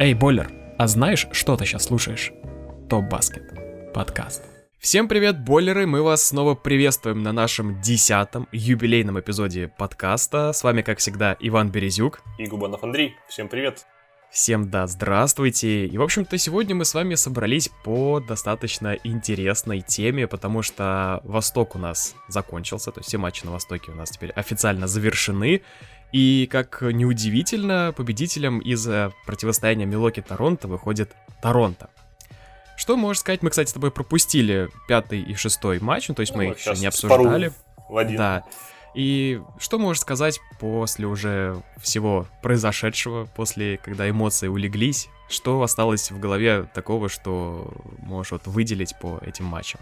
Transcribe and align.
Эй, 0.00 0.14
Бойлер, 0.14 0.50
а 0.78 0.86
знаешь, 0.86 1.28
что 1.32 1.58
ты 1.58 1.66
сейчас 1.66 1.84
слушаешь? 1.84 2.32
Топ 2.88 3.04
Баскет. 3.10 3.92
Подкаст. 3.92 4.42
Всем 4.78 5.08
привет, 5.08 5.44
бойлеры! 5.44 5.86
Мы 5.86 6.02
вас 6.02 6.24
снова 6.24 6.54
приветствуем 6.54 7.22
на 7.22 7.32
нашем 7.32 7.82
десятом 7.82 8.48
юбилейном 8.50 9.20
эпизоде 9.20 9.68
подкаста. 9.68 10.54
С 10.54 10.64
вами, 10.64 10.80
как 10.80 11.00
всегда, 11.00 11.36
Иван 11.38 11.70
Березюк. 11.70 12.22
И 12.38 12.46
Губанов 12.46 12.82
Андрей. 12.82 13.14
Всем 13.28 13.50
привет! 13.50 13.84
Всем 14.30 14.70
да, 14.70 14.86
здравствуйте! 14.86 15.86
И, 15.86 15.98
в 15.98 16.02
общем-то, 16.02 16.38
сегодня 16.38 16.74
мы 16.74 16.86
с 16.86 16.94
вами 16.94 17.14
собрались 17.14 17.68
по 17.84 18.20
достаточно 18.20 18.96
интересной 19.04 19.82
теме, 19.82 20.26
потому 20.26 20.62
что 20.62 21.20
Восток 21.24 21.74
у 21.74 21.78
нас 21.78 22.14
закончился, 22.28 22.90
то 22.90 23.00
есть 23.00 23.08
все 23.08 23.18
матчи 23.18 23.44
на 23.44 23.50
Востоке 23.50 23.90
у 23.90 23.94
нас 23.96 24.08
теперь 24.08 24.30
официально 24.30 24.86
завершены. 24.86 25.60
И, 26.12 26.48
как 26.50 26.82
неудивительно, 26.82 27.94
победителем 27.96 28.58
из 28.58 28.88
противостояния 29.26 29.86
Милоки-Торонто 29.86 30.68
выходит 30.68 31.14
Торонто. 31.40 31.88
Что 32.76 32.96
можешь 32.96 33.20
сказать? 33.20 33.42
Мы, 33.42 33.50
кстати, 33.50 33.68
с 33.68 33.72
тобой 33.72 33.90
пропустили 33.90 34.70
пятый 34.88 35.20
и 35.20 35.34
шестой 35.34 35.80
матч, 35.80 36.08
ну, 36.08 36.14
то 36.14 36.20
есть 36.20 36.32
Ну, 36.32 36.38
мы 36.38 36.46
их 36.48 36.58
еще 36.58 36.72
не 36.80 36.86
обсуждали. 36.86 37.52
В 37.88 37.96
один. 37.96 38.16
Да. 38.16 38.44
И 38.94 39.40
что 39.58 39.78
можешь 39.78 40.00
сказать 40.00 40.40
после 40.58 41.06
уже 41.06 41.62
всего 41.78 42.26
произошедшего, 42.42 43.26
после, 43.36 43.78
когда 43.78 44.08
эмоции 44.08 44.48
улеглись? 44.48 45.08
Что 45.28 45.62
осталось 45.62 46.10
в 46.10 46.18
голове 46.18 46.68
такого, 46.74 47.08
что 47.08 47.70
можешь 47.98 48.32
вот 48.32 48.46
выделить 48.46 48.98
по 48.98 49.20
этим 49.24 49.44
матчам? 49.44 49.80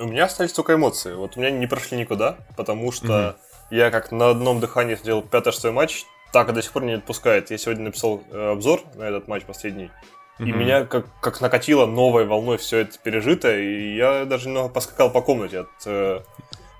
У 0.00 0.04
меня 0.04 0.24
остались 0.24 0.52
только 0.52 0.74
эмоции. 0.74 1.14
Вот 1.14 1.36
у 1.36 1.40
меня 1.40 1.50
не 1.50 1.66
прошли 1.66 1.98
никуда, 1.98 2.38
потому 2.56 2.90
что 2.90 3.36
я 3.70 3.90
как 3.90 4.12
на 4.12 4.30
одном 4.30 4.60
дыхании 4.60 4.96
сделал 4.96 5.22
пятый-шестой 5.22 5.72
матч, 5.72 6.04
так 6.32 6.48
и 6.48 6.52
до 6.52 6.62
сих 6.62 6.72
пор 6.72 6.84
не 6.84 6.92
отпускает. 6.94 7.50
Я 7.50 7.58
сегодня 7.58 7.84
написал 7.84 8.22
э, 8.30 8.52
обзор 8.52 8.82
на 8.94 9.04
этот 9.04 9.28
матч 9.28 9.44
последний, 9.44 9.90
и 10.38 10.42
Мгм. 10.44 10.58
меня 10.58 10.84
как, 10.84 11.06
как 11.20 11.40
накатило 11.40 11.86
новой 11.86 12.24
волной 12.24 12.58
все 12.58 12.78
это 12.78 12.98
пережито, 12.98 13.56
и 13.56 13.96
я 13.96 14.24
даже 14.24 14.48
немного 14.48 14.68
поскакал 14.68 15.10
по 15.10 15.20
комнате 15.20 15.60
от... 15.60 15.68
э, 15.86 16.20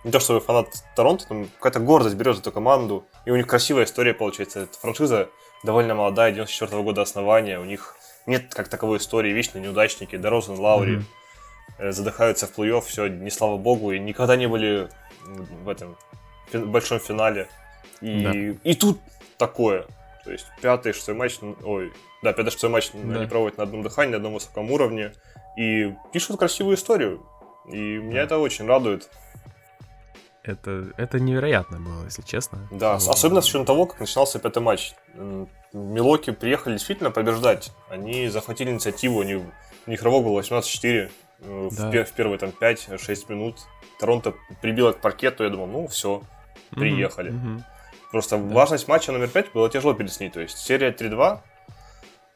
не 0.04 0.12
то 0.12 0.20
чтобы 0.20 0.40
фанат 0.40 0.68
Торонто, 0.94 1.26
там 1.26 1.48
какая-то 1.58 1.80
гордость 1.80 2.14
берет 2.14 2.36
за 2.36 2.42
эту 2.42 2.52
команду, 2.52 3.04
и 3.24 3.30
у 3.30 3.36
них 3.36 3.46
красивая 3.46 3.84
история 3.84 4.14
получается. 4.14 4.60
Эта 4.60 4.78
франшиза 4.78 5.28
довольно 5.64 5.94
молодая, 5.94 6.30
94 6.32 6.82
года 6.82 7.02
основания, 7.02 7.58
у 7.58 7.64
них 7.64 7.96
нет 8.26 8.54
как 8.54 8.68
таковой 8.68 8.98
истории, 8.98 9.32
вечные 9.32 9.62
неудачники, 9.62 10.16
Дорозен, 10.16 10.58
Лаури, 10.58 11.02
э, 11.78 11.90
задыхаются 11.90 12.46
в 12.46 12.56
плей-офф, 12.56 12.82
все, 12.82 13.08
не 13.08 13.30
слава 13.30 13.56
богу, 13.56 13.90
и 13.90 13.98
никогда 13.98 14.36
не 14.36 14.46
были 14.46 14.88
в 15.26 15.68
этом 15.68 15.96
большом 16.52 16.98
финале. 17.00 17.48
И, 18.00 18.22
Да. 18.22 18.32
и 18.70 18.74
тут 18.74 18.98
такое. 19.36 19.86
То 20.24 20.32
есть 20.32 20.46
пятый, 20.60 20.92
шестой 20.92 21.14
матч, 21.14 21.38
ой, 21.64 21.92
да, 22.22 22.32
пятый, 22.32 22.50
шестой 22.50 22.70
матч 22.70 22.90
Да. 22.92 23.16
они 23.18 23.26
проводят 23.26 23.58
на 23.58 23.64
одном 23.64 23.82
дыхании, 23.82 24.10
на 24.12 24.16
одном 24.18 24.34
высоком 24.34 24.70
уровне, 24.70 25.12
и 25.56 25.94
пишут 26.12 26.38
красивую 26.38 26.76
историю. 26.76 27.24
И 27.66 27.76
меня 27.98 28.14
Да. 28.16 28.22
это 28.22 28.38
очень 28.38 28.66
радует. 28.66 29.08
Это, 30.42 30.92
это 30.96 31.20
невероятно 31.20 31.78
было, 31.78 32.04
если 32.04 32.22
честно. 32.22 32.66
Да, 32.70 32.98
с- 32.98 33.08
особенно 33.08 33.40
с 33.42 33.46
учетом 33.46 33.66
того, 33.66 33.86
как 33.86 34.00
начинался 34.00 34.38
пятый 34.38 34.62
матч. 34.62 34.94
Милоки 35.72 36.30
приехали 36.30 36.74
действительно 36.74 37.10
побеждать. 37.10 37.72
Они 37.90 38.28
захватили 38.28 38.70
инициативу, 38.70 39.20
они, 39.20 39.34
у 39.86 39.90
них 39.90 40.02
рывок 40.02 40.24
был 40.24 40.32
18-4 40.38 41.10
э, 41.40 41.68
в, 41.70 41.76
Да. 41.76 41.90
пе- 41.90 42.04
в 42.04 42.12
первые 42.12 42.38
там 42.38 42.50
5-6 42.58 43.28
минут. 43.28 43.56
Торонто 44.00 44.34
прибило 44.62 44.92
к 44.92 45.00
паркету, 45.00 45.44
я 45.44 45.50
думал, 45.50 45.66
ну 45.66 45.86
все, 45.88 46.22
приехали. 46.70 47.30
мгм. 47.30 47.64
Просто 48.10 48.38
Да. 48.38 48.54
важность 48.54 48.88
матча 48.88 49.12
номер 49.12 49.28
5 49.28 49.52
было 49.52 49.68
тяжело 49.68 49.92
переснить. 49.94 50.32
То 50.32 50.40
есть 50.40 50.56
серия 50.58 50.90
3-2, 50.92 51.42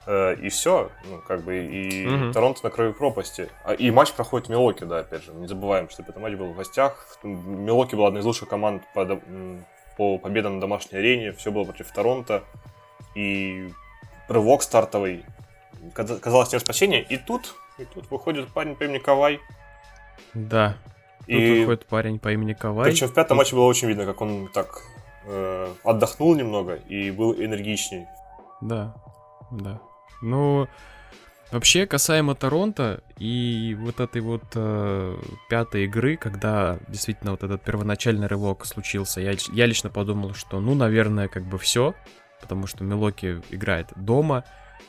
э, 0.07 0.35
и 0.37 0.49
все. 0.51 0.91
Ну, 1.09 1.21
как 1.27 1.43
бы, 1.45 1.65
и 1.65 2.07
Мгм. 2.07 2.33
Торонто 2.33 2.61
на 2.65 2.71
краю 2.71 2.93
пропасти. 2.93 3.49
А, 3.65 3.73
и 3.73 3.91
матч 3.91 4.13
проходит 4.13 4.49
в 4.49 4.51
Милоке, 4.51 4.85
да, 4.85 4.99
опять 4.99 5.25
же. 5.25 5.33
Не 5.33 5.47
забываем, 5.49 5.89
что 5.89 6.03
этот 6.03 6.17
матч 6.19 6.35
был 6.35 6.53
в 6.53 6.57
гостях. 6.57 7.19
Милоки 7.23 7.95
была 7.95 8.09
одна 8.09 8.21
из 8.21 8.25
лучших 8.25 8.49
команд 8.49 8.83
по, 8.95 9.21
по 9.97 10.19
победам 10.19 10.57
на 10.57 10.61
домашней 10.61 10.99
арене. 10.99 11.33
Все 11.33 11.51
было 11.51 11.65
против 11.65 11.91
Торонто. 11.93 12.43
И 13.15 13.69
рывок 14.29 14.63
стартовый. 14.63 15.25
Каза- 15.95 16.19
Казалось, 16.21 16.49
тем 16.51 16.61
спасение. 16.61 17.03
И 17.03 17.17
тут, 17.17 17.55
и 17.79 17.85
тут 17.87 18.11
выходит 18.11 18.49
парень 18.53 18.77
по 18.77 18.85
имени 18.85 18.99
Кавай. 18.99 19.41
Да. 20.35 20.77
Тут 21.27 21.29
И 21.29 21.61
выходит 21.61 21.87
парень 21.87 22.19
по 22.19 22.33
имени 22.33 22.53
Кавай. 22.53 22.91
причем 22.91 23.09
в 23.09 23.15
пятом 23.15 23.37
матче 23.39 23.55
было 23.55 23.65
очень 23.65 23.89
видно, 23.89 24.05
как 24.07 24.21
он 24.21 24.49
так 24.53 24.83
э, 25.27 25.73
отдохнул 25.85 26.35
немного 26.35 26.75
и 26.75 27.11
был 27.11 27.33
энергичней. 27.35 28.07
Да, 28.61 28.95
да. 29.51 29.81
Ну, 30.21 30.69
вообще, 31.51 31.87
касаемо 31.87 32.35
Торонто 32.35 33.03
и 33.19 33.77
вот 33.81 34.01
этой 34.01 34.21
вот 34.21 34.45
э, 34.55 35.17
пятой 35.49 35.85
игры, 35.85 36.17
когда 36.17 36.79
действительно 36.89 37.33
вот 37.33 37.43
этот 37.43 37.63
первоначальный 37.63 38.27
рывок 38.27 38.65
случился, 38.67 39.21
я, 39.21 39.35
я 39.53 39.67
лично 39.67 39.91
подумал, 39.91 40.35
что, 40.35 40.61
ну, 40.61 40.75
наверное, 40.75 41.29
как 41.29 41.45
бы 41.45 41.59
все, 41.59 41.95
потому 42.41 42.67
что 42.67 42.85
Милоки 42.85 43.41
играет 43.51 43.89
дома, 43.97 44.45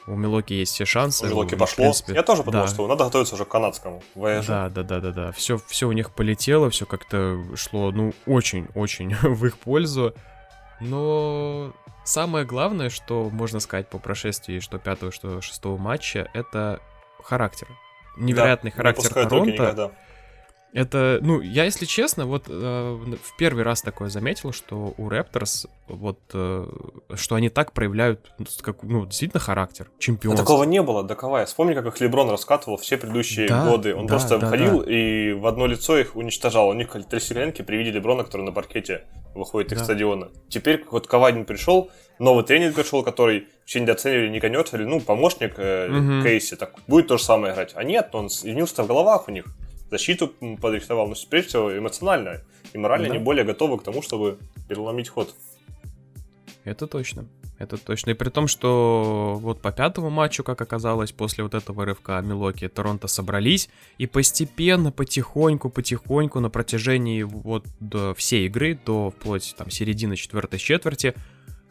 у 0.07 0.15
Милоки 0.15 0.53
есть 0.53 0.73
все 0.73 0.85
шансы. 0.85 1.25
У 1.25 1.29
Милоки 1.29 1.55
пошло. 1.55 1.83
принципе, 1.83 2.13
Я 2.13 2.23
тоже 2.23 2.43
подумал, 2.43 2.65
да. 2.67 2.73
что 2.73 2.87
надо 2.87 3.05
готовиться 3.05 3.35
уже 3.35 3.45
к 3.45 3.49
канадскому 3.49 4.03
вояжу. 4.15 4.47
Да, 4.47 4.69
да, 4.69 4.83
да, 4.83 4.99
да, 4.99 5.11
да. 5.11 5.31
Все, 5.31 5.57
все 5.67 5.87
у 5.87 5.91
них 5.91 6.11
полетело, 6.11 6.69
все 6.69 6.85
как-то 6.85 7.39
шло, 7.55 7.91
ну, 7.91 8.13
очень-очень 8.25 9.15
в 9.21 9.45
их 9.45 9.57
пользу. 9.57 10.13
Но 10.81 11.71
самое 12.03 12.45
главное, 12.45 12.89
что 12.89 13.29
можно 13.29 13.59
сказать 13.59 13.89
по 13.89 13.97
прошествии 13.99 14.59
что 14.59 14.77
пятого, 14.77 15.11
что 15.11 15.41
шестого 15.41 15.77
матча, 15.77 16.29
это 16.33 16.79
характер. 17.23 17.67
Невероятный 18.17 18.71
Да, 18.71 18.77
характер 18.77 19.03
не 19.15 19.23
Торонто. 19.23 19.51
никогда. 19.51 19.91
Это, 20.73 21.19
ну, 21.21 21.39
я, 21.41 21.65
если 21.65 21.85
честно, 21.85 22.25
вот 22.25 22.45
э, 22.47 22.51
в 22.51 23.37
первый 23.37 23.63
раз 23.63 23.83
такое 23.83 24.09
заметил, 24.09 24.51
что 24.51 24.93
у 24.97 25.07
Raptors 25.07 25.67
вот, 25.87 26.19
э, 26.33 26.65
что 27.15 27.35
они 27.35 27.49
так 27.49 27.73
проявляют, 27.73 28.31
ну, 28.39 28.45
как, 28.61 28.81
ну, 28.81 29.05
действительно 29.05 29.39
характер, 29.39 29.87
Но 29.93 29.99
чемпионство. 29.99 30.43
такого 30.43 30.63
не 30.63 30.81
было, 30.81 31.03
да 31.03 31.13
Кавай. 31.13 31.45
Вспомни, 31.45 31.75
как 31.75 31.85
их 31.85 32.01
Леброн 32.01 32.29
раскатывал 32.31 32.77
все 32.77 32.97
предыдущие 32.97 33.47
Да, 33.47 33.69
годы. 33.69 33.93
Он 33.95 34.07
да, 34.07 34.13
просто 34.15 34.39
да, 34.39 34.45
выходил 34.47 34.81
и 34.81 35.33
в 35.33 35.45
одно 35.45 35.67
лицо 35.67 35.97
их 35.97 36.15
уничтожал. 36.15 36.69
У 36.69 36.73
них 36.73 36.89
три 37.07 37.19
сиренки 37.19 37.61
при 37.61 37.77
виде 37.77 37.91
Леброна, 37.91 38.23
который 38.23 38.41
на 38.41 38.51
паркете 38.51 39.05
выходит 39.35 39.71
их 39.73 39.77
Да. 39.77 39.83
стадиона. 39.83 40.29
Теперь 40.49 40.83
вот 40.89 41.05
Кавай 41.05 41.33
пришел, 41.43 41.91
новый 42.17 42.43
тренер 42.43 42.73
пришел, 42.73 43.03
который 43.03 43.47
вообще 43.61 43.79
недооценивали, 43.81 44.29
не 44.29 44.39
конёцали, 44.39 44.85
ну, 44.85 44.99
помощник 44.99 45.53
э, 45.57 45.87
Мгм. 45.89 46.23
Кейси, 46.23 46.55
так 46.55 46.73
будет 46.87 47.07
то 47.09 47.17
же 47.17 47.23
самое 47.23 47.53
играть. 47.53 47.73
А 47.75 47.83
нет, 47.83 48.09
он 48.13 48.27
изменился 48.27 48.81
в 48.83 48.87
головах 48.87 49.27
у 49.27 49.31
них. 49.31 49.45
Защиту 49.93 50.29
подрихтовал, 50.59 51.07
но 51.07 51.13
прежде 51.29 51.49
всего 51.49 51.77
эмоционально 51.77 52.41
и 52.73 52.79
морально 52.79 53.09
Да. 53.09 53.13
они 53.13 53.23
более 53.23 53.45
готовы 53.45 53.77
к 53.77 53.83
тому, 53.83 54.01
чтобы 54.01 54.39
переломить 54.67 55.07
ход. 55.07 55.35
Это 56.63 56.87
точно. 56.87 57.27
Это 57.59 57.77
точно. 57.77 58.09
И 58.09 58.13
при 58.15 58.29
том, 58.29 58.47
что 58.47 59.37
вот 59.39 59.61
по 59.61 59.71
пятому 59.71 60.09
матчу, 60.09 60.43
как 60.43 60.59
оказалось, 60.61 61.11
после 61.11 61.43
вот 61.43 61.53
этого 61.53 61.85
рывка 61.85 62.19
Милоки 62.21 62.65
и 62.65 62.67
Торонто 62.67 63.07
собрались, 63.07 63.69
и 63.99 64.07
постепенно, 64.07 64.91
потихоньку, 64.91 65.69
потихоньку 65.69 66.39
на 66.39 66.49
протяжении 66.49 67.21
вот 67.21 67.65
до 67.79 68.15
всей 68.15 68.47
игры, 68.47 68.79
до 68.83 69.11
вплоть 69.11 69.53
там 69.55 69.69
середины 69.69 70.15
четвертой 70.15 70.57
четверти, 70.57 71.13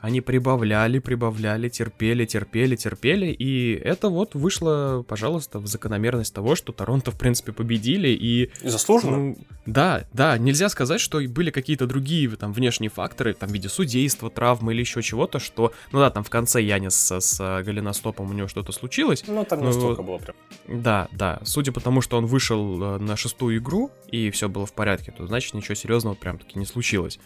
они 0.02 0.20
прибавляли, 0.20 0.98
прибавляли, 0.98 1.68
терпели, 1.68 2.24
терпели, 2.26 2.74
терпели, 2.74 3.26
и 3.26 3.74
это 3.74 4.08
вот 4.08 4.34
вышло, 4.34 5.04
пожалуйста, 5.06 5.60
в 5.60 5.68
закономерность 5.68 6.34
того, 6.34 6.56
что 6.56 6.72
Торонто, 6.72 7.12
в 7.12 7.18
принципе, 7.18 7.52
победили, 7.52 8.08
и 8.08 8.50
И 8.62 8.68
заслуженно. 8.68 9.16
ну, 9.16 9.38
да, 9.64 10.04
да, 10.12 10.36
нельзя 10.38 10.68
сказать, 10.70 11.00
что 11.00 11.20
были 11.28 11.52
какие-то 11.52 11.86
другие 11.86 12.28
там 12.30 12.52
внешние 12.52 12.90
факторы, 12.90 13.32
там 13.32 13.50
в 13.50 13.52
виде 13.52 13.68
судейства, 13.68 14.28
травмы 14.28 14.72
или 14.72 14.80
еще 14.80 15.02
чего-то, 15.02 15.38
что, 15.38 15.72
ну 15.92 16.00
да, 16.00 16.10
там 16.10 16.24
в 16.24 16.30
конце 16.30 16.60
Янис 16.60 16.96
с, 16.96 17.20
с 17.20 17.40
э, 17.40 17.62
голеностопом 17.62 18.28
у 18.28 18.32
него 18.32 18.48
что-то 18.48 18.72
случилось. 18.72 19.22
Ну, 19.28 19.44
там 19.44 19.60
ну, 19.60 19.66
настолько 19.66 20.02
было 20.02 20.18
прям. 20.18 20.34
Да, 20.66 21.06
да, 21.12 21.38
судя 21.44 21.70
по 21.70 21.78
тому, 21.78 22.00
что 22.00 22.18
он 22.18 22.26
вышел 22.26 22.96
э, 22.96 22.98
на 22.98 23.16
шестую 23.16 23.58
игру 23.58 23.92
и 24.10 24.32
все 24.32 24.48
было 24.48 24.66
в 24.66 24.72
порядке, 24.72 25.12
то 25.16 25.28
значит 25.28 25.54
ничего 25.54 25.76
серьезного 25.76 26.14
прям 26.14 26.40
таки 26.40 26.58
не 26.58 26.66
случилось. 26.66 27.20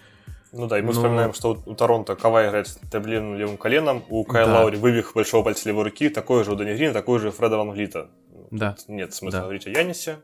Ну 0.53 0.67
да, 0.69 0.79
и 0.79 0.83
мы 0.83 0.89
Но- 0.89 0.93
вспоминаем, 0.93 1.35
что 1.35 1.59
у 1.67 1.75
Торонто 1.75 2.15
Кавай 2.17 2.49
играет 2.49 2.69
с 2.69 2.77
таблиным 2.91 3.35
левым 3.37 3.57
коленом, 3.57 4.03
у 4.09 4.25
Кайла 4.25 4.51
Да. 4.53 4.59
Лаури 4.61 4.77
вывих 4.77 5.13
большого 5.15 5.43
пальца 5.43 5.69
левой 5.69 5.85
руки, 5.85 6.09
такой 6.09 6.45
же 6.45 6.53
у 6.53 6.57
Дани 6.57 6.75
Грина, 6.75 6.93
такой 6.93 7.19
же 7.19 7.29
у 7.29 7.33
Фреда 7.33 7.57
Ван 7.59 7.71
Влита. 7.71 8.09
Да. 8.51 8.73
Тут 8.73 8.89
Нет 8.89 9.13
смысла 9.15 9.41
Да. 9.41 9.45
говорить 9.45 9.67
о 9.67 9.71
Янисе. 9.71 10.19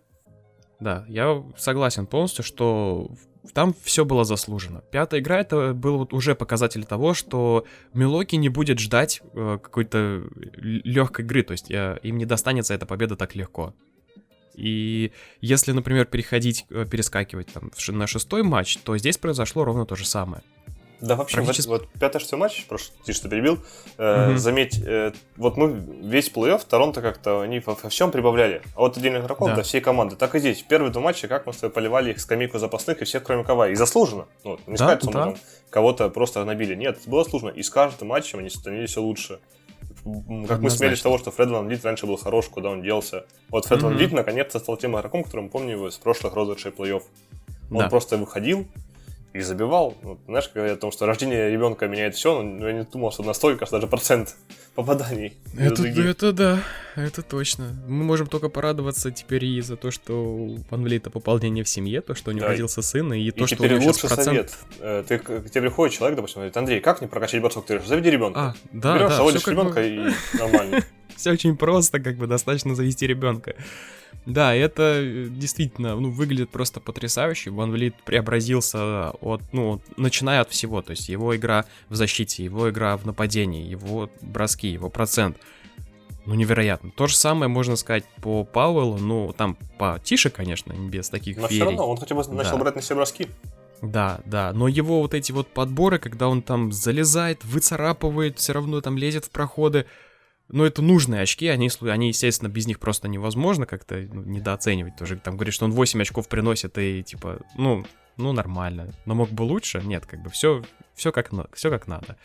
Да, 0.80 1.04
я 1.08 1.42
согласен 1.56 2.06
полностью, 2.06 2.44
что 2.44 3.08
там 3.54 3.74
все 3.82 4.04
было 4.04 4.24
заслужено. 4.24 4.80
Пятая 4.90 5.20
игра 5.20 5.40
это 5.40 5.74
был 5.74 5.98
вот 5.98 6.12
уже 6.12 6.34
показатель 6.34 6.84
того, 6.84 7.14
что 7.14 7.64
Милоки 7.92 8.36
не 8.36 8.48
будет 8.48 8.78
ждать 8.78 9.20
э, 9.34 9.58
какой-то 9.62 10.22
легкой 10.56 11.24
игры, 11.24 11.42
то 11.42 11.52
есть 11.52 11.70
э, 11.70 11.98
им 12.02 12.18
не 12.18 12.24
достанется 12.26 12.74
эта 12.74 12.86
победа 12.86 13.16
так 13.16 13.34
легко. 13.34 13.74
И 14.54 15.12
если, 15.40 15.72
например, 15.72 16.06
переходить, 16.06 16.66
э, 16.70 16.86
перескакивать 16.90 17.48
там 17.52 17.70
на 17.88 18.06
шестой 18.06 18.42
матч, 18.42 18.78
то 18.78 18.96
здесь 18.96 19.18
произошло 19.18 19.64
ровно 19.64 19.86
то 19.86 19.96
же 19.96 20.04
самое. 20.04 20.42
Да, 21.02 21.16
вообще, 21.16 21.38
Практически... 21.38 21.68
вот, 21.68 21.80
вот 21.82 22.00
пятый 22.00 22.20
шестой 22.20 22.38
матч, 22.38 22.64
прошлый, 22.68 22.96
ты 23.04 23.12
что 23.12 23.28
перебил, 23.28 23.58
э, 23.98 24.30
угу. 24.30 24.38
заметь, 24.38 24.80
э, 24.86 25.12
вот 25.36 25.56
мы 25.56 25.72
весь 26.00 26.30
плей-офф 26.30 26.64
Торонто 26.68 27.02
как-то, 27.02 27.40
они 27.40 27.58
во, 27.58 27.74
во 27.74 27.88
всем 27.88 28.12
прибавляли. 28.12 28.62
А 28.76 28.82
вот 28.82 28.96
отдельных 28.96 29.24
игроков 29.24 29.48
да. 29.48 29.56
до 29.56 29.62
всей 29.64 29.80
команды. 29.80 30.14
Так 30.14 30.36
и 30.36 30.38
здесь. 30.38 30.62
Первые 30.62 30.92
два 30.92 31.02
матча, 31.02 31.26
как 31.26 31.46
мы 31.46 31.52
с 31.52 31.56
тобой 31.56 31.74
поливали 31.74 32.12
их 32.12 32.20
скамейку 32.20 32.60
запасных 32.60 33.02
и 33.02 33.04
всех, 33.04 33.24
кроме 33.24 33.42
Кавай. 33.42 33.72
И 33.72 33.74
заслуженно. 33.74 34.26
Ну, 34.44 34.60
не 34.68 34.76
да, 34.76 34.84
сказать, 34.84 35.02
что 35.02 35.10
да. 35.10 35.26
мы 35.26 35.32
там 35.32 35.42
кого-то 35.70 36.08
просто 36.08 36.44
набили. 36.44 36.76
Нет, 36.76 37.00
было 37.06 37.24
сложно. 37.24 37.48
И 37.48 37.64
с 37.64 37.70
каждым 37.70 38.06
матчем 38.08 38.38
они 38.38 38.48
становились 38.48 38.90
все 38.90 39.02
лучше. 39.02 39.40
Как 40.48 40.60
мы 40.60 40.70
смели 40.70 40.94
с 40.94 41.02
того, 41.02 41.18
что 41.18 41.30
Фред 41.30 41.50
Ван 41.50 41.68
Лит 41.68 41.84
раньше 41.84 42.06
был 42.06 42.16
хорош, 42.16 42.48
куда 42.48 42.70
он 42.70 42.82
делся. 42.82 43.24
Вот 43.50 43.66
Фред 43.66 43.80
mm-hmm. 43.80 43.84
Ван 43.84 43.98
Лит 43.98 44.12
наконец-то 44.12 44.58
стал 44.58 44.76
тем 44.76 44.96
игроком, 44.96 45.22
которым 45.22 45.48
помню 45.48 45.72
его 45.72 45.90
с 45.90 45.96
прошлых 45.96 46.34
розыгрышей 46.34 46.72
плей-офф. 46.72 47.02
Он 47.70 47.78
да. 47.78 47.88
просто 47.88 48.16
выходил, 48.16 48.66
и 49.32 49.40
забивал. 49.40 49.96
Вот, 50.02 50.18
знаешь, 50.26 50.50
говорят 50.54 50.78
о 50.78 50.80
том, 50.80 50.92
что 50.92 51.06
рождение 51.06 51.50
ребенка 51.50 51.86
меняет 51.88 52.14
все, 52.14 52.42
но 52.42 52.68
я 52.68 52.74
не 52.74 52.84
думал, 52.84 53.12
что 53.12 53.22
настолько, 53.22 53.66
что 53.66 53.76
даже 53.76 53.86
процент 53.86 54.36
попаданий. 54.74 55.34
Это, 55.56 55.86
это 55.86 56.32
да, 56.32 56.58
это 56.96 57.22
точно. 57.22 57.76
Мы 57.88 58.04
можем 58.04 58.26
только 58.26 58.48
порадоваться 58.48 59.10
теперь 59.10 59.44
и 59.44 59.60
за 59.60 59.76
то, 59.76 59.90
что 59.90 60.12
у 60.12 60.58
Ванвлита 60.70 61.10
пополнение 61.10 61.64
в 61.64 61.68
семье, 61.68 62.00
то, 62.02 62.14
что 62.14 62.30
у 62.30 62.34
него 62.34 62.44
да. 62.44 62.52
родился 62.52 62.82
сын, 62.82 63.12
и, 63.12 63.20
и 63.20 63.30
то, 63.30 63.46
что 63.46 63.62
у 63.62 63.66
него 63.66 63.84
лучше 63.84 64.06
процент... 64.06 64.26
совет. 64.26 64.58
Э, 64.80 65.04
ты, 65.06 65.18
к 65.18 65.50
тебе 65.50 65.62
приходит 65.62 65.96
человек, 65.96 66.16
допустим, 66.16 66.40
говорит, 66.40 66.56
Андрей, 66.56 66.80
как 66.80 67.00
мне 67.00 67.08
прокачать 67.08 67.40
бросок? 67.40 67.64
Ты 67.64 67.74
говоришь, 67.74 67.88
заведи 67.88 68.10
ребенка. 68.10 68.40
А, 68.40 68.54
да, 68.72 68.94
Берешь, 68.96 69.08
да, 69.10 69.16
заводишь 69.16 69.46
ребенка 69.46 69.80
бы... 69.80 69.86
и 69.86 70.38
нормально. 70.38 70.82
Все 71.22 71.30
очень 71.30 71.56
просто, 71.56 72.00
как 72.00 72.16
бы 72.16 72.26
достаточно 72.26 72.74
завести 72.74 73.06
ребенка. 73.06 73.54
Да, 74.26 74.52
это 74.52 74.94
э, 74.96 75.28
действительно 75.30 75.94
ну, 75.94 76.10
выглядит 76.10 76.50
просто 76.50 76.80
потрясающе. 76.80 77.50
Ван 77.50 77.70
Влит 77.70 77.94
преобразился 78.04 79.10
от, 79.20 79.40
ну, 79.52 79.80
начиная 79.96 80.40
от 80.40 80.50
всего. 80.50 80.82
То 80.82 80.90
есть 80.90 81.08
его 81.08 81.36
игра 81.36 81.64
в 81.88 81.94
защите, 81.94 82.42
его 82.42 82.68
игра 82.70 82.96
в 82.96 83.06
нападении, 83.06 83.64
его 83.64 84.10
броски, 84.20 84.66
его 84.66 84.90
процент. 84.90 85.36
Ну, 86.26 86.34
невероятно. 86.34 86.90
То 86.90 87.06
же 87.06 87.14
самое 87.14 87.48
можно 87.48 87.76
сказать 87.76 88.02
по 88.20 88.42
Пауэллу. 88.42 88.98
Ну, 88.98 89.32
там 89.32 89.56
потише, 89.78 90.30
конечно, 90.30 90.72
без 90.72 91.08
таких 91.08 91.36
Но 91.36 91.46
ферий. 91.46 91.60
все 91.60 91.64
равно, 91.66 91.88
он 91.88 91.98
хотя 91.98 92.16
бы 92.16 92.24
начал 92.34 92.56
да. 92.56 92.64
брать 92.64 92.74
на 92.74 92.82
себя 92.82 92.96
броски. 92.96 93.28
Да, 93.80 94.18
да, 94.24 94.52
но 94.52 94.66
его 94.66 95.02
вот 95.02 95.14
эти 95.14 95.30
вот 95.30 95.46
подборы, 95.46 96.00
когда 96.00 96.28
он 96.28 96.42
там 96.42 96.72
залезает, 96.72 97.44
выцарапывает, 97.44 98.40
все 98.40 98.54
равно 98.54 98.80
там 98.80 98.96
лезет 98.98 99.26
в 99.26 99.30
проходы, 99.30 99.86
но 100.48 100.66
это 100.66 100.82
нужные 100.82 101.22
очки, 101.22 101.46
они, 101.48 101.70
они, 101.80 102.08
естественно, 102.08 102.48
без 102.48 102.66
них 102.66 102.78
просто 102.78 103.08
невозможно 103.08 103.66
как-то 103.66 103.96
ну, 103.96 104.22
недооценивать. 104.22 104.96
Тоже 104.96 105.16
там 105.16 105.36
говорит, 105.36 105.54
что 105.54 105.64
он 105.64 105.72
8 105.72 106.00
очков 106.02 106.28
приносит, 106.28 106.76
и 106.78 107.02
типа, 107.02 107.40
ну, 107.56 107.84
ну 108.16 108.32
нормально. 108.32 108.92
Но 109.06 109.14
мог 109.14 109.30
бы 109.30 109.42
лучше? 109.42 109.82
Нет, 109.84 110.06
как 110.06 110.22
бы 110.22 110.30
все, 110.30 110.62
все, 110.94 111.12
как, 111.12 111.30
все 111.54 111.70
как 111.70 111.86
надо. 111.86 112.16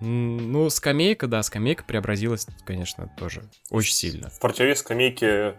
Ну, 0.00 0.70
скамейка, 0.70 1.26
да, 1.26 1.42
скамейка 1.42 1.82
преобразилась, 1.82 2.46
конечно, 2.64 3.10
тоже 3.18 3.42
очень 3.70 3.94
сильно. 3.94 4.30
В 4.30 4.38
противовес 4.38 4.78
скамейке 4.78 5.54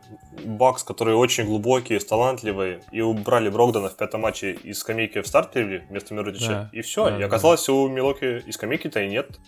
Бакс, 0.46 0.84
которые 0.84 1.18
очень 1.18 1.46
глубокие, 1.46 2.00
талантливые, 2.00 2.82
и 2.94 3.02
убрали 3.02 3.50
Брогдана 3.50 3.90
в 3.90 3.98
пятом 3.98 4.22
матче 4.22 4.54
из 4.54 4.80
скамейки 4.80 5.22
в 5.22 5.28
старт 5.28 5.52
перевели 5.52 5.84
вместо 5.90 6.14
Миродича, 6.14 6.48
да, 6.48 6.70
и 6.72 6.82
все. 6.82 7.10
Да, 7.10 7.20
и 7.20 7.24
оказалось, 7.24 7.66
да. 7.66 7.74
у 7.74 7.90
Милоки 7.90 8.42
и 8.46 8.52
скамейки-то 8.52 9.02
и 9.02 9.10
нет. 9.10 9.40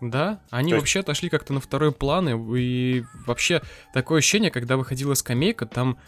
Да, 0.00 0.40
они 0.50 0.70
есть... 0.70 0.80
вообще 0.80 1.00
отошли 1.00 1.28
как-то 1.28 1.52
на 1.52 1.60
второй 1.60 1.92
план, 1.92 2.28
и, 2.28 3.02
вообще 3.26 3.62
такое 3.92 4.18
ощущение, 4.18 4.50
когда 4.50 4.76
выходила 4.76 5.14
скамейка, 5.14 5.66
там 5.66 5.98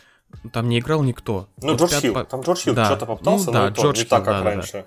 там 0.53 0.69
не 0.69 0.79
играл 0.79 1.03
никто. 1.03 1.49
Ну, 1.57 1.73
вот 1.73 1.81
Джордж 1.81 1.91
пят... 1.91 2.03
Хилл, 2.03 2.25
там 2.25 2.41
Джордж 2.43 2.61
Хилл 2.61 2.75
да. 2.75 2.85
что-то 2.85 3.07
попытался, 3.07 3.47
ну, 3.47 3.53
да, 3.53 3.63
но 3.65 3.69
Джордж 3.71 3.99
не 3.99 4.03
Хилл, 4.05 4.11
так, 4.11 4.25
как 4.25 4.35
да, 4.39 4.43
раньше. 4.45 4.85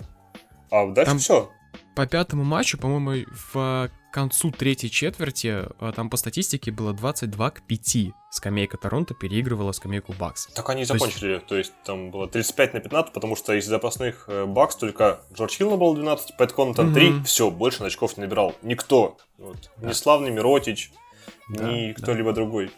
Да. 0.72 0.80
А 0.84 0.88
дальше 0.88 1.12
там... 1.12 1.20
все 1.20 1.52
по 1.95 2.06
пятому 2.06 2.44
матчу, 2.44 2.78
по-моему, 2.78 3.25
в 3.51 3.90
концу 4.12 4.51
третьей 4.51 4.92
четверти, 4.92 5.66
а, 5.80 5.92
там 5.92 6.10
по 6.10 6.18
статистике 6.18 6.72
было 6.72 6.94
22 6.94 7.50
к 7.51 7.62
5. 7.63 7.98
Скамейка 8.30 8.78
Торонто 8.78 9.13
переигрывала 9.13 9.72
скамейку 9.72 10.13
Бакс. 10.13 10.48
Так 10.54 10.69
они 10.69 10.84
и 10.84 10.86
закончили, 10.86 11.19
то 11.19 11.28
есть... 11.34 11.48
то 11.48 11.57
есть 11.57 11.74
там 11.84 12.12
было 12.12 12.28
35 12.28 12.75
на 12.75 12.80
15, 12.80 13.13
потому 13.13 13.36
что 13.36 13.54
из 13.54 13.66
запасных 13.66 14.25
э, 14.28 14.45
Бакс 14.45 14.75
только 14.75 15.22
Джордж 15.34 15.56
Хилл 15.57 15.72
набрал 15.72 15.95
12, 15.95 16.38
Пэт 16.38 16.54
Коннтон 16.54 16.92
mm-hmm. 16.92 17.19
3, 17.19 17.24
все, 17.24 17.50
больше 17.50 17.84
очков 17.84 18.18
не 18.18 18.24
набирал. 18.24 18.56
Никто. 18.62 19.18
Вот. 19.38 19.72
Да. 19.78 19.89
Ни 19.89 19.94
славный 19.94 20.30
Миротич, 20.30 20.92
да, 21.50 21.72
ни 21.72 21.94
да. 21.94 22.01
кто-либо 22.01 22.34
другой. 22.34 22.72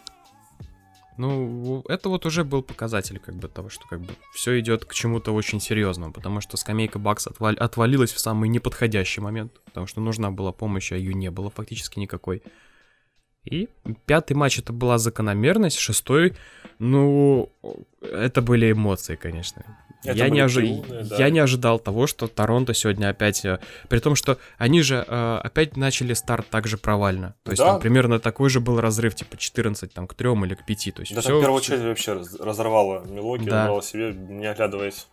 Ну, 1.18 1.82
это 1.88 2.08
вот 2.08 2.26
уже 2.26 2.44
был 2.44 2.62
показатель 2.62 3.18
как 3.18 3.36
бы 3.36 3.48
того, 3.48 3.68
что 3.70 3.88
как 3.88 4.00
бы 4.00 4.12
все 4.32 4.58
идет 4.60 4.84
к 4.84 4.92
чему-то 4.92 5.32
очень 5.32 5.60
серьезному, 5.60 6.12
потому 6.12 6.40
что 6.40 6.56
скамейка 6.56 6.98
Бакс 6.98 7.26
отвал... 7.26 7.54
отвалилась 7.58 8.12
в 8.12 8.18
самый 8.18 8.48
неподходящий 8.48 9.20
момент, 9.20 9.52
потому 9.64 9.86
что 9.86 10.00
нужна 10.00 10.30
была 10.30 10.52
помощь, 10.52 10.92
а 10.92 10.96
ее 10.96 11.14
не 11.14 11.30
было 11.30 11.50
фактически 11.50 11.98
никакой. 11.98 12.42
И 13.44 13.68
пятый 14.06 14.34
матч 14.34 14.58
это 14.58 14.72
была 14.72 14.98
закономерность, 14.98 15.78
шестой, 15.78 16.34
ну, 16.78 17.50
это 18.02 18.42
были 18.42 18.72
эмоции, 18.72 19.16
конечно. 19.16 19.64
Это 20.06 20.18
я, 20.18 20.28
не 20.28 20.40
ожи... 20.40 20.82
да. 20.88 21.16
я 21.16 21.30
не 21.30 21.38
ожидал 21.38 21.78
того, 21.78 22.06
что 22.06 22.26
Торонто 22.26 22.74
сегодня 22.74 23.08
опять... 23.08 23.44
Э, 23.44 23.58
при 23.88 23.98
том, 23.98 24.14
что 24.14 24.38
они 24.58 24.82
же 24.82 25.04
э, 25.06 25.40
опять 25.42 25.76
начали 25.76 26.14
старт 26.14 26.46
также 26.48 26.78
провально. 26.78 27.34
То 27.42 27.52
есть 27.52 27.62
да. 27.62 27.72
там 27.72 27.80
примерно 27.80 28.18
такой 28.18 28.50
же 28.50 28.60
был 28.60 28.80
разрыв, 28.80 29.14
типа 29.14 29.36
14 29.36 29.92
там, 29.92 30.06
к 30.06 30.14
3 30.14 30.30
или 30.44 30.54
к 30.54 30.64
5. 30.64 30.94
То 30.94 31.00
есть 31.00 31.14
да, 31.14 31.20
все... 31.20 31.36
в 31.36 31.40
первую 31.40 31.58
очередь 31.58 31.80
вообще 31.80 32.22
разорвало 32.40 33.04
Милоки, 33.06 33.44
да. 33.44 33.62
разорвало 33.62 33.82
себе, 33.82 34.12
не 34.14 34.46
оглядываясь. 34.46 35.06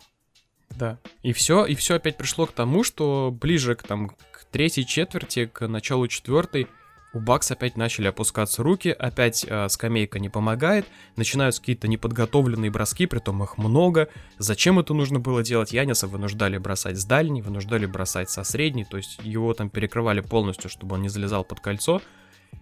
Да. 0.70 0.98
И 1.22 1.34
все, 1.34 1.66
и 1.66 1.76
все 1.76 1.96
опять 1.96 2.18
пришло 2.18 2.46
к 2.46 2.52
тому, 2.52 2.84
что 2.84 3.32
ближе 3.32 3.76
к, 3.76 3.84
там, 3.84 4.10
к 4.10 4.46
третьей 4.52 4.86
четверти, 4.86 5.46
к 5.46 5.68
началу 5.68 6.08
четвертой, 6.08 6.68
у 7.14 7.20
Бакс 7.20 7.52
опять 7.52 7.78
начали 7.78 8.08
опускаться 8.08 8.64
руки, 8.64 8.90
опять 8.90 9.46
э, 9.48 9.70
скамейка 9.70 10.20
не 10.20 10.30
помогает, 10.30 10.86
начинаются 11.16 11.62
какие-то 11.62 11.88
неподготовленные 11.88 12.72
броски, 12.72 13.06
притом 13.06 13.44
их 13.44 13.58
много. 13.58 14.10
Зачем 14.40 14.80
это 14.80 14.94
нужно 14.94 15.20
было 15.20 15.44
делать? 15.44 15.72
Яниса 15.72 16.08
вынуждали 16.08 16.58
бросать 16.58 16.98
с 16.98 17.06
дальней, 17.06 17.42
вынуждали 17.42 17.86
бросать 17.86 18.30
со 18.30 18.44
средней, 18.44 18.84
то 18.84 18.98
есть 18.98 19.20
его 19.24 19.54
там 19.54 19.70
перекрывали 19.70 20.22
полностью, 20.22 20.70
чтобы 20.70 20.96
он 20.96 21.04
не 21.04 21.10
залезал 21.10 21.44
под 21.44 21.60
кольцо. 21.60 22.02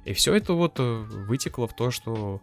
И 0.03 0.13
все 0.13 0.33
это 0.33 0.54
вот 0.54 0.80
э, 0.80 0.83
вытекло 0.83 1.68
в 1.68 1.75
то, 1.75 1.92
что 1.92 2.42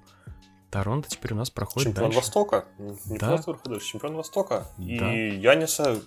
Торонто 0.70 1.08
теперь 1.08 1.32
у 1.32 1.36
нас 1.36 1.50
проходит 1.50 1.88
Чемпион 1.88 2.06
дальше. 2.06 2.20
Востока. 2.20 2.64
Не 2.78 3.18
да. 3.18 3.28
просто 3.28 3.52
выходишь, 3.52 3.82
чемпион 3.84 4.16
Востока. 4.16 4.68
Да. 4.78 5.14
И 5.14 5.38
Яниса 5.38 6.00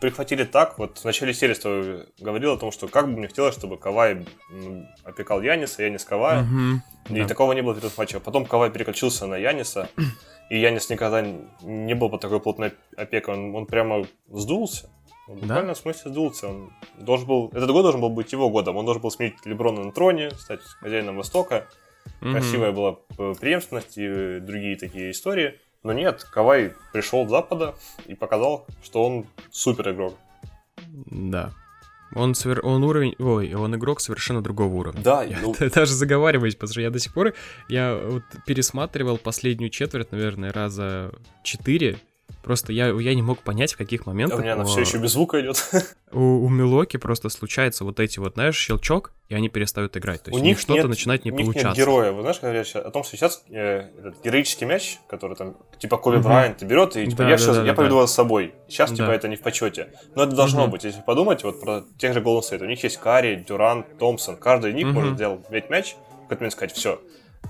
прихватили 0.00 0.44
так, 0.44 0.78
вот 0.78 0.98
в 0.98 1.04
начале 1.04 1.32
серии 1.34 2.06
говорил 2.22 2.52
о 2.52 2.58
том, 2.58 2.70
что 2.72 2.88
как 2.88 3.06
бы 3.06 3.18
мне 3.18 3.28
хотелось, 3.28 3.54
чтобы 3.54 3.78
Кавай 3.78 4.26
опекал 5.04 5.40
Яниса, 5.42 5.82
Янис 5.82 6.04
Кавая. 6.04 6.42
Угу, 6.42 7.14
и 7.16 7.20
да. 7.20 7.28
такого 7.28 7.52
не 7.52 7.62
было 7.62 7.74
в 7.74 7.78
этот 7.78 7.96
матче. 7.96 8.20
Потом 8.20 8.46
Кавай 8.46 8.70
переключился 8.70 9.26
на 9.26 9.36
Яниса, 9.36 9.88
и 10.50 10.58
Янис 10.58 10.90
никогда 10.90 11.22
не 11.62 11.94
был 11.94 12.10
под 12.10 12.20
такой 12.20 12.40
плотной 12.40 12.72
опекой. 12.96 13.34
Он, 13.34 13.54
он 13.54 13.66
прямо 13.66 14.06
сдулся. 14.28 14.90
Он 15.28 15.38
буквально 15.38 15.68
да? 15.68 15.74
в 15.74 15.78
смысле 15.78 16.10
сдулся. 16.10 16.48
Он 16.48 16.72
должен 16.98 17.26
был, 17.26 17.48
этот 17.52 17.70
год 17.70 17.82
должен 17.82 18.00
был 18.00 18.10
быть 18.10 18.32
его 18.32 18.48
годом. 18.50 18.76
Он 18.76 18.84
должен 18.84 19.02
был 19.02 19.10
сменить 19.10 19.34
Леброна 19.44 19.82
на 19.82 19.92
троне, 19.92 20.30
стать 20.30 20.60
хозяином 20.80 21.16
Востока. 21.16 21.66
Угу. 22.20 22.30
Красивая 22.30 22.72
была 22.72 22.98
преемственность 23.16 23.98
и 23.98 24.38
другие 24.40 24.76
такие 24.76 25.10
истории. 25.10 25.58
Но 25.86 25.92
нет, 25.92 26.26
Кавай 26.32 26.72
пришел 26.92 27.28
с 27.28 27.30
Запада 27.30 27.76
и 28.06 28.16
показал, 28.16 28.66
что 28.82 29.06
он 29.06 29.24
супер 29.52 29.92
игрок. 29.92 30.16
Да. 30.82 31.52
Он, 32.12 32.34
свер... 32.34 32.60
он 32.66 32.82
уровень, 32.82 33.14
ой, 33.20 33.54
он 33.54 33.76
игрок 33.76 34.00
совершенно 34.00 34.42
другого 34.42 34.74
уровня. 34.74 35.00
Да, 35.00 35.22
я 35.22 35.38
ну... 35.40 35.54
даже 35.74 35.94
заговариваюсь, 35.94 36.56
потому 36.56 36.72
что 36.72 36.80
я 36.80 36.90
до 36.90 36.98
сих 36.98 37.14
пор, 37.14 37.34
я 37.68 37.94
вот 37.94 38.24
пересматривал 38.46 39.16
последнюю 39.16 39.70
четверть, 39.70 40.10
наверное, 40.10 40.52
раза 40.52 41.12
четыре, 41.44 42.00
Просто 42.42 42.72
я, 42.72 42.88
я 42.88 43.14
не 43.14 43.22
мог 43.22 43.40
понять, 43.40 43.72
в 43.72 43.76
каких 43.76 44.06
моментах... 44.06 44.38
У 44.38 44.42
меня 44.42 44.52
она 44.52 44.64
все 44.64 44.80
еще 44.80 44.98
без 44.98 45.12
звука 45.12 45.40
идет. 45.40 45.68
У, 46.12 46.20
у 46.20 46.48
Милоки 46.48 46.96
просто 46.96 47.28
случается 47.28 47.84
вот 47.84 47.98
эти 47.98 48.20
вот, 48.20 48.34
знаешь, 48.34 48.56
щелчок, 48.56 49.12
и 49.28 49.34
они 49.34 49.48
перестают 49.48 49.96
играть. 49.96 50.22
То 50.22 50.30
есть 50.30 50.40
у, 50.40 50.44
них 50.44 50.60
что-то 50.60 50.86
начинает 50.86 51.24
не 51.24 51.32
у 51.32 51.34
них 51.34 51.44
получаться. 51.44 51.68
Нет 51.70 51.76
героя. 51.76 52.12
Вы 52.12 52.22
знаешь, 52.22 52.38
говорят 52.40 52.76
о 52.76 52.90
том, 52.92 53.02
что 53.02 53.16
сейчас 53.16 53.42
э, 53.50 53.88
этот 53.98 54.22
героический 54.22 54.64
мяч, 54.64 54.98
который 55.08 55.34
там, 55.36 55.56
типа 55.80 55.96
Коби 55.96 56.16
угу. 56.16 56.24
Брайант 56.24 56.62
берет, 56.62 56.96
и 56.96 57.06
типа, 57.06 57.24
да, 57.24 57.24
я, 57.24 57.30
да, 57.30 57.38
сейчас, 57.38 57.56
да, 57.56 57.62
я 57.62 57.72
да, 57.72 57.74
поведу 57.74 57.96
да. 57.96 58.00
вас 58.02 58.12
с 58.12 58.14
собой. 58.14 58.54
Сейчас, 58.68 58.90
типа, 58.90 58.98
да. 58.98 59.06
типа, 59.06 59.16
это 59.16 59.28
не 59.28 59.34
в 59.34 59.40
почете. 59.40 59.88
Но 60.14 60.22
это 60.22 60.36
должно 60.36 60.62
угу. 60.64 60.72
быть. 60.72 60.84
Если 60.84 61.00
подумать 61.00 61.42
вот 61.42 61.60
про 61.60 61.82
тех 61.98 62.14
же 62.14 62.20
Golden 62.20 62.42
State, 62.42 62.62
у 62.62 62.66
них 62.66 62.80
есть 62.84 62.98
Карри, 62.98 63.44
Дюрант, 63.46 63.98
Томпсон. 63.98 64.36
Каждый 64.36 64.70
из 64.70 64.74
них 64.76 64.86
угу. 64.86 64.94
может 64.94 65.14
сделать 65.14 65.68
мяч, 65.68 65.96
в 66.26 66.28
какой-то 66.28 66.52
сказать, 66.52 66.72
все, 66.72 67.00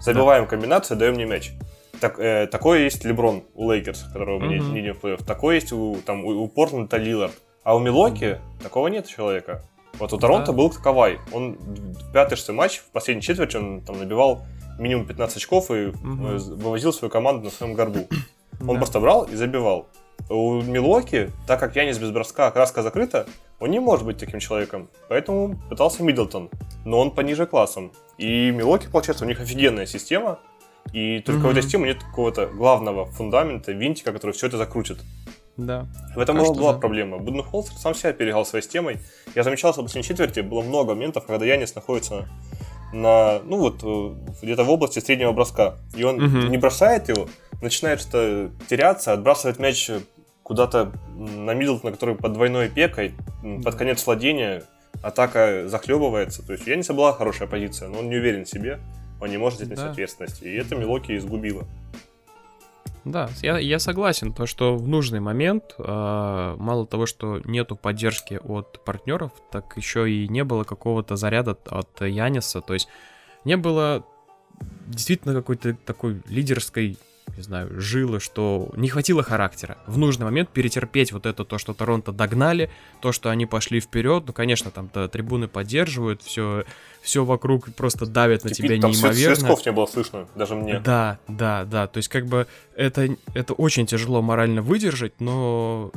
забиваем 0.00 0.44
да. 0.44 0.50
комбинацию, 0.50 0.96
даем 0.96 1.14
мне 1.14 1.26
мяч. 1.26 1.52
Так, 2.00 2.18
э, 2.18 2.46
такое 2.46 2.80
есть 2.80 3.04
Леброн 3.04 3.44
у 3.54 3.70
Лейкерс, 3.70 4.04
которого 4.12 4.42
mm-hmm. 4.42 4.58
не 4.58 4.74
видим 4.80 4.94
в 4.94 5.04
плей-офф. 5.04 5.24
Такое 5.24 5.56
есть 5.56 5.72
у, 5.72 5.96
там, 6.04 6.24
у, 6.24 6.42
у 6.42 6.48
Портленда 6.48 6.96
Лилард. 6.96 7.34
А 7.64 7.74
у 7.74 7.80
Милуоки 7.80 8.24
угу. 8.24 8.62
такого 8.62 8.88
нет 8.88 9.06
человека. 9.06 9.62
Вот 9.98 10.12
у 10.12 10.18
Торонто 10.18 10.52
да. 10.52 10.58
был 10.58 10.70
Кавай. 10.70 11.18
Он 11.32 11.54
в 11.54 12.12
пятый-шестой 12.12 12.54
матч, 12.54 12.78
в 12.78 12.90
последней 12.90 13.22
четверти, 13.22 13.56
он 13.56 13.80
там 13.80 13.98
набивал 13.98 14.42
минимум 14.78 15.06
15 15.06 15.36
очков 15.38 15.70
и 15.70 15.74
mm-hmm. 15.74 16.54
вывозил 16.54 16.92
свою 16.92 17.10
команду 17.10 17.44
на 17.44 17.50
своем 17.50 17.74
горбу. 17.74 18.06
Он 18.66 18.78
просто 18.78 19.00
брал 19.00 19.24
и 19.24 19.34
забивал. 19.34 19.86
У 20.30 20.62
Милоки, 20.62 21.30
так 21.46 21.60
как 21.60 21.76
Янис 21.76 21.98
без 21.98 22.10
броска, 22.10 22.50
краска 22.50 22.82
закрыта, 22.82 23.26
Он 23.60 23.70
не 23.70 23.80
может 23.80 24.06
быть 24.06 24.18
таким 24.18 24.40
человеком, 24.40 24.88
поэтому 25.08 25.56
пытался 25.68 26.02
Миддлтон, 26.02 26.50
но 26.84 26.98
он 26.98 27.10
пониже 27.10 27.46
классом. 27.46 27.92
И 28.18 28.50
Милоки, 28.50 28.88
получается, 28.90 29.24
у 29.24 29.28
них 29.28 29.40
офигенная 29.40 29.86
система, 29.86 30.38
и 30.92 31.20
только 31.20 31.40
mm-hmm. 31.40 31.48
в 31.48 31.50
этой 31.50 31.62
системе 31.62 31.88
нет 31.88 32.02
какого-то 32.02 32.46
главного 32.46 33.06
фундамента, 33.06 33.72
винтика, 33.72 34.12
который 34.12 34.32
все 34.32 34.46
это 34.46 34.56
закрутит. 34.56 34.98
Да. 35.56 35.86
В 36.14 36.18
этом 36.18 36.36
была, 36.36 36.52
была 36.52 36.72
да. 36.74 36.78
проблема. 36.78 37.18
Буденхолцер 37.18 37.74
сам 37.76 37.94
себя 37.94 38.12
перегал 38.12 38.44
своей 38.44 38.62
системой. 38.62 38.98
Я 39.34 39.42
замечал, 39.42 39.72
что 39.72 39.82
в 39.82 39.84
последней 39.86 40.08
четверти 40.08 40.40
было 40.40 40.62
много 40.62 40.94
моментов, 40.94 41.26
когда 41.26 41.46
Янис 41.46 41.74
находится 41.74 42.28
на, 42.92 43.40
ну 43.44 43.58
вот, 43.58 43.80
э, 43.82 44.14
где-то 44.42 44.64
в 44.64 44.70
области 44.70 44.98
среднего 44.98 45.32
броска. 45.32 45.76
И 45.94 46.04
он 46.04 46.22
угу. 46.22 46.46
не 46.48 46.58
бросает 46.58 47.08
его, 47.08 47.28
начинает 47.62 48.00
что-то 48.00 48.50
теряться, 48.68 49.12
отбрасывает 49.12 49.58
мяч 49.58 49.90
куда-то 50.42 50.92
на 51.16 51.54
Миддлтона, 51.54 51.92
который 51.92 52.14
под 52.14 52.34
двойной 52.34 52.68
пекой, 52.68 53.14
под 53.64 53.74
конец 53.74 54.06
владения, 54.06 54.62
атака 55.02 55.64
захлебывается. 55.66 56.46
То 56.46 56.52
есть 56.52 56.66
у 56.66 56.70
Яниса 56.70 56.94
была 56.94 57.12
хорошая 57.12 57.48
позиция, 57.48 57.88
но 57.88 57.98
он 57.98 58.08
не 58.08 58.16
уверен 58.16 58.44
в 58.44 58.48
себе, 58.48 58.78
он 59.20 59.30
не 59.30 59.38
может 59.38 59.60
нести 59.60 59.74
да. 59.74 59.90
ответственности. 59.90 60.44
И 60.44 60.54
это 60.54 60.76
Милоки 60.76 61.16
изгубило. 61.16 61.66
Да, 63.04 63.30
я, 63.40 63.58
я 63.58 63.78
согласен, 63.78 64.32
то 64.32 64.46
что 64.46 64.76
в 64.76 64.88
нужный 64.88 65.20
момент, 65.20 65.76
э, 65.78 66.56
мало 66.58 66.86
того, 66.86 67.06
что 67.06 67.40
нету 67.44 67.76
поддержки 67.76 68.40
от 68.42 68.84
партнеров, 68.84 69.30
так 69.52 69.76
еще 69.76 70.10
и 70.10 70.26
не 70.26 70.42
было 70.42 70.64
какого-то 70.64 71.14
заряда 71.14 71.56
от 71.66 72.00
Яниса, 72.00 72.60
то 72.60 72.74
есть 72.74 72.88
не 73.44 73.56
было 73.56 74.04
действительно 74.88 75.34
какой-то 75.34 75.74
такой 75.74 76.20
лидерской 76.28 76.98
не 77.36 77.42
знаю, 77.42 77.80
жилы, 77.80 78.20
что 78.20 78.70
не 78.76 78.88
хватило 78.88 79.22
характера 79.22 79.78
в 79.86 79.98
нужный 79.98 80.24
момент 80.24 80.48
перетерпеть 80.50 81.12
вот 81.12 81.26
это 81.26 81.44
то, 81.44 81.58
что 81.58 81.74
Торонто 81.74 82.12
догнали, 82.12 82.70
то, 83.00 83.12
что 83.12 83.30
они 83.30 83.46
пошли 83.46 83.80
вперед. 83.80 84.24
Ну, 84.26 84.32
конечно, 84.32 84.70
там 84.70 84.86
-то 84.92 85.08
трибуны 85.08 85.48
поддерживают, 85.48 86.22
все, 86.22 86.64
все 87.06 87.24
вокруг 87.24 87.72
просто 87.74 88.04
давит 88.04 88.42
на 88.42 88.50
тебя 88.50 88.80
там 88.80 88.90
неимоверно. 88.90 89.46
Там 89.46 89.56
не 89.64 89.72
было 89.72 89.86
слышно, 89.86 90.26
даже 90.34 90.56
мне. 90.56 90.80
Да, 90.80 91.18
да, 91.28 91.64
да. 91.64 91.86
То 91.86 91.98
есть, 91.98 92.08
как 92.08 92.26
бы 92.26 92.48
это, 92.74 93.16
это 93.32 93.54
очень 93.54 93.86
тяжело 93.86 94.22
морально 94.22 94.60
выдержать, 94.60 95.20
но 95.20 95.92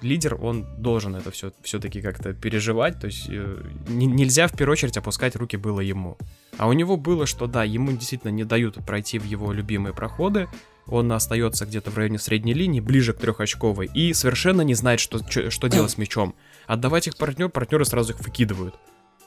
лидер, 0.00 0.38
он 0.40 0.66
должен 0.78 1.16
это 1.16 1.30
все 1.30 1.52
все-таки 1.62 2.00
как-то 2.00 2.32
переживать, 2.32 2.98
то 2.98 3.08
есть 3.08 3.26
э, 3.28 3.62
нельзя 3.88 4.46
в 4.46 4.52
первую 4.52 4.72
очередь 4.72 4.96
опускать 4.96 5.36
руки 5.36 5.58
было 5.58 5.80
ему. 5.80 6.16
А 6.56 6.66
у 6.66 6.72
него 6.72 6.96
было, 6.96 7.26
что 7.26 7.46
да, 7.46 7.64
ему 7.64 7.92
действительно 7.92 8.30
не 8.30 8.44
дают 8.44 8.76
пройти 8.86 9.18
в 9.18 9.24
его 9.24 9.52
любимые 9.52 9.92
проходы, 9.92 10.48
он 10.86 11.12
остается 11.12 11.66
где-то 11.66 11.90
в 11.90 11.98
районе 11.98 12.18
средней 12.18 12.54
линии, 12.54 12.80
ближе 12.80 13.12
к 13.12 13.18
трехочковой, 13.18 13.90
и 13.92 14.14
совершенно 14.14 14.62
не 14.62 14.74
знает, 14.74 14.98
что, 15.00 15.20
что 15.50 15.68
делать 15.68 15.90
с 15.90 15.98
мячом. 15.98 16.34
Отдавать 16.66 17.06
их 17.06 17.16
партнер, 17.16 17.50
партнеры 17.50 17.84
сразу 17.84 18.14
их 18.14 18.20
выкидывают. 18.20 18.74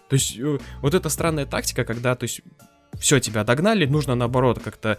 То 0.09 0.15
есть 0.15 0.37
э, 0.37 0.59
вот 0.81 0.93
эта 0.93 1.09
странная 1.09 1.45
тактика, 1.45 1.83
когда, 1.83 2.15
то 2.15 2.23
есть, 2.23 2.41
все, 2.99 3.19
тебя 3.19 3.43
догнали, 3.43 3.85
нужно 3.85 4.15
наоборот 4.15 4.59
как-то 4.63 4.97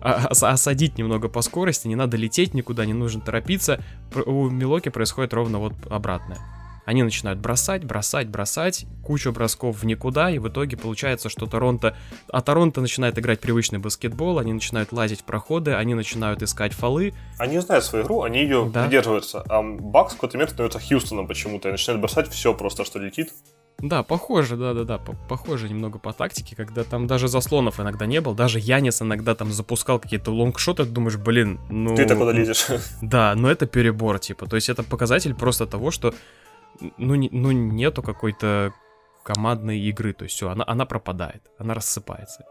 осадить 0.00 0.98
немного 0.98 1.28
по 1.28 1.40
скорости, 1.40 1.88
не 1.88 1.96
надо 1.96 2.18
лететь 2.18 2.52
никуда, 2.52 2.84
не 2.84 2.92
нужно 2.92 3.22
торопиться. 3.22 3.82
У 4.14 4.50
Милоки 4.50 4.90
происходит 4.90 5.32
ровно 5.32 5.58
вот 5.58 5.72
обратное. 5.88 6.38
Они 6.84 7.02
начинают 7.02 7.40
бросать, 7.40 7.84
бросать, 7.84 8.28
бросать, 8.28 8.84
кучу 9.02 9.32
бросков 9.32 9.82
в 9.82 9.86
никуда, 9.86 10.30
и 10.30 10.38
в 10.38 10.48
итоге 10.48 10.76
получается, 10.76 11.30
что 11.30 11.46
Торонто... 11.46 11.96
А 12.28 12.42
Торонто 12.42 12.82
начинает 12.82 13.18
играть 13.18 13.40
привычный 13.40 13.78
баскетбол, 13.78 14.38
они 14.38 14.52
начинают 14.52 14.92
лазить 14.92 15.22
в 15.22 15.24
проходы, 15.24 15.72
они 15.72 15.94
начинают 15.94 16.42
искать 16.42 16.74
фолы. 16.74 17.14
Они 17.38 17.58
знают 17.58 17.84
свою 17.84 18.04
игру, 18.04 18.22
они 18.22 18.40
ее 18.40 18.70
да. 18.72 18.84
придерживаются. 18.84 19.42
А 19.48 19.62
Бакс 19.62 20.12
в 20.12 20.16
какой-то 20.16 20.36
момент 20.36 20.50
становится 20.50 20.78
Хьюстоном 20.78 21.26
почему-то 21.26 21.70
и 21.70 21.72
начинает 21.72 22.02
бросать 22.02 22.28
все 22.28 22.52
просто, 22.52 22.84
что 22.84 22.98
летит. 22.98 23.32
Да, 23.84 24.02
похоже, 24.02 24.56
да-да-да, 24.56 24.96
похоже 24.96 25.68
немного 25.68 25.98
по 25.98 26.14
тактике, 26.14 26.56
когда 26.56 26.84
там 26.84 27.06
даже 27.06 27.28
заслонов 27.28 27.80
иногда 27.80 28.06
не 28.06 28.22
было, 28.22 28.34
даже 28.34 28.58
Янис 28.58 29.02
иногда 29.02 29.34
там 29.34 29.52
запускал 29.52 29.98
какие-то 29.98 30.30
лонгшоты, 30.30 30.84
ты 30.84 30.90
думаешь, 30.90 31.18
блин, 31.18 31.60
ну... 31.68 31.94
Ты-то 31.94 32.16
куда 32.16 32.32
лезешь? 32.32 32.66
Да, 33.02 33.34
но 33.36 33.50
это 33.50 33.66
перебор, 33.66 34.18
типа, 34.18 34.46
то 34.46 34.56
есть 34.56 34.70
это 34.70 34.82
показатель 34.82 35.34
просто 35.34 35.66
того, 35.66 35.90
что, 35.90 36.14
ну, 36.96 37.14
не, 37.14 37.28
ну 37.30 37.52
нету 37.52 38.02
какой-то 38.02 38.72
командной 39.22 39.78
игры, 39.80 40.14
то 40.14 40.24
есть 40.24 40.34
все, 40.36 40.48
она, 40.48 40.64
она 40.66 40.86
пропадает, 40.86 41.42
она 41.58 41.74
рассыпается. 41.74 42.44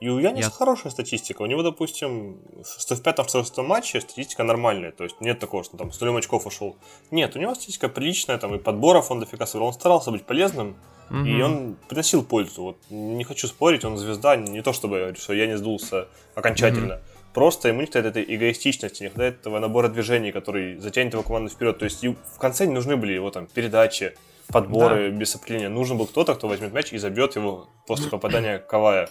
И 0.00 0.08
у 0.08 0.18
Яниса 0.18 0.48
Я... 0.48 0.50
хорошая 0.50 0.92
статистика. 0.92 1.42
У 1.42 1.46
него, 1.46 1.62
допустим, 1.62 2.40
в 2.62 3.02
пятом-шестом 3.02 3.66
матче 3.66 4.00
статистика 4.00 4.44
нормальная. 4.44 4.92
То 4.92 5.04
есть 5.04 5.20
нет 5.20 5.40
такого, 5.40 5.64
что 5.64 5.76
там 5.76 5.92
с 5.92 6.00
нулем 6.00 6.16
очков 6.16 6.46
ушел. 6.46 6.76
Нет, 7.10 7.34
у 7.34 7.38
него 7.38 7.54
статистика 7.54 7.88
приличная, 7.88 8.38
там 8.38 8.54
и 8.54 8.58
подборов 8.58 9.10
он 9.10 9.20
дофига 9.20 9.46
собрал. 9.46 9.68
Он 9.68 9.74
старался 9.74 10.10
быть 10.10 10.24
полезным, 10.24 10.76
угу. 11.10 11.24
и 11.24 11.42
он 11.42 11.76
приносил 11.88 12.22
пользу. 12.22 12.62
Вот 12.62 12.76
не 12.90 13.24
хочу 13.24 13.48
спорить, 13.48 13.84
он 13.84 13.96
звезда, 13.96 14.36
не 14.36 14.62
то 14.62 14.72
чтобы 14.72 15.14
что 15.18 15.32
я 15.32 15.46
не 15.46 15.56
сдулся 15.56 16.08
окончательно. 16.34 16.94
Угу. 16.94 17.02
Просто 17.34 17.68
ему 17.68 17.80
не 17.80 17.86
хватает 17.86 18.06
этой 18.06 18.24
эгоистичности, 18.34 19.02
не 19.02 19.08
хватает 19.10 19.40
этого 19.40 19.58
набора 19.58 19.88
движений, 19.88 20.32
который 20.32 20.78
затянет 20.78 21.12
его 21.12 21.22
команду 21.22 21.50
вперед. 21.50 21.78
То 21.78 21.84
есть 21.84 22.04
в 22.04 22.38
конце 22.38 22.66
не 22.66 22.72
нужны 22.72 22.96
были 22.96 23.12
его 23.12 23.30
там 23.30 23.46
передачи, 23.46 24.14
подборы 24.48 25.10
да. 25.10 25.16
без 25.16 25.34
определения. 25.34 25.68
Нужен 25.68 25.98
был 25.98 26.06
кто-то, 26.06 26.34
кто 26.34 26.48
возьмет 26.48 26.72
мяч 26.72 26.92
и 26.92 26.98
забьет 26.98 27.36
его 27.36 27.68
после 27.86 28.10
попадания 28.10 28.58
Кавая. 28.58 29.08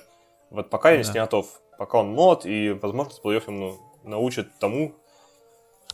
Вот 0.50 0.70
пока 0.70 0.92
я 0.92 1.04
да. 1.04 1.13
не 1.13 1.20
готов. 1.20 1.48
Пока 1.77 2.00
он 2.00 2.10
молод, 2.10 2.46
и, 2.46 2.72
возможно, 2.72 3.13
с 3.13 3.20
плей 3.20 3.42
ему 3.46 3.77
научит 4.04 4.48
тому, 4.60 4.96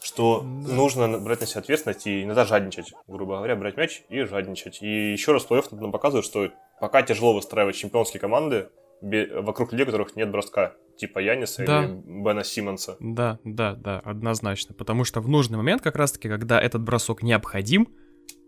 что 0.01 0.41
да. 0.41 0.73
нужно 0.73 1.17
брать 1.19 1.41
на 1.41 1.47
себя 1.47 1.61
ответственность 1.61 2.07
и 2.07 2.23
иногда 2.23 2.45
жадничать, 2.45 2.93
грубо 3.07 3.37
говоря, 3.37 3.55
брать 3.55 3.77
мяч 3.77 4.03
и 4.09 4.23
жадничать. 4.23 4.81
И 4.81 5.13
еще 5.13 5.31
раз 5.31 5.43
плей 5.43 5.61
нам 5.71 5.91
показывает, 5.91 6.25
что 6.25 6.49
пока 6.79 7.01
тяжело 7.01 7.33
выстраивать 7.33 7.75
чемпионские 7.75 8.19
команды 8.19 8.69
вокруг 9.01 9.71
людей, 9.71 9.85
которых 9.85 10.15
нет 10.15 10.31
броска, 10.31 10.73
типа 10.97 11.19
Яниса 11.19 11.65
да. 11.65 11.83
или 11.83 11.91
Бена 12.05 12.43
Симмонса. 12.43 12.95
Да, 12.99 13.39
да, 13.43 13.75
да, 13.75 13.99
однозначно. 13.99 14.73
Потому 14.73 15.03
что 15.03 15.19
в 15.19 15.27
нужный 15.27 15.57
момент, 15.57 15.81
как 15.81 15.95
раз-таки, 15.95 16.29
когда 16.29 16.61
этот 16.61 16.81
бросок 16.81 17.21
необходим, 17.21 17.87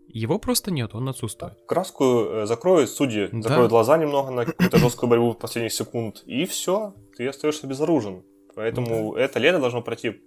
его 0.08 0.38
просто 0.38 0.70
нет, 0.70 0.94
он 0.94 1.08
отсутствует. 1.08 1.54
Краску 1.66 2.04
э, 2.04 2.46
закроют 2.46 2.90
судьи, 2.90 3.28
да. 3.32 3.42
закроют 3.42 3.70
глаза 3.70 3.96
немного 3.96 4.30
на 4.30 4.44
какую-то 4.44 4.78
жесткую 4.78 5.10
борьбу 5.10 5.32
в 5.32 5.38
последних 5.38 5.72
секунд, 5.72 6.22
и 6.26 6.46
все, 6.46 6.94
ты 7.16 7.26
остаешься 7.28 7.66
безоружен. 7.66 8.22
Поэтому 8.54 9.14
да. 9.14 9.20
это 9.20 9.38
лето 9.38 9.58
должно 9.58 9.82
пройти 9.82 10.22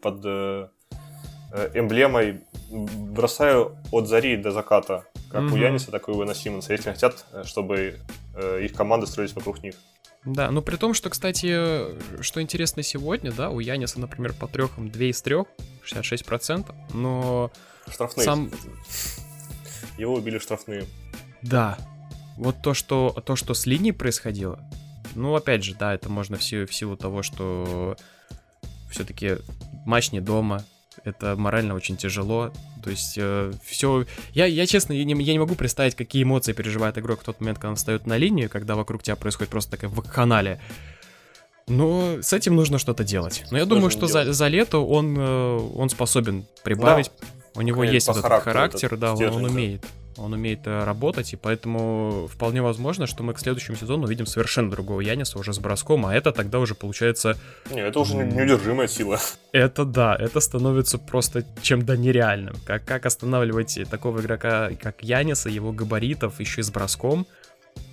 под 0.00 0.20
э, 0.24 0.68
э, 1.52 1.70
эмблемой 1.74 2.42
бросаю 2.70 3.76
от 3.90 4.06
зари 4.06 4.36
до 4.36 4.52
заката, 4.52 5.06
как 5.30 5.44
угу. 5.44 5.54
у 5.54 5.56
Яниса, 5.56 5.90
так 5.90 6.08
и 6.08 6.12
у 6.12 6.20
Вена 6.20 6.34
Симмонса, 6.34 6.72
если 6.72 6.90
хотят, 6.90 7.24
чтобы 7.44 7.98
их 8.60 8.74
команды 8.74 9.06
строились 9.06 9.34
вокруг 9.34 9.62
них. 9.62 9.74
Да, 10.24 10.50
но 10.50 10.62
при 10.62 10.76
том, 10.76 10.94
что, 10.94 11.10
кстати, 11.10 12.22
что 12.22 12.42
интересно 12.42 12.82
сегодня, 12.82 13.32
да, 13.32 13.50
у 13.50 13.60
Яниса, 13.60 14.00
например, 14.00 14.34
по 14.34 14.46
трехам 14.48 14.90
2 14.90 15.04
из 15.04 15.22
3, 15.22 15.36
66%, 15.84 16.74
но 16.92 17.50
Штрафные. 17.90 18.24
Сам... 18.24 18.50
Его 19.96 20.14
убили 20.14 20.38
штрафные. 20.38 20.86
Да. 21.42 21.78
Вот 22.36 22.62
то, 22.62 22.74
что, 22.74 23.10
то, 23.24 23.36
что 23.36 23.54
с 23.54 23.66
линией 23.66 23.92
происходило, 23.92 24.60
ну, 25.14 25.34
опять 25.34 25.64
же, 25.64 25.74
да, 25.74 25.94
это 25.94 26.08
можно 26.08 26.36
в 26.36 26.42
силу, 26.42 26.66
в 26.66 26.74
силу 26.74 26.96
того, 26.96 27.22
что 27.22 27.96
все-таки 28.90 29.38
матч 29.84 30.12
не 30.12 30.20
дома, 30.20 30.64
это 31.04 31.36
морально 31.36 31.74
очень 31.74 31.96
тяжело. 31.96 32.52
То 32.88 32.92
есть 32.92 33.18
э, 33.18 33.52
все. 33.66 34.06
Я, 34.32 34.46
я 34.46 34.66
честно, 34.66 34.94
я 34.94 35.04
не, 35.04 35.12
я 35.22 35.32
не 35.34 35.38
могу 35.38 35.54
представить, 35.54 35.94
какие 35.94 36.22
эмоции 36.22 36.54
переживает 36.54 36.96
игрок 36.96 37.20
в 37.20 37.24
тот 37.24 37.38
момент, 37.38 37.58
когда 37.58 37.68
он 37.68 37.76
встает 37.76 38.06
на 38.06 38.16
линию, 38.16 38.48
когда 38.48 38.76
вокруг 38.76 39.02
тебя 39.02 39.14
происходит 39.14 39.50
просто 39.50 39.72
такая 39.72 39.90
вакханалия. 39.90 40.58
Но 41.66 42.22
с 42.22 42.32
этим 42.32 42.56
нужно 42.56 42.78
что-то 42.78 43.04
делать. 43.04 43.44
Но 43.50 43.58
я 43.58 43.66
думаю, 43.66 43.90
что 43.90 44.06
за, 44.06 44.32
за 44.32 44.48
лето 44.48 44.78
он, 44.78 45.18
э, 45.18 45.70
он 45.76 45.90
способен 45.90 46.46
прибавить. 46.64 47.10
Да. 47.20 47.26
У 47.58 47.62
него 47.62 47.80
Конечно, 47.80 47.94
есть 47.94 48.08
этот 48.08 48.22
характер, 48.22 48.52
характер 48.52 48.86
этот 48.86 49.00
да, 49.00 49.14
он, 49.14 49.34
он 49.34 49.44
умеет. 49.46 49.84
Он 50.16 50.32
умеет 50.32 50.60
работать, 50.64 51.32
и 51.32 51.36
поэтому 51.36 52.28
вполне 52.32 52.62
возможно, 52.62 53.08
что 53.08 53.24
мы 53.24 53.34
к 53.34 53.40
следующему 53.40 53.76
сезону 53.76 54.04
увидим 54.04 54.26
совершенно 54.26 54.70
другого 54.70 55.00
Яниса 55.00 55.38
уже 55.38 55.52
с 55.52 55.58
броском, 55.58 56.06
а 56.06 56.14
это 56.14 56.30
тогда 56.30 56.60
уже 56.60 56.76
получается... 56.76 57.36
Не, 57.70 57.80
это 57.80 57.98
уже 57.98 58.14
неудержимая 58.14 58.86
сила. 58.86 59.18
Это 59.50 59.84
да, 59.84 60.14
это 60.16 60.38
становится 60.38 60.98
просто 60.98 61.44
чем-то 61.62 61.96
нереальным. 61.96 62.54
Как, 62.64 62.84
как 62.84 63.06
останавливать 63.06 63.78
такого 63.90 64.20
игрока, 64.20 64.70
как 64.80 65.02
Яниса, 65.02 65.48
его 65.48 65.72
габаритов, 65.72 66.38
еще 66.38 66.60
и 66.60 66.64
с 66.64 66.70
броском, 66.70 67.26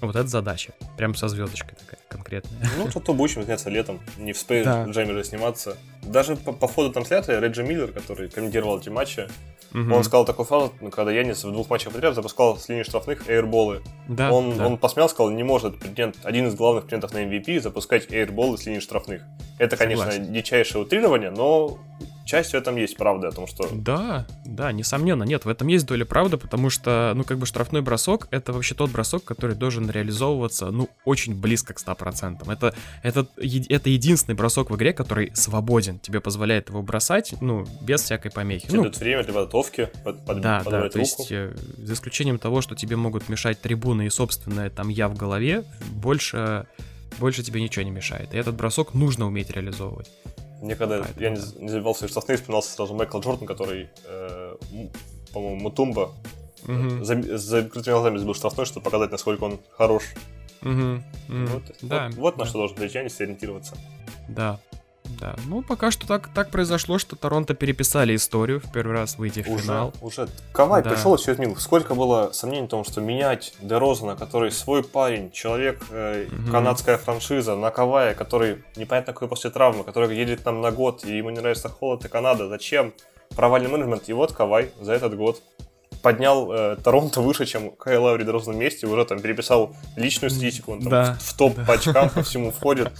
вот 0.01 0.15
это 0.15 0.27
задача. 0.27 0.73
Прям 0.97 1.15
со 1.15 1.27
звездочкой 1.27 1.75
такая 1.79 1.99
конкретная. 2.07 2.69
Ну, 2.77 3.01
то 3.01 3.13
будем 3.13 3.43
заняться 3.43 3.69
летом. 3.69 3.99
Не 4.17 4.33
в 4.33 4.37
Space 4.37 4.63
да. 4.63 4.91
Же 4.91 5.23
сниматься. 5.23 5.77
Даже 6.03 6.35
по, 6.35 6.53
по 6.53 6.67
ходу 6.67 6.91
трансляции 6.91 7.39
Реджи 7.39 7.63
Миллер, 7.63 7.91
который 7.91 8.29
комментировал 8.29 8.79
эти 8.79 8.89
матчи, 8.89 9.27
угу. 9.73 9.93
он 9.93 10.03
сказал 10.03 10.25
такую 10.25 10.45
фразу, 10.45 10.73
ну, 10.81 10.89
когда 10.89 11.11
Янис 11.11 11.43
в 11.43 11.51
двух 11.51 11.69
матчах 11.69 11.93
подряд 11.93 12.15
запускал 12.15 12.57
с 12.57 12.67
линии 12.69 12.83
штрафных 12.83 13.29
эйрболы. 13.29 13.81
Да, 14.07 14.31
он, 14.31 14.57
да. 14.57 14.67
он 14.67 14.77
посмел, 14.77 15.09
сказал, 15.09 15.31
не 15.31 15.43
может 15.43 15.79
претендент, 15.79 16.17
один 16.23 16.47
из 16.47 16.55
главных 16.55 16.85
претендентов 16.85 17.13
на 17.13 17.23
MVP 17.25 17.59
запускать 17.59 18.11
эйрболы 18.11 18.57
с 18.57 18.65
линии 18.65 18.79
штрафных. 18.79 19.21
Это, 19.57 19.77
конечно, 19.77 20.05
Согласен. 20.11 20.33
дичайшее 20.33 20.81
утрирование, 20.83 21.31
но 21.31 21.79
часть 22.25 22.51
в 22.51 22.55
этом 22.55 22.75
есть 22.75 22.97
правда 22.97 23.29
о 23.29 23.31
том, 23.31 23.47
что... 23.47 23.69
Да, 23.71 24.27
да, 24.43 24.71
несомненно, 24.71 25.23
нет, 25.23 25.45
в 25.45 25.49
этом 25.49 25.67
есть 25.67 25.85
доля 25.85 26.05
правды, 26.05 26.37
потому 26.37 26.69
что, 26.69 27.13
ну, 27.15 27.23
как 27.23 27.37
бы 27.37 27.45
штрафной 27.45 27.81
бросок— 27.81 28.27
это 28.31 28.51
вообще 28.51 28.75
тот 28.75 28.89
бросок, 28.89 29.23
который 29.23 29.55
должен 29.55 29.89
реализовываться, 29.89 30.71
ну, 30.71 30.89
очень 31.05 31.35
близко 31.35 31.73
к 31.73 31.77
100%. 31.77 32.51
Это, 32.51 32.73
это, 33.03 33.27
это 33.37 33.89
единственный 33.89 34.35
бросок 34.35 34.71
в 34.71 34.75
игре, 34.75 34.91
который 34.91 35.31
свободен, 35.35 35.99
тебе 35.99 36.19
позволяет 36.19 36.69
его 36.69 36.81
бросать, 36.81 37.35
ну, 37.39 37.65
без 37.81 38.01
всякой 38.01 38.31
помехи. 38.31 38.67
Тебе 38.67 38.81
ну, 38.81 38.89
время 38.89 39.23
для 39.23 39.33
подготовки, 39.65 40.03
под, 40.03 40.25
под, 40.25 40.41
да, 40.41 40.63
да, 40.63 40.81
руку. 40.81 40.93
то 40.93 40.99
есть, 40.99 41.31
э, 41.31 41.55
за 41.77 41.93
исключением 41.93 42.39
того, 42.39 42.61
что 42.61 42.75
тебе 42.75 42.95
могут 42.95 43.29
мешать 43.29 43.59
трибуны 43.61 44.07
и 44.07 44.09
собственная 44.09 44.69
там 44.69 44.89
я 44.89 45.07
в 45.07 45.15
голове, 45.15 45.63
больше, 45.91 46.67
больше 47.19 47.43
тебе 47.43 47.61
ничего 47.61 47.83
не 47.83 47.91
мешает. 47.91 48.33
И 48.33 48.37
этот 48.37 48.55
бросок 48.55 48.93
нужно 48.93 49.25
уметь 49.27 49.49
реализовывать. 49.51 50.09
Мне 50.61 50.75
когда 50.75 50.99
Поэтому... 50.99 51.21
я 51.21 51.29
не, 51.29 51.63
не 51.63 51.69
забивал 51.69 51.95
свои 51.95 52.09
штрафные, 52.09 52.37
вспоминался 52.37 52.71
сразу 52.71 52.93
Майкл 52.93 53.19
Джордан, 53.19 53.47
который, 53.47 53.89
э, 54.05 54.55
по-моему, 55.33 55.55
Мутумба 55.57 56.11
угу. 56.63 57.03
за, 57.03 57.21
за 57.21 57.37
закрытыми 57.37 57.93
глазами 57.93 58.17
забил 58.17 58.33
штрафной, 58.33 58.65
чтобы 58.65 58.83
показать, 58.83 59.11
насколько 59.11 59.43
он 59.43 59.59
хорош. 59.77 60.03
Угу. 60.61 60.71
Угу. 60.71 61.45
Вот, 61.47 61.63
да, 61.81 62.07
вот, 62.07 62.15
вот 62.15 62.37
да. 62.37 62.43
на 62.43 62.49
что 62.49 62.57
должен 62.59 62.77
Янис 62.81 63.19
ориентироваться. 63.19 63.77
Да, 64.27 64.59
да, 65.19 65.35
ну 65.47 65.61
пока 65.61 65.91
что 65.91 66.07
так, 66.07 66.29
так 66.33 66.49
произошло, 66.49 66.97
что 66.97 67.15
Торонто 67.15 67.53
переписали 67.53 68.15
историю, 68.15 68.59
в 68.59 68.71
первый 68.71 68.93
раз 68.93 69.17
выйти 69.17 69.41
в 69.41 69.49
уже, 69.49 69.63
финал. 69.63 69.93
Уже, 70.01 70.27
Кавай 70.51 70.83
да. 70.83 70.91
пришел 70.91 71.15
и 71.15 71.17
все. 71.17 71.35
Сколько 71.57 71.95
было 71.95 72.31
сомнений 72.31 72.67
в 72.67 72.69
том, 72.69 72.83
что 72.83 73.01
менять 73.01 73.53
Дерозана, 73.61 74.15
который 74.15 74.51
свой 74.51 74.83
парень, 74.83 75.31
человек, 75.31 75.83
э, 75.91 76.27
угу. 76.27 76.51
канадская 76.51 76.97
франшиза, 76.97 77.55
на 77.55 77.71
Кавая, 77.71 78.13
который 78.13 78.63
непонятно 78.75 79.13
какой 79.13 79.27
после 79.27 79.49
травмы, 79.49 79.83
который 79.83 80.15
едет 80.15 80.43
там 80.43 80.61
на 80.61 80.71
год, 80.71 81.03
и 81.05 81.17
ему 81.17 81.29
не 81.29 81.39
нравится 81.39 81.69
холод 81.69 82.05
и 82.05 82.07
Канада, 82.07 82.47
зачем? 82.47 82.93
Провальный 83.35 83.69
менеджмент, 83.69 84.07
и 84.07 84.13
вот 84.13 84.31
Кавай 84.31 84.71
за 84.79 84.93
этот 84.93 85.15
год 85.15 85.41
поднял 86.05 86.51
э, 86.51 86.75
Торонто 86.83 87.21
выше, 87.21 87.47
чем 87.47 87.71
Кай 87.71 87.97
Лаури 87.97 88.23
Дрозан 88.23 88.53
вместе, 88.53 88.85
уже 88.85 89.05
там 89.05 89.19
переписал 89.19 89.75
личную 89.95 90.29
статистику, 90.29 90.73
он 90.73 90.81
там 90.81 90.89
да, 90.89 91.17
в, 91.19 91.23
в 91.23 91.33
топ 91.35 91.55
да. 91.55 91.65
по 91.65 91.73
очкам 91.73 92.09
по 92.11 92.21
всему 92.23 92.51
входит. 92.51 92.91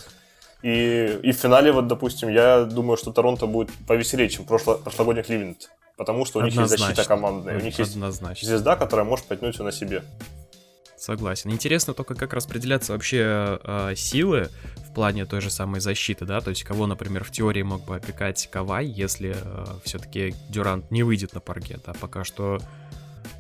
И, 0.65 1.19
и 1.21 1.31
в 1.31 1.35
финале, 1.35 1.71
вот, 1.71 1.85
допустим, 1.85 2.27
я 2.29 2.63
думаю, 2.63 2.97
что 2.97 3.11
Торонто 3.11 3.45
будет 3.45 3.69
повеселее, 3.87 4.29
чем 4.29 4.45
прошло, 4.45 4.73
прошлогодний 4.73 5.21
Кливленд. 5.21 5.69
Потому 5.95 6.25
что 6.25 6.39
у 6.39 6.41
них 6.41 6.55
есть 6.55 6.77
защита 6.77 7.05
командная. 7.05 7.59
У 7.59 7.61
них 7.61 7.77
есть 7.77 7.93
Однозначно. 7.93 8.47
звезда, 8.47 8.75
которая 8.75 9.05
может 9.05 9.27
потянуть 9.27 9.53
все 9.53 9.63
на 9.63 9.71
себе. 9.71 10.01
Согласен. 10.97 11.51
Интересно 11.51 11.93
только, 11.93 12.15
как 12.15 12.33
распределяться 12.33 12.93
вообще 12.93 13.59
э, 13.63 13.93
силы 13.95 14.49
в 14.89 14.93
плане 14.95 15.27
той 15.27 15.39
же 15.39 15.51
самой 15.51 15.81
защиты, 15.81 16.25
да, 16.25 16.41
то 16.41 16.49
есть 16.49 16.63
кого, 16.63 16.87
например, 16.87 17.23
в 17.23 17.29
теории 17.29 17.61
мог 17.61 17.85
бы 17.85 17.95
опекать 17.95 18.49
Кавай, 18.51 18.87
если 18.87 19.35
э, 19.39 19.65
все-таки 19.83 20.33
Дюрант 20.49 20.89
не 20.89 21.03
выйдет 21.03 21.35
на 21.35 21.41
паркет, 21.41 21.83
а 21.85 21.93
пока 21.93 22.23
что 22.23 22.57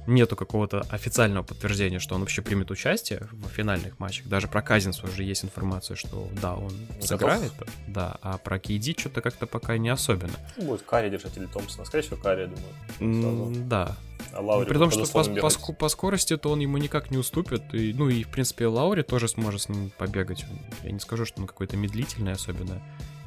нету 0.07 0.35
какого-то 0.35 0.85
официального 0.89 1.43
подтверждения, 1.43 1.99
что 1.99 2.15
он 2.15 2.21
вообще 2.21 2.41
примет 2.41 2.71
участие 2.71 3.27
в 3.31 3.49
финальных 3.49 3.99
матчах. 3.99 4.27
Даже 4.27 4.47
про 4.47 4.61
Казинса 4.61 5.05
уже 5.05 5.23
есть 5.23 5.43
информация, 5.43 5.95
что 5.95 6.27
да, 6.41 6.55
он 6.55 6.73
Готов? 6.89 7.07
сыграет, 7.07 7.53
да, 7.87 8.17
а 8.21 8.37
про 8.37 8.59
Кейди 8.59 8.95
что-то 8.97 9.21
как-то 9.21 9.45
пока 9.47 9.77
не 9.77 9.89
особенно. 9.89 10.33
Ну, 10.57 10.65
будет 10.65 10.81
Карри 10.83 11.09
держать 11.09 11.37
или 11.37 11.45
Томпсона, 11.45 11.85
скорее 11.85 12.03
всего, 12.03 12.17
Карри, 12.17 12.41
я 12.41 12.47
думаю. 12.47 13.51
Mm, 13.51 13.67
да. 13.67 13.95
А 14.33 14.41
Лаури 14.41 14.67
При 14.67 14.77
том, 14.77 14.91
что 14.91 15.05
по, 15.05 15.23
по, 15.23 15.73
по 15.73 15.89
скорости 15.89 16.35
то 16.37 16.49
он 16.49 16.59
ему 16.59 16.77
никак 16.77 17.11
не 17.11 17.17
уступит. 17.17 17.73
И, 17.73 17.93
ну 17.93 18.09
и, 18.09 18.23
в 18.23 18.29
принципе, 18.29 18.67
Лаури 18.67 19.01
тоже 19.01 19.27
сможет 19.27 19.61
с 19.61 19.69
ним 19.69 19.91
побегать. 19.97 20.45
Я 20.83 20.91
не 20.91 20.99
скажу, 20.99 21.25
что 21.25 21.41
он 21.41 21.47
какой-то 21.47 21.77
медлительный 21.77 22.33
особенно. 22.33 22.81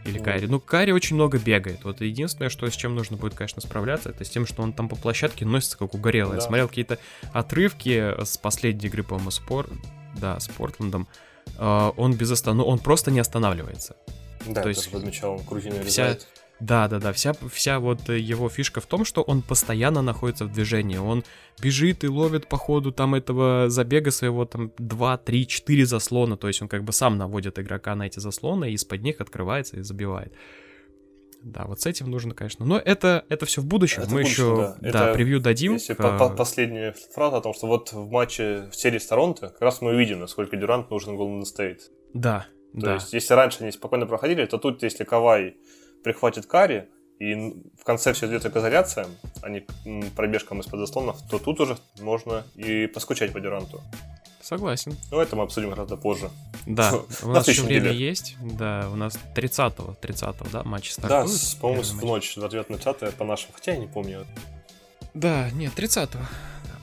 Или 0.09 0.19
Карри. 0.19 0.47
Ну, 0.47 0.61
Карри 0.61 0.93
очень 0.93 1.17
много 1.17 1.39
бегает. 1.39 1.85
Вот 1.85 2.01
единственное, 2.01 2.49
что 2.49 2.69
с 2.69 2.75
чем 2.75 2.95
нужно 2.95 3.17
будет, 3.17 3.35
конечно, 3.35 3.61
справляться, 3.61 4.11
это 4.11 4.25
с 4.25 4.31
тем, 4.31 4.47
что 4.47 4.63
он 4.63 4.73
там 4.73 4.89
по 4.89 4.97
площадке 4.97 5.45
носится 5.45 5.79
как 5.79 5.95
угорелый. 5.95 6.33
Да. 6.33 6.37
Я 6.37 6.41
смотрел 6.43 6.69
какие-то 6.69 6.99
отрывки 7.33 8.15
с 8.25 8.37
последней 8.39 8.89
игры, 8.89 9.03
по-моему, 9.03 9.31
спор... 9.31 9.69
да, 10.17 10.41
с 10.41 10.49
Портландом. 10.49 11.09
Uh, 11.57 11.95
он 11.97 12.15
без 12.15 12.31
останов... 12.31 12.67
он 12.67 12.79
просто 12.79 13.11
не 13.11 13.21
останавливается. 13.21 13.97
Да, 14.47 14.63
То 14.63 14.69
есть 14.69 14.91
подмечал, 14.91 15.41
он 15.51 15.85
вся... 15.85 16.19
Да, 16.61 16.89
да, 16.89 16.99
да. 16.99 17.13
Вся, 17.13 17.35
вся 17.53 17.79
вот 17.79 18.09
его 18.09 18.49
фишка 18.49 18.81
в 18.81 18.87
том, 18.87 19.05
что 19.05 19.23
он 19.23 19.43
постоянно 19.43 20.03
находится 20.03 20.45
в 20.45 20.53
движении. 20.53 20.97
Он 20.97 21.25
бежит 21.63 22.05
и 22.05 22.09
ловит 22.09 22.49
по 22.49 22.57
ходу 22.57 22.93
там 22.93 23.15
этого 23.15 23.69
забега 23.69 24.11
своего 24.11 24.45
там 24.45 24.73
2, 24.79 25.19
3, 25.19 25.47
4 25.47 25.87
заслона. 25.87 26.37
То 26.37 26.49
есть 26.49 26.61
он 26.61 26.69
как 26.69 26.85
бы 26.85 26.93
сам 26.93 27.17
наводит 27.17 27.59
игрока 27.59 27.95
на 27.95 28.07
эти 28.07 28.19
заслоны 28.19 28.71
и 28.71 28.75
из-под 28.75 29.03
них 29.03 29.21
открывается 29.21 29.77
и 29.77 29.83
забивает. 29.83 30.33
Да, 31.43 31.65
вот 31.67 31.81
с 31.81 31.87
этим 31.87 32.11
нужно, 32.11 32.35
конечно. 32.35 32.67
Но 32.67 32.79
это, 32.79 33.25
это 33.29 33.47
все 33.47 33.61
в 33.61 33.67
будущем. 33.67 34.03
Это 34.03 34.11
Мы 34.11 34.23
будущем, 34.23 34.43
еще 34.43 34.57
да. 34.57 34.77
Да, 34.81 34.89
это, 34.89 35.15
превью 35.15 35.41
дадим. 35.41 35.75
Если 35.75 35.95
а... 35.97 36.19
по 36.19 36.31
последняя 36.31 36.95
фраза 37.15 37.37
о 37.37 37.41
том, 37.41 37.55
что 37.55 37.69
вот 37.69 37.93
в 37.93 38.11
матче 38.11 38.69
в 38.73 38.77
серии 38.77 38.99
с 38.99 39.07
Торонто 39.07 39.49
как 39.49 39.63
раз 39.63 39.81
мы 39.81 39.93
увидим, 39.93 40.19
насколько 40.19 40.57
Дюрант 40.57 40.91
нужен 40.91 41.17
Golden 41.17 41.43
State. 41.43 41.83
Да, 42.13 42.47
то 42.75 42.81
да. 42.81 42.95
есть, 42.95 43.13
если 43.13 43.35
раньше 43.35 43.59
они 43.63 43.73
спокойно 43.73 44.07
проходили, 44.07 44.45
то 44.47 44.59
тут, 44.59 44.83
если 44.83 45.05
Кавай 45.05 45.57
прихватит 46.03 46.47
карри, 46.47 46.89
и 47.19 47.35
в 47.35 47.85
конце 47.85 48.13
все 48.13 48.27
идет 48.27 48.45
к 48.45 48.57
изоляциям, 48.57 49.11
а 49.43 49.49
не 49.51 49.67
пробежкам 50.15 50.61
из-под 50.61 50.81
заслонов, 50.81 51.21
то 51.29 51.39
тут 51.39 51.61
уже 51.61 51.77
можно 52.01 52.45
и 52.55 52.87
поскучать 52.87 53.33
по 53.33 53.41
Дюранту. 53.41 53.83
Согласен. 54.41 54.97
Но 55.11 55.21
это 55.21 55.37
мы 55.37 55.43
обсудим 55.43 55.71
гораздо 55.71 55.97
позже. 55.97 56.31
Да, 56.65 56.95
у 57.23 57.29
нас 57.29 57.49
еще 57.49 57.63
время 57.63 57.91
есть. 57.91 58.37
Да, 58.41 58.89
у 58.91 58.97
нас 58.97 59.19
30-го, 59.35 59.97
30-го, 60.01 60.47
да, 60.51 60.63
матч 60.63 60.93
стартует. 60.93 61.27
Да, 61.27 61.61
по-моему, 61.61 61.83
в 61.83 62.05
ночь, 62.05 62.35
29 62.35 62.71
на 62.71 62.79
30 62.79 63.15
по 63.15 63.25
нашему, 63.25 63.53
хотя 63.55 63.73
я 63.73 63.79
не 63.79 63.89
помню. 63.89 64.27
Да, 65.13 65.51
нет, 65.51 65.73
30-го. 65.77 66.23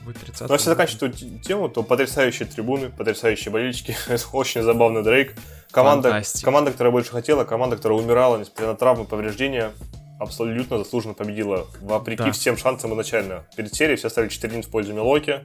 Будет 0.06 0.20
30 0.20 0.48
Но 0.48 0.54
если 0.54 0.70
заканчивать 0.70 1.22
эту 1.22 1.38
тему, 1.40 1.68
то 1.68 1.82
потрясающие 1.82 2.48
трибуны, 2.48 2.88
потрясающие 2.88 3.52
болельщики, 3.52 3.96
очень 4.32 4.62
забавный 4.62 5.02
Дрейк. 5.02 5.34
Команда, 5.70 6.22
команда, 6.42 6.70
которая 6.70 6.92
больше 6.92 7.10
хотела, 7.10 7.44
команда, 7.44 7.76
которая 7.76 7.98
умирала, 7.98 8.38
несмотря 8.38 8.68
на 8.68 8.76
травмы, 8.76 9.04
повреждения, 9.04 9.72
абсолютно 10.18 10.78
заслуженно 10.78 11.12
победила. 11.12 11.66
Вопреки 11.82 12.24
да. 12.24 12.32
всем 12.32 12.56
шансам 12.56 12.92
изначально. 12.92 13.44
Перед 13.56 13.74
серией 13.74 13.96
все 13.96 14.08
ставили 14.08 14.30
4-1 14.30 14.62
в 14.62 14.70
пользу 14.70 14.94
Милоки. 14.94 15.40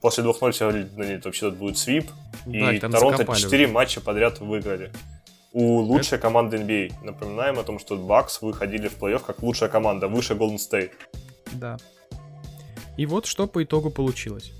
После 0.00 0.24
2-0 0.24 0.52
все 0.52 0.68
говорили, 0.68 0.88
ну, 0.96 1.04
нет, 1.04 1.24
вообще 1.24 1.50
тут 1.50 1.58
будет 1.58 1.76
свип. 1.76 2.08
Да, 2.46 2.72
и 2.72 2.78
Торонто 2.78 3.26
4 3.34 3.64
уже. 3.64 3.72
матча 3.72 4.00
подряд 4.00 4.38
выиграли. 4.38 4.92
У 5.52 5.78
лучшей 5.78 6.18
Это... 6.18 6.22
команды 6.22 6.56
NBA. 6.58 6.92
А. 7.00 7.04
Напоминаем 7.04 7.58
о 7.58 7.64
том, 7.64 7.78
что 7.78 7.96
Бакс 7.96 8.40
выходили 8.40 8.88
в 8.88 8.96
плей-офф 8.96 9.22
как 9.26 9.42
лучшая 9.42 9.68
команда, 9.68 10.06
выше 10.06 10.34
Golden 10.34 10.56
State. 10.56 10.92
Да. 11.52 11.78
И 12.98 13.06
вот 13.06 13.26
что 13.26 13.46
по 13.46 13.62
итогу 13.62 13.90
получилось. 13.90 14.52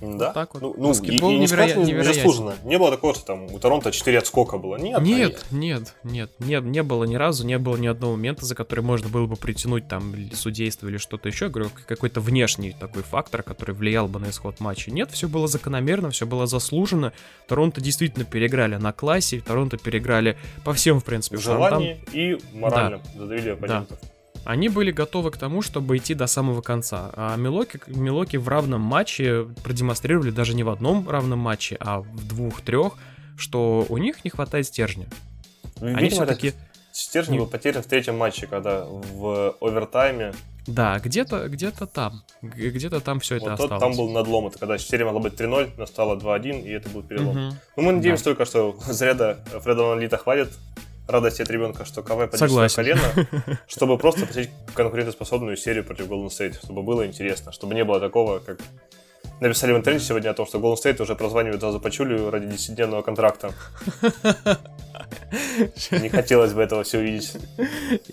Да. 0.00 0.26
Вот 0.26 0.34
так 0.34 0.54
вот. 0.54 0.62
Ну, 0.62 0.74
ну 0.78 0.88
Баскетбол 0.88 1.32
и, 1.32 1.34
и 1.34 1.38
невероя... 1.40 1.74
невероятно. 1.74 2.54
Не 2.64 2.78
было 2.78 2.90
такого, 2.90 3.14
что 3.14 3.26
там 3.26 3.52
у 3.52 3.58
Торонто 3.58 3.92
4 3.92 4.18
отскока 4.18 4.56
было. 4.56 4.76
Нет, 4.76 5.00
нет, 5.02 5.44
нет, 5.50 5.94
нет, 6.04 6.30
нет, 6.38 6.64
не 6.64 6.82
было 6.82 7.04
ни 7.04 7.16
разу, 7.16 7.44
не 7.44 7.58
было 7.58 7.76
ни 7.76 7.86
одного 7.86 8.12
момента, 8.12 8.46
за 8.46 8.54
который 8.54 8.80
можно 8.80 9.08
было 9.08 9.26
бы 9.26 9.36
притянуть 9.36 9.88
там 9.88 10.14
судейство 10.32 10.88
или 10.88 10.96
что-то 10.96 11.28
еще. 11.28 11.46
Я 11.46 11.50
говорю, 11.50 11.70
какой-то 11.86 12.20
внешний 12.20 12.72
такой 12.72 13.02
фактор, 13.02 13.42
который 13.42 13.74
влиял 13.74 14.08
бы 14.08 14.20
на 14.20 14.30
исход 14.30 14.60
матча. 14.60 14.90
Нет, 14.90 15.10
все 15.10 15.28
было 15.28 15.48
закономерно, 15.48 16.10
все 16.10 16.24
было 16.24 16.46
заслуженно. 16.46 17.12
Торонто 17.46 17.80
действительно 17.80 18.24
переиграли 18.24 18.76
на 18.76 18.92
классе, 18.92 19.42
Торонто 19.44 19.76
переиграли 19.76 20.38
по 20.64 20.72
всем, 20.72 21.00
в 21.00 21.04
принципе, 21.04 21.36
в 21.36 21.42
желании 21.42 22.00
и 22.12 22.38
морально 22.54 22.98
да. 22.98 23.20
задавили 23.20 23.50
оппонентов. 23.50 23.98
Да. 24.00 24.08
Они 24.44 24.68
были 24.68 24.90
готовы 24.90 25.30
к 25.30 25.36
тому, 25.36 25.62
чтобы 25.62 25.96
идти 25.96 26.14
до 26.14 26.26
самого 26.26 26.62
конца. 26.62 27.10
А 27.14 27.36
Милоки, 27.36 27.80
Милоки 27.86 28.36
в 28.36 28.48
равном 28.48 28.80
матче 28.80 29.46
продемонстрировали 29.62 30.30
даже 30.30 30.54
не 30.54 30.62
в 30.62 30.70
одном 30.70 31.08
равном 31.08 31.38
матче, 31.38 31.76
а 31.80 32.00
в 32.00 32.28
двух-трех, 32.28 32.94
что 33.36 33.86
у 33.88 33.98
них 33.98 34.24
не 34.24 34.30
хватает 34.30 34.66
стержня. 34.66 35.06
Видимо, 35.80 35.98
Они 35.98 36.08
все-таки... 36.10 36.54
Стержень 36.92 37.38
был 37.38 37.46
потерян 37.46 37.82
в 37.82 37.86
третьем 37.86 38.18
матче, 38.18 38.48
когда 38.48 38.84
в 38.84 39.54
овертайме 39.60 40.32
да, 40.66 40.98
где-то 40.98 41.48
где 41.48 41.70
там. 41.70 42.22
Где-то 42.42 43.00
там 43.00 43.20
все 43.20 43.36
это 43.36 43.50
вот 43.50 43.60
осталось. 43.60 43.80
Там 43.80 43.92
был 43.96 44.10
надлом. 44.10 44.46
Это 44.46 44.58
когда 44.58 44.78
серия 44.78 45.04
могла 45.04 45.20
быть 45.20 45.34
3-0, 45.34 45.72
но 45.76 45.86
стало 45.86 46.16
2-1, 46.16 46.62
и 46.62 46.70
это 46.70 46.88
был 46.90 47.02
перелом. 47.02 47.30
Угу. 47.30 47.56
Ну, 47.76 47.82
мы 47.82 47.92
надеемся 47.92 48.24
да. 48.24 48.30
только, 48.30 48.44
что 48.44 48.76
заряда 48.86 49.38
Фреда 49.62 49.94
Лита 49.94 50.16
хватит 50.16 50.50
радости 51.10 51.42
от 51.42 51.50
ребенка, 51.50 51.84
что 51.84 52.02
КВ 52.02 52.28
поднес 52.28 52.74
колено, 52.74 53.00
чтобы 53.68 53.98
просто 53.98 54.26
посетить 54.26 54.50
конкурентоспособную 54.74 55.56
серию 55.56 55.84
против 55.84 56.08
Golden 56.08 56.28
State, 56.28 56.56
чтобы 56.62 56.82
было 56.82 57.06
интересно, 57.06 57.52
чтобы 57.52 57.74
не 57.74 57.84
было 57.84 58.00
такого, 58.00 58.38
как 58.38 58.58
написали 59.40 59.72
в 59.72 59.76
интернете 59.76 60.06
сегодня 60.06 60.30
о 60.30 60.34
том, 60.34 60.46
что 60.46 60.58
Golden 60.58 60.76
State 60.76 61.02
уже 61.02 61.14
прозванивает 61.14 61.60
за 61.60 61.78
Пачулю 61.78 62.30
ради 62.30 62.46
10-дневного 62.46 63.02
контракта. 63.02 63.52
Не 65.90 66.08
хотелось 66.08 66.52
бы 66.52 66.62
этого 66.62 66.82
все 66.82 66.98
увидеть. 66.98 67.36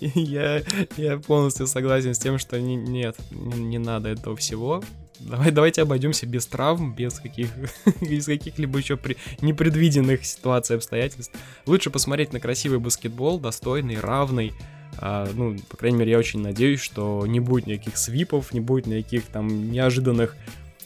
Я, 0.00 0.62
я 0.96 1.18
полностью 1.18 1.66
согласен 1.66 2.14
с 2.14 2.18
тем, 2.18 2.38
что 2.38 2.60
не, 2.60 2.76
нет, 2.76 3.16
не, 3.30 3.60
не 3.60 3.78
надо 3.78 4.08
этого 4.10 4.36
всего. 4.36 4.82
Давай, 5.20 5.50
давайте 5.50 5.82
обойдемся 5.82 6.26
без 6.26 6.46
травм, 6.46 6.94
без 6.94 7.18
каких 7.18 7.50
без 8.00 8.26
каких-либо 8.26 8.78
еще 8.78 8.96
при, 8.96 9.16
непредвиденных 9.40 10.24
ситуаций 10.24 10.76
обстоятельств. 10.76 11.34
Лучше 11.66 11.90
посмотреть 11.90 12.32
на 12.32 12.40
красивый 12.40 12.78
баскетбол, 12.78 13.38
достойный, 13.38 13.98
равный, 14.00 14.52
А, 15.00 15.28
ну, 15.32 15.56
по 15.68 15.76
крайней 15.76 15.98
мере, 15.98 16.12
я 16.12 16.18
очень 16.18 16.40
надеюсь, 16.40 16.80
что 16.80 17.24
не 17.26 17.40
будет 17.40 17.66
никаких 17.66 17.96
свипов, 17.96 18.52
не 18.52 18.60
будет 18.60 18.86
никаких 18.86 19.26
там 19.26 19.70
неожиданных 19.70 20.36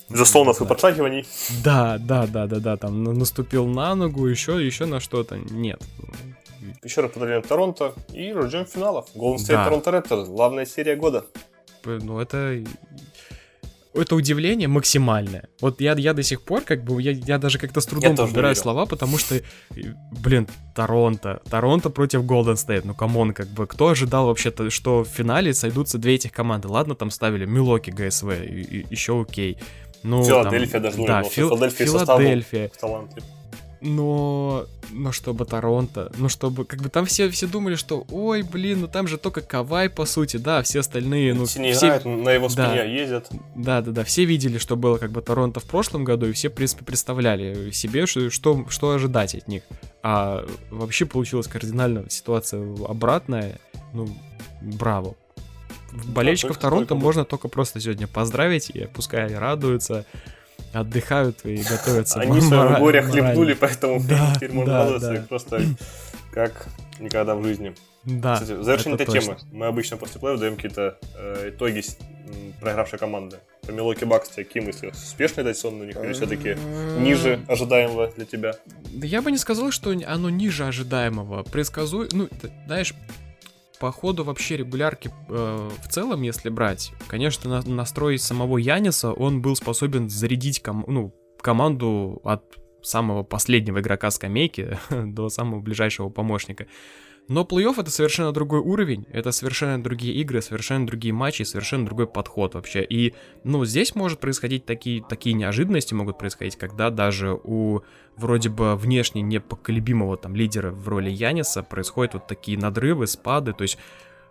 Заслонов 0.08 0.60
и 0.60 0.66
подшагиваний. 0.66 1.26
Да, 1.64 1.98
да, 1.98 2.26
да, 2.26 2.46
да, 2.46 2.58
да, 2.58 2.76
там 2.76 3.02
наступил 3.02 3.66
на 3.66 3.94
ногу, 3.94 4.26
еще, 4.26 4.64
еще 4.64 4.84
на 4.84 5.00
что-то. 5.00 5.36
Нет. 5.38 5.82
Еще 6.82 7.00
раз 7.00 7.12
повторяем 7.12 7.42
Торонто 7.42 7.94
и 8.12 8.32
ждем 8.32 8.66
финалов. 8.66 9.06
Golden 9.14 9.36
State 9.36 9.52
да. 9.52 9.64
Торонто 9.64 9.90
Raptors, 9.90 10.26
главная 10.26 10.66
серия 10.66 10.96
года. 10.96 11.24
Ну, 11.84 12.20
это 12.20 12.62
это 13.94 14.16
удивление 14.16 14.68
максимальное. 14.68 15.48
Вот 15.60 15.80
я, 15.80 15.92
я 15.94 16.14
до 16.14 16.22
сих 16.22 16.42
пор, 16.42 16.62
как 16.62 16.84
бы, 16.84 17.00
я, 17.02 17.12
я 17.12 17.38
даже 17.38 17.58
как-то 17.58 17.80
с 17.80 17.86
трудом 17.86 18.16
подбираю 18.16 18.56
слова, 18.56 18.86
потому 18.86 19.18
что, 19.18 19.40
блин, 20.10 20.48
Торонто, 20.74 21.42
Торонто 21.50 21.90
против 21.90 22.24
Голден 22.24 22.56
Стейт, 22.56 22.84
ну 22.84 22.94
come 22.94 23.17
on, 23.17 23.34
как 23.34 23.48
бы, 23.48 23.66
кто 23.66 23.88
ожидал 23.88 24.26
вообще-то, 24.26 24.70
что 24.70 25.04
в 25.04 25.08
финале 25.08 25.52
сойдутся 25.52 25.98
две 25.98 26.14
этих 26.14 26.32
команды? 26.32 26.68
Ладно, 26.68 26.94
там 26.94 27.10
ставили 27.10 27.44
Милуоки 27.44 27.90
ГСВ, 27.90 28.30
и, 28.30 28.62
и, 28.62 28.86
еще 28.90 29.20
окей. 29.20 29.58
Ну, 30.02 30.24
Филадельфия 30.24 30.80
там, 30.80 30.82
даже 30.82 31.06
да, 31.06 31.22
Фил, 31.22 31.48
Филадельфия, 31.48 31.86
Филадельфия. 31.86 32.70
Но, 33.84 34.66
но 34.92 35.10
чтобы 35.10 35.44
Торонто, 35.44 36.12
ну 36.16 36.28
чтобы, 36.28 36.64
как 36.64 36.80
бы 36.80 36.88
там 36.88 37.04
все, 37.04 37.28
все 37.30 37.48
думали, 37.48 37.74
что, 37.74 38.06
ой, 38.12 38.42
блин, 38.42 38.82
ну 38.82 38.86
там 38.86 39.08
же 39.08 39.18
только 39.18 39.40
Кавай, 39.40 39.90
по 39.90 40.04
сути, 40.04 40.36
да, 40.36 40.62
все 40.62 40.80
остальные, 40.80 41.34
ну... 41.34 41.46
Все 41.46 41.72
играют, 41.72 42.04
на 42.04 42.30
его 42.30 42.48
спине 42.48 42.76
да. 42.76 42.82
ездят. 42.84 43.28
Да, 43.56 43.80
да, 43.80 43.90
да, 43.90 44.04
все 44.04 44.24
видели, 44.24 44.58
что 44.58 44.76
было 44.76 44.98
как 44.98 45.10
бы 45.10 45.20
Торонто 45.20 45.58
в 45.58 45.64
прошлом 45.64 46.04
году, 46.04 46.26
и 46.26 46.32
все, 46.32 46.48
в 46.48 46.52
принципе, 46.52 46.84
представляли 46.84 47.72
себе, 47.72 48.06
что, 48.06 48.30
что, 48.30 48.66
что 48.68 48.92
ожидать 48.92 49.34
от 49.34 49.48
них. 49.48 49.64
А 50.04 50.46
вообще 50.70 51.04
получилась 51.04 51.48
кардинально 51.48 52.08
ситуация 52.08 52.62
обратная, 52.86 53.58
ну, 53.92 54.08
браво. 54.60 55.16
Болельщиков 56.06 56.56
да, 56.56 56.62
Торонто 56.62 56.94
можно 56.94 57.24
только 57.24 57.48
просто 57.48 57.80
сегодня 57.80 58.06
поздравить, 58.06 58.70
и 58.70 58.86
пускай 58.86 59.34
радуются, 59.34 60.06
отдыхают 60.72 61.44
и 61.44 61.62
готовятся. 61.62 62.20
Они 62.20 62.40
свое 62.40 62.78
горе 62.78 63.02
хлебнули, 63.02 63.54
поэтому 63.54 64.00
да, 64.00 64.32
теперь 64.34 64.52
можно 64.52 64.98
да, 64.98 65.24
просто 65.28 65.60
как 66.32 66.66
никогда 66.98 67.34
в 67.34 67.42
жизни. 67.42 67.74
Да. 68.04 68.34
Кстати, 68.34 68.52
в 68.52 68.64
завершение 68.64 69.00
этой 69.00 69.20
темы. 69.20 69.36
Мы 69.52 69.66
обычно 69.66 69.96
после 69.96 70.20
плей 70.20 70.36
даем 70.36 70.56
какие-то 70.56 70.98
э, 71.16 71.50
итоги 71.50 71.82
проигравшей 72.60 72.98
команды. 72.98 73.38
По 73.66 73.70
Милоки 73.70 74.04
Бакс, 74.04 74.28
какие 74.28 74.62
мысли? 74.62 74.88
Успешный 74.88 75.44
дать 75.44 75.58
сон 75.58 75.80
у 75.80 75.84
них 75.84 75.96
или 75.96 76.12
все-таки 76.12 76.56
ниже 76.98 77.40
ожидаемого 77.48 78.08
для 78.08 78.24
тебя? 78.24 78.54
Да 78.92 79.06
я 79.06 79.22
бы 79.22 79.30
не 79.30 79.38
сказал, 79.38 79.70
что 79.70 79.90
оно 79.90 80.30
ниже 80.30 80.64
ожидаемого. 80.64 81.42
Предсказуй, 81.44 82.08
ну, 82.12 82.28
знаешь, 82.66 82.94
по 83.82 83.90
ходу 83.90 84.22
вообще 84.22 84.58
регулярки 84.58 85.10
э, 85.28 85.70
в 85.82 85.88
целом, 85.88 86.22
если 86.22 86.50
брать, 86.50 86.92
конечно, 87.08 87.50
на, 87.50 87.68
настрой 87.68 88.16
самого 88.16 88.58
Яниса, 88.58 89.10
он 89.10 89.42
был 89.42 89.56
способен 89.56 90.08
зарядить 90.08 90.62
ком, 90.62 90.84
ну, 90.86 91.12
команду 91.40 92.20
от 92.22 92.44
самого 92.80 93.24
последнего 93.24 93.80
игрока 93.80 94.12
скамейки 94.12 94.78
до 94.90 95.28
самого 95.30 95.58
ближайшего 95.58 96.10
помощника. 96.10 96.68
Но 97.28 97.42
плей-офф 97.42 97.80
это 97.80 97.90
совершенно 97.90 98.32
другой 98.32 98.60
уровень, 98.60 99.06
это 99.12 99.30
совершенно 99.30 99.82
другие 99.82 100.14
игры, 100.14 100.42
совершенно 100.42 100.86
другие 100.86 101.14
матчи, 101.14 101.44
совершенно 101.44 101.86
другой 101.86 102.06
подход 102.06 102.54
вообще. 102.54 102.84
И, 102.84 103.14
ну, 103.44 103.64
здесь 103.64 103.94
может 103.94 104.18
происходить 104.18 104.66
такие, 104.66 105.02
такие 105.02 105.34
неожиданности 105.34 105.94
могут 105.94 106.18
происходить, 106.18 106.56
когда 106.56 106.90
даже 106.90 107.32
у 107.32 107.80
вроде 108.16 108.48
бы 108.48 108.76
внешне 108.76 109.22
непоколебимого 109.22 110.16
там 110.16 110.34
лидера 110.34 110.72
в 110.72 110.88
роли 110.88 111.10
Яниса 111.10 111.62
происходят 111.62 112.14
вот 112.14 112.26
такие 112.26 112.58
надрывы, 112.58 113.06
спады, 113.06 113.52
то 113.52 113.62
есть 113.62 113.78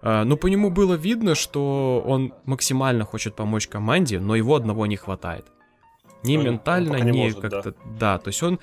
Uh, 0.03 0.23
ну, 0.23 0.35
по 0.35 0.47
нему 0.47 0.71
было 0.71 0.95
видно, 0.95 1.35
что 1.35 2.03
он 2.03 2.33
максимально 2.45 3.05
хочет 3.05 3.35
помочь 3.35 3.67
команде, 3.67 4.19
но 4.19 4.35
его 4.35 4.55
одного 4.55 4.87
не 4.87 4.95
хватает. 4.95 5.45
Ни 6.23 6.37
он, 6.37 6.43
ментально, 6.43 6.97
он 6.97 7.11
ни 7.11 7.29
как-то... 7.29 7.71
Да. 7.71 7.77
да, 7.99 8.17
то 8.17 8.29
есть 8.29 8.41
он... 8.41 8.59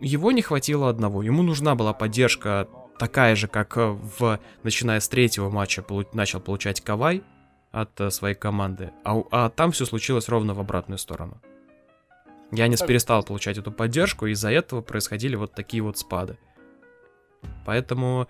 Его 0.00 0.32
не 0.32 0.42
хватило 0.42 0.88
одного. 0.88 1.22
Ему 1.22 1.44
нужна 1.44 1.76
была 1.76 1.92
поддержка 1.92 2.66
такая 3.02 3.34
же, 3.34 3.48
как 3.48 3.76
э, 3.78 3.98
в, 4.20 4.38
начиная 4.62 5.00
с 5.00 5.08
третьего 5.08 5.50
матча 5.50 5.82
полу, 5.82 6.04
начал 6.12 6.38
получать 6.38 6.80
Кавай 6.80 7.24
от 7.72 8.00
э, 8.00 8.12
своей 8.12 8.36
команды, 8.36 8.92
а, 9.02 9.20
а 9.32 9.50
там 9.50 9.72
все 9.72 9.86
случилось 9.86 10.28
ровно 10.28 10.54
в 10.54 10.60
обратную 10.60 10.98
сторону. 10.98 11.42
Янис 12.52 12.80
перестал 12.80 13.24
получать 13.24 13.58
эту 13.58 13.72
поддержку, 13.72 14.26
и 14.26 14.30
из-за 14.30 14.52
этого 14.52 14.82
происходили 14.82 15.34
вот 15.34 15.52
такие 15.52 15.82
вот 15.82 15.98
спады. 15.98 16.38
Поэтому, 17.66 18.28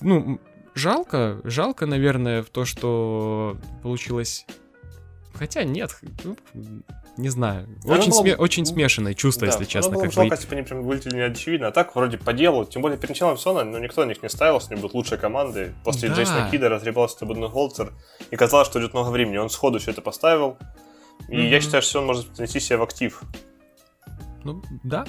ну, 0.00 0.40
жалко, 0.74 1.42
жалко, 1.44 1.84
наверное, 1.84 2.42
в 2.42 2.48
то, 2.48 2.64
что 2.64 3.58
получилось... 3.82 4.46
Хотя 5.34 5.64
нет, 5.64 6.00
ну, 6.24 6.34
не 7.18 7.28
знаю. 7.28 7.68
Очень, 7.84 8.10
было... 8.10 8.20
сме... 8.20 8.36
очень 8.36 8.64
смешанное 8.64 9.12
чувство, 9.12 9.46
да, 9.46 9.52
если 9.52 9.64
честно. 9.64 9.92
Было 9.92 10.04
как 10.04 10.12
жалко, 10.12 10.34
если 10.36 10.48
бы 10.48 10.54
они 10.54 10.62
прям 10.62 10.82
вылетели 10.82 11.16
не 11.16 11.22
очевидно. 11.22 11.66
А 11.66 11.72
так, 11.72 11.94
вроде 11.94 12.16
по 12.16 12.32
делу. 12.32 12.64
Тем 12.64 12.80
более, 12.80 12.96
перед 12.96 13.10
началом 13.10 13.36
сезона, 13.36 13.64
ну, 13.64 13.78
никто 13.78 14.04
на 14.04 14.08
них 14.08 14.22
не 14.22 14.28
ставил, 14.28 14.60
что 14.60 14.72
они 14.72 14.80
будут 14.80 14.94
лучшей 14.94 15.18
командой. 15.18 15.74
После 15.84 16.08
да. 16.08 16.14
Джейсона 16.14 16.48
Кида 16.50 16.68
разребался 16.68 17.18
Табудный 17.18 17.50
Холцер. 17.50 17.92
И 18.30 18.36
казалось, 18.36 18.68
что 18.68 18.80
идет 18.80 18.94
много 18.94 19.10
времени. 19.10 19.36
Он 19.36 19.50
сходу 19.50 19.78
все 19.80 19.90
это 19.90 20.00
поставил. 20.00 20.56
И 21.28 21.36
mm-hmm. 21.36 21.48
я 21.48 21.60
считаю, 21.60 21.82
что 21.82 21.98
он 21.98 22.06
может 22.06 22.28
принести 22.28 22.60
себя 22.60 22.78
в 22.78 22.82
актив. 22.82 23.20
Ну, 24.44 24.62
да, 24.84 25.04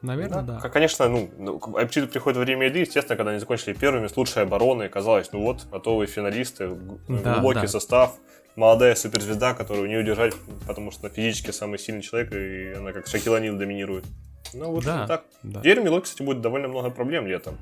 Наверное, 0.00 0.42
да. 0.42 0.60
да. 0.62 0.68
Конечно, 0.68 1.08
ну, 1.08 1.28
ну 1.36 1.58
приходит 1.58 2.38
время 2.38 2.66
еды, 2.66 2.80
естественно, 2.80 3.16
когда 3.16 3.32
они 3.32 3.40
закончили 3.40 3.74
первыми 3.74 4.06
с 4.06 4.16
лучшей 4.16 4.44
обороной, 4.44 4.88
казалось, 4.88 5.30
ну 5.32 5.42
вот, 5.42 5.66
готовые 5.72 6.06
финалисты, 6.06 6.68
да, 7.08 7.34
глубокий 7.34 7.62
да. 7.62 7.66
состав, 7.66 8.14
молодая 8.58 8.96
суперзвезда, 8.96 9.54
которую 9.54 9.88
не 9.88 9.96
удержать, 9.96 10.34
потому 10.66 10.90
что 10.90 11.08
физически 11.08 11.52
самый 11.52 11.78
сильный 11.78 12.02
человек, 12.02 12.32
и 12.32 12.72
она 12.76 12.92
как 12.92 13.06
Шакиланил 13.06 13.56
доминирует. 13.56 14.04
Ну 14.52 14.72
вот 14.72 14.84
да, 14.84 15.06
так. 15.06 15.24
Да. 15.44 15.60
Теперь 15.60 15.78
у 15.78 15.84
Милоки, 15.84 16.04
кстати, 16.04 16.22
будет 16.22 16.40
довольно 16.40 16.66
много 16.66 16.90
проблем 16.90 17.26
летом. 17.26 17.56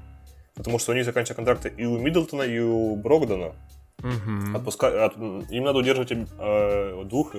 Потому 0.55 0.79
что 0.79 0.93
у 0.93 0.95
них 0.95 1.05
заканчиваются 1.05 1.35
контракты 1.35 1.73
и 1.77 1.85
у 1.85 1.99
Миддлтона, 1.99 2.43
и 2.43 2.59
у 2.61 2.97
Брогдона. 2.97 3.53
Угу. 3.99 4.57
Отпуска... 4.57 5.05
От... 5.05 5.17
Им 5.17 5.65
надо 5.65 5.79
удерживать 5.81 6.13
э, 6.13 7.05
двух, 7.05 7.35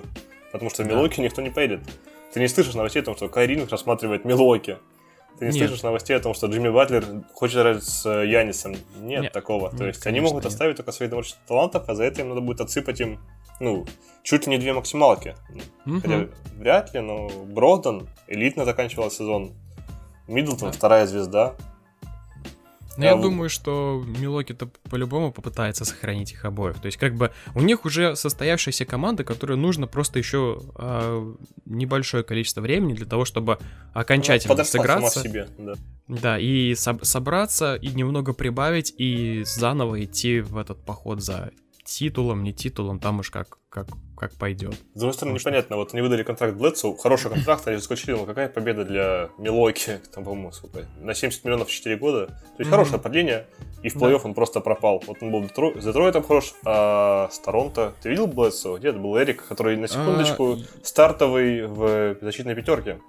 потому 0.51 0.69
что 0.69 0.83
в 0.83 0.87
Милоки 0.87 1.17
да. 1.17 1.23
никто 1.23 1.41
не 1.41 1.49
поедет. 1.49 1.79
Ты 2.33 2.39
не 2.39 2.47
слышишь 2.47 2.75
новостей 2.75 3.01
о 3.01 3.05
том, 3.05 3.15
что 3.15 3.27
Кайринг 3.27 3.71
рассматривает 3.71 4.23
Милоки. 4.23 4.77
Ты 5.39 5.45
не 5.45 5.51
нет. 5.51 5.67
слышишь 5.67 5.81
новостей 5.81 6.15
о 6.15 6.19
том, 6.19 6.35
что 6.35 6.45
Джимми 6.45 6.69
Батлер 6.69 7.23
хочет 7.33 7.57
играть 7.57 7.83
с 7.83 8.05
э, 8.05 8.27
Янисом. 8.27 8.75
Нет, 8.99 9.21
нет 9.23 9.33
такого. 9.33 9.69
Нет, 9.69 9.77
То 9.77 9.87
есть 9.87 10.05
они 10.05 10.19
могут 10.19 10.43
нет. 10.43 10.53
оставить 10.53 10.77
только 10.77 10.91
своих 10.91 11.09
домашних 11.09 11.37
талантов, 11.47 11.85
а 11.87 11.95
за 11.95 12.03
это 12.03 12.21
им 12.21 12.29
надо 12.29 12.41
будет 12.41 12.61
отсыпать 12.61 13.01
им 13.01 13.19
ну, 13.59 13.85
чуть 14.23 14.47
ли 14.47 14.51
не 14.51 14.57
две 14.57 14.73
максималки. 14.73 15.35
Угу. 15.85 16.01
Хотя 16.01 16.27
вряд 16.57 16.93
ли, 16.93 16.99
но 16.99 17.29
Бродон 17.29 18.07
элитно 18.27 18.65
заканчивал 18.65 19.11
сезон. 19.11 19.53
Миддлтон, 20.27 20.71
да. 20.71 20.77
вторая 20.77 21.07
звезда. 21.07 21.55
Ну, 22.97 23.03
я 23.03 23.13
а 23.13 23.21
думаю, 23.21 23.47
что 23.47 24.03
Милоки-то 24.19 24.69
по-любому 24.89 25.31
попытается 25.31 25.85
сохранить 25.85 26.31
их 26.31 26.45
обоих. 26.45 26.79
То 26.79 26.87
есть, 26.87 26.97
как 26.97 27.13
бы, 27.13 27.31
у 27.53 27.61
них 27.61 27.85
уже 27.85 28.15
состоявшаяся 28.15 28.85
команда, 28.85 29.23
которой 29.23 29.55
нужно 29.55 29.85
просто 29.85 30.17
еще 30.17 30.59
э, 30.75 31.35
небольшое 31.65 32.23
количество 32.23 32.61
времени 32.61 32.93
для 32.93 33.05
того, 33.05 33.23
чтобы 33.23 33.59
окончательно 33.93 34.55
ну, 34.55 34.63
сыграться. 34.63 35.21
себе, 35.21 35.47
да. 35.59 35.73
Да, 36.07 36.39
и 36.39 36.73
со- 36.73 37.03
собраться, 37.05 37.75
и 37.75 37.89
немного 37.89 38.33
прибавить, 38.33 38.91
и 38.97 39.43
заново 39.45 40.03
идти 40.03 40.39
в 40.39 40.57
этот 40.57 40.83
поход 40.83 41.21
за 41.21 41.51
титулом, 41.87 42.43
не 42.43 42.53
титулом, 42.53 42.99
там 42.99 43.19
уж 43.19 43.31
как, 43.31 43.57
как, 43.69 43.87
как 44.17 44.33
пойдет. 44.33 44.75
С 44.93 44.99
другой 44.99 45.13
стороны, 45.13 45.35
непонятно, 45.35 45.77
вот 45.77 45.93
они 45.93 46.01
выдали 46.01 46.23
контракт 46.23 46.55
Блэдсу, 46.55 46.95
хороший 46.95 47.31
контракт, 47.31 47.67
они 47.67 47.77
заскочили, 47.77 48.11
ну 48.11 48.25
какая 48.25 48.49
победа 48.49 48.83
для 48.83 49.29
Милоки, 49.37 49.99
там, 50.13 50.25
по-моему, 50.25 50.51
сколько, 50.51 50.85
на 50.99 51.13
70 51.13 51.43
миллионов 51.45 51.69
в 51.69 51.71
4 51.71 51.95
года. 51.97 52.27
То 52.27 52.33
есть 52.33 52.43
mm-hmm. 52.59 52.71
хорошее 52.71 52.99
продление, 52.99 53.47
и 53.83 53.89
в 53.89 53.95
плей-офф 53.95 54.21
да. 54.21 54.27
он 54.29 54.33
просто 54.33 54.59
пропал. 54.59 55.01
Вот 55.07 55.17
он 55.21 55.31
был 55.31 55.43
с 55.45 55.83
Детройтом 55.83 56.23
хорош, 56.23 56.53
а 56.65 57.29
с 57.31 57.39
Торонто... 57.39 57.93
Ты 58.01 58.09
видел 58.09 58.27
Блэдсу? 58.27 58.77
Где 58.77 58.89
это 58.89 58.99
был 58.99 59.17
Эрик, 59.17 59.45
который, 59.47 59.77
на 59.77 59.87
секундочку, 59.87 60.53
а... 60.53 60.57
стартовый 60.83 61.67
в 61.67 62.17
защитной 62.21 62.55
пятерке? 62.55 62.99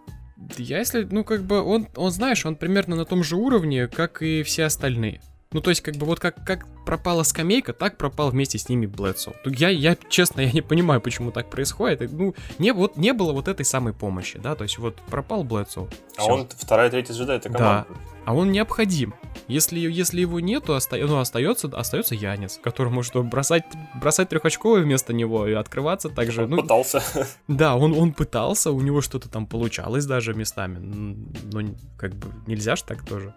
Я 0.56 0.78
если, 0.78 1.02
ну 1.10 1.24
как 1.24 1.42
бы, 1.42 1.60
он, 1.62 1.88
он, 1.96 2.10
знаешь, 2.12 2.46
он 2.46 2.54
примерно 2.54 2.94
на 2.94 3.04
том 3.04 3.24
же 3.24 3.36
уровне, 3.36 3.88
как 3.88 4.22
и 4.22 4.42
все 4.44 4.64
остальные. 4.64 5.20
Ну, 5.52 5.62
то 5.62 5.70
есть, 5.70 5.80
как 5.80 5.96
бы, 5.96 6.04
вот 6.04 6.20
как, 6.20 6.44
как 6.44 6.66
пропала 6.84 7.22
скамейка, 7.22 7.72
так 7.72 7.96
пропал 7.96 8.30
вместе 8.30 8.58
с 8.58 8.68
ними 8.68 8.84
Блэдсоу. 8.86 9.34
Я, 9.46 9.70
я, 9.70 9.96
честно, 10.08 10.42
я 10.42 10.52
не 10.52 10.60
понимаю, 10.60 11.00
почему 11.00 11.30
так 11.30 11.48
происходит. 11.48 12.12
Ну, 12.12 12.34
не, 12.58 12.72
вот, 12.72 12.96
не 12.96 13.14
было 13.14 13.32
вот 13.32 13.48
этой 13.48 13.64
самой 13.64 13.94
помощи, 13.94 14.38
да, 14.38 14.54
то 14.54 14.64
есть, 14.64 14.78
вот 14.78 14.96
пропал 15.08 15.44
Блэдсоу. 15.44 15.88
А 16.18 16.26
он 16.26 16.48
вторая, 16.48 16.90
третья 16.90 17.14
звезда, 17.14 17.36
это 17.36 17.48
команда. 17.48 17.86
Да, 17.88 17.96
а 18.28 18.34
он 18.34 18.52
необходим. 18.52 19.14
Если, 19.46 19.78
если 19.78 20.20
его 20.20 20.38
нету, 20.38 20.74
оста... 20.74 20.98
ну, 20.98 21.18
остается, 21.18 21.66
остается 21.68 22.14
Янис, 22.14 22.60
который 22.62 22.92
может 22.92 23.16
бросать, 23.16 23.64
бросать 23.94 24.28
трехочковый 24.28 24.82
вместо 24.82 25.14
него 25.14 25.46
и 25.46 25.54
открываться 25.54 26.10
также. 26.10 26.44
Он 26.44 26.50
ну, 26.50 26.60
пытался. 26.60 27.02
Да, 27.48 27.74
он, 27.74 27.94
он 27.94 28.12
пытался, 28.12 28.70
у 28.70 28.82
него 28.82 29.00
что-то 29.00 29.30
там 29.30 29.46
получалось 29.46 30.04
даже 30.04 30.34
местами. 30.34 30.78
Но 30.78 31.74
как 31.96 32.14
бы 32.16 32.28
нельзя 32.46 32.76
же 32.76 32.84
так 32.84 33.02
тоже. 33.02 33.34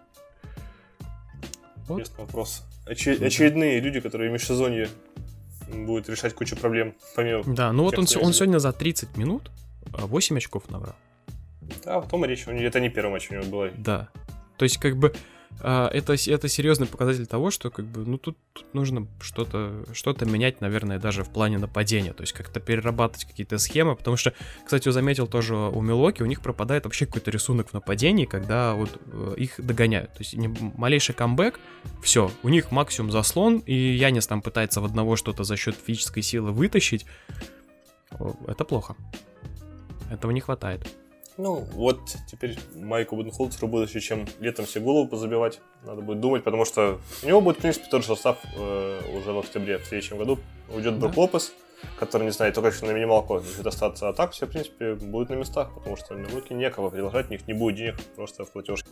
Интересный 1.92 2.24
вопрос. 2.24 2.64
Оче- 2.86 3.24
очередные 3.24 3.80
люди, 3.80 4.00
которые 4.00 4.30
в 4.30 4.32
межсезонье 4.32 4.88
будут 5.68 6.08
решать 6.08 6.34
кучу 6.34 6.56
проблем, 6.56 6.94
помимо... 7.16 7.42
Да, 7.46 7.72
ну 7.72 7.84
вот 7.84 7.98
он, 7.98 8.06
он 8.20 8.32
сегодня 8.32 8.58
за 8.58 8.72
30 8.72 9.16
минут 9.16 9.50
а, 9.92 10.06
8 10.06 10.36
очков 10.36 10.68
набрал. 10.68 10.96
Да, 11.84 12.00
в 12.00 12.08
том 12.08 12.24
и 12.24 12.28
речь. 12.28 12.46
Это 12.46 12.80
не 12.80 12.90
первый 12.90 13.12
матч 13.12 13.30
у 13.30 13.34
него 13.34 13.44
был. 13.44 13.70
Да. 13.78 14.08
То 14.56 14.64
есть, 14.64 14.78
как 14.78 14.96
бы, 14.96 15.08
а, 15.08 15.18
это, 15.60 16.16
с- 16.16 16.28
это 16.28 16.48
серьезный 16.48 16.86
показатель 16.86 17.26
того, 17.26 17.50
что, 17.50 17.70
как 17.70 17.84
бы, 17.84 18.04
ну, 18.04 18.18
тут, 18.18 18.36
тут 18.52 18.74
нужно 18.74 19.06
что-то 19.20 19.84
что 19.92 20.12
менять, 20.24 20.60
наверное, 20.60 20.98
даже 20.98 21.22
в 21.24 21.28
плане 21.30 21.58
нападения. 21.58 22.12
То 22.12 22.22
есть, 22.22 22.32
как-то 22.32 22.58
перерабатывать 22.60 23.24
какие-то 23.26 23.58
схемы. 23.58 23.94
Потому 23.96 24.16
что, 24.16 24.32
кстати, 24.64 24.88
я 24.88 24.92
заметил 24.92 25.26
тоже 25.26 25.54
у 25.54 25.80
Милоки, 25.80 26.22
у 26.22 26.26
них 26.26 26.40
пропадает 26.40 26.84
вообще 26.84 27.06
какой-то 27.06 27.30
рисунок 27.30 27.68
в 27.70 27.72
нападении, 27.74 28.24
когда 28.24 28.74
вот 28.74 28.90
э, 29.06 29.34
их 29.36 29.54
догоняют. 29.58 30.12
То 30.12 30.18
есть, 30.20 30.34
не- 30.34 30.48
малейший 30.76 31.14
камбэк, 31.14 31.60
все, 32.02 32.30
у 32.42 32.48
них 32.48 32.70
максимум 32.70 33.10
заслон, 33.12 33.58
и 33.58 33.74
Янис 33.74 34.26
там 34.26 34.42
пытается 34.42 34.80
в 34.80 34.84
одного 34.84 35.16
что-то 35.16 35.44
за 35.44 35.56
счет 35.56 35.76
физической 35.76 36.22
силы 36.22 36.50
вытащить. 36.52 37.06
Это 38.46 38.64
плохо. 38.64 38.96
Этого 40.10 40.32
не 40.32 40.40
хватает. 40.40 40.86
Ну, 41.38 41.66
вот 41.72 42.00
теперь 42.30 42.58
Майку 42.74 43.16
Буденхолцеру 43.16 43.66
будет 43.68 43.88
еще 43.88 44.00
чем 44.00 44.26
летом 44.40 44.66
себе 44.66 44.84
голову 44.84 45.08
позабивать. 45.08 45.60
Надо 45.84 46.02
будет 46.02 46.20
думать, 46.20 46.44
потому 46.44 46.64
что 46.64 47.00
у 47.22 47.26
него 47.26 47.40
будет, 47.40 47.58
в 47.58 47.60
принципе, 47.60 47.86
тот 47.90 48.02
же 48.02 48.08
состав 48.08 48.38
э, 48.56 49.00
уже 49.16 49.32
в 49.32 49.38
октябре 49.38 49.78
в 49.78 49.86
следующем 49.86 50.18
году. 50.18 50.38
Уйдет 50.68 50.98
Да. 50.98 51.06
Брук 51.06 51.16
Лопес, 51.16 51.52
который, 51.98 52.24
не 52.24 52.32
знаю, 52.32 52.52
только 52.52 52.68
еще 52.68 52.84
на 52.86 52.92
минималку 52.92 53.34
будет 53.34 53.66
остаться. 53.66 54.08
А 54.08 54.12
так 54.12 54.32
все, 54.32 54.46
в 54.46 54.50
принципе, 54.50 54.94
будет 54.94 55.30
на 55.30 55.34
местах, 55.34 55.72
потому 55.74 55.96
что 55.96 56.14
Милоки 56.14 56.52
некого 56.52 56.90
предложить, 56.90 57.28
у 57.28 57.30
них 57.30 57.46
не 57.46 57.54
будет 57.54 57.76
денег 57.76 57.96
просто 58.14 58.44
в 58.44 58.52
платежке. 58.52 58.90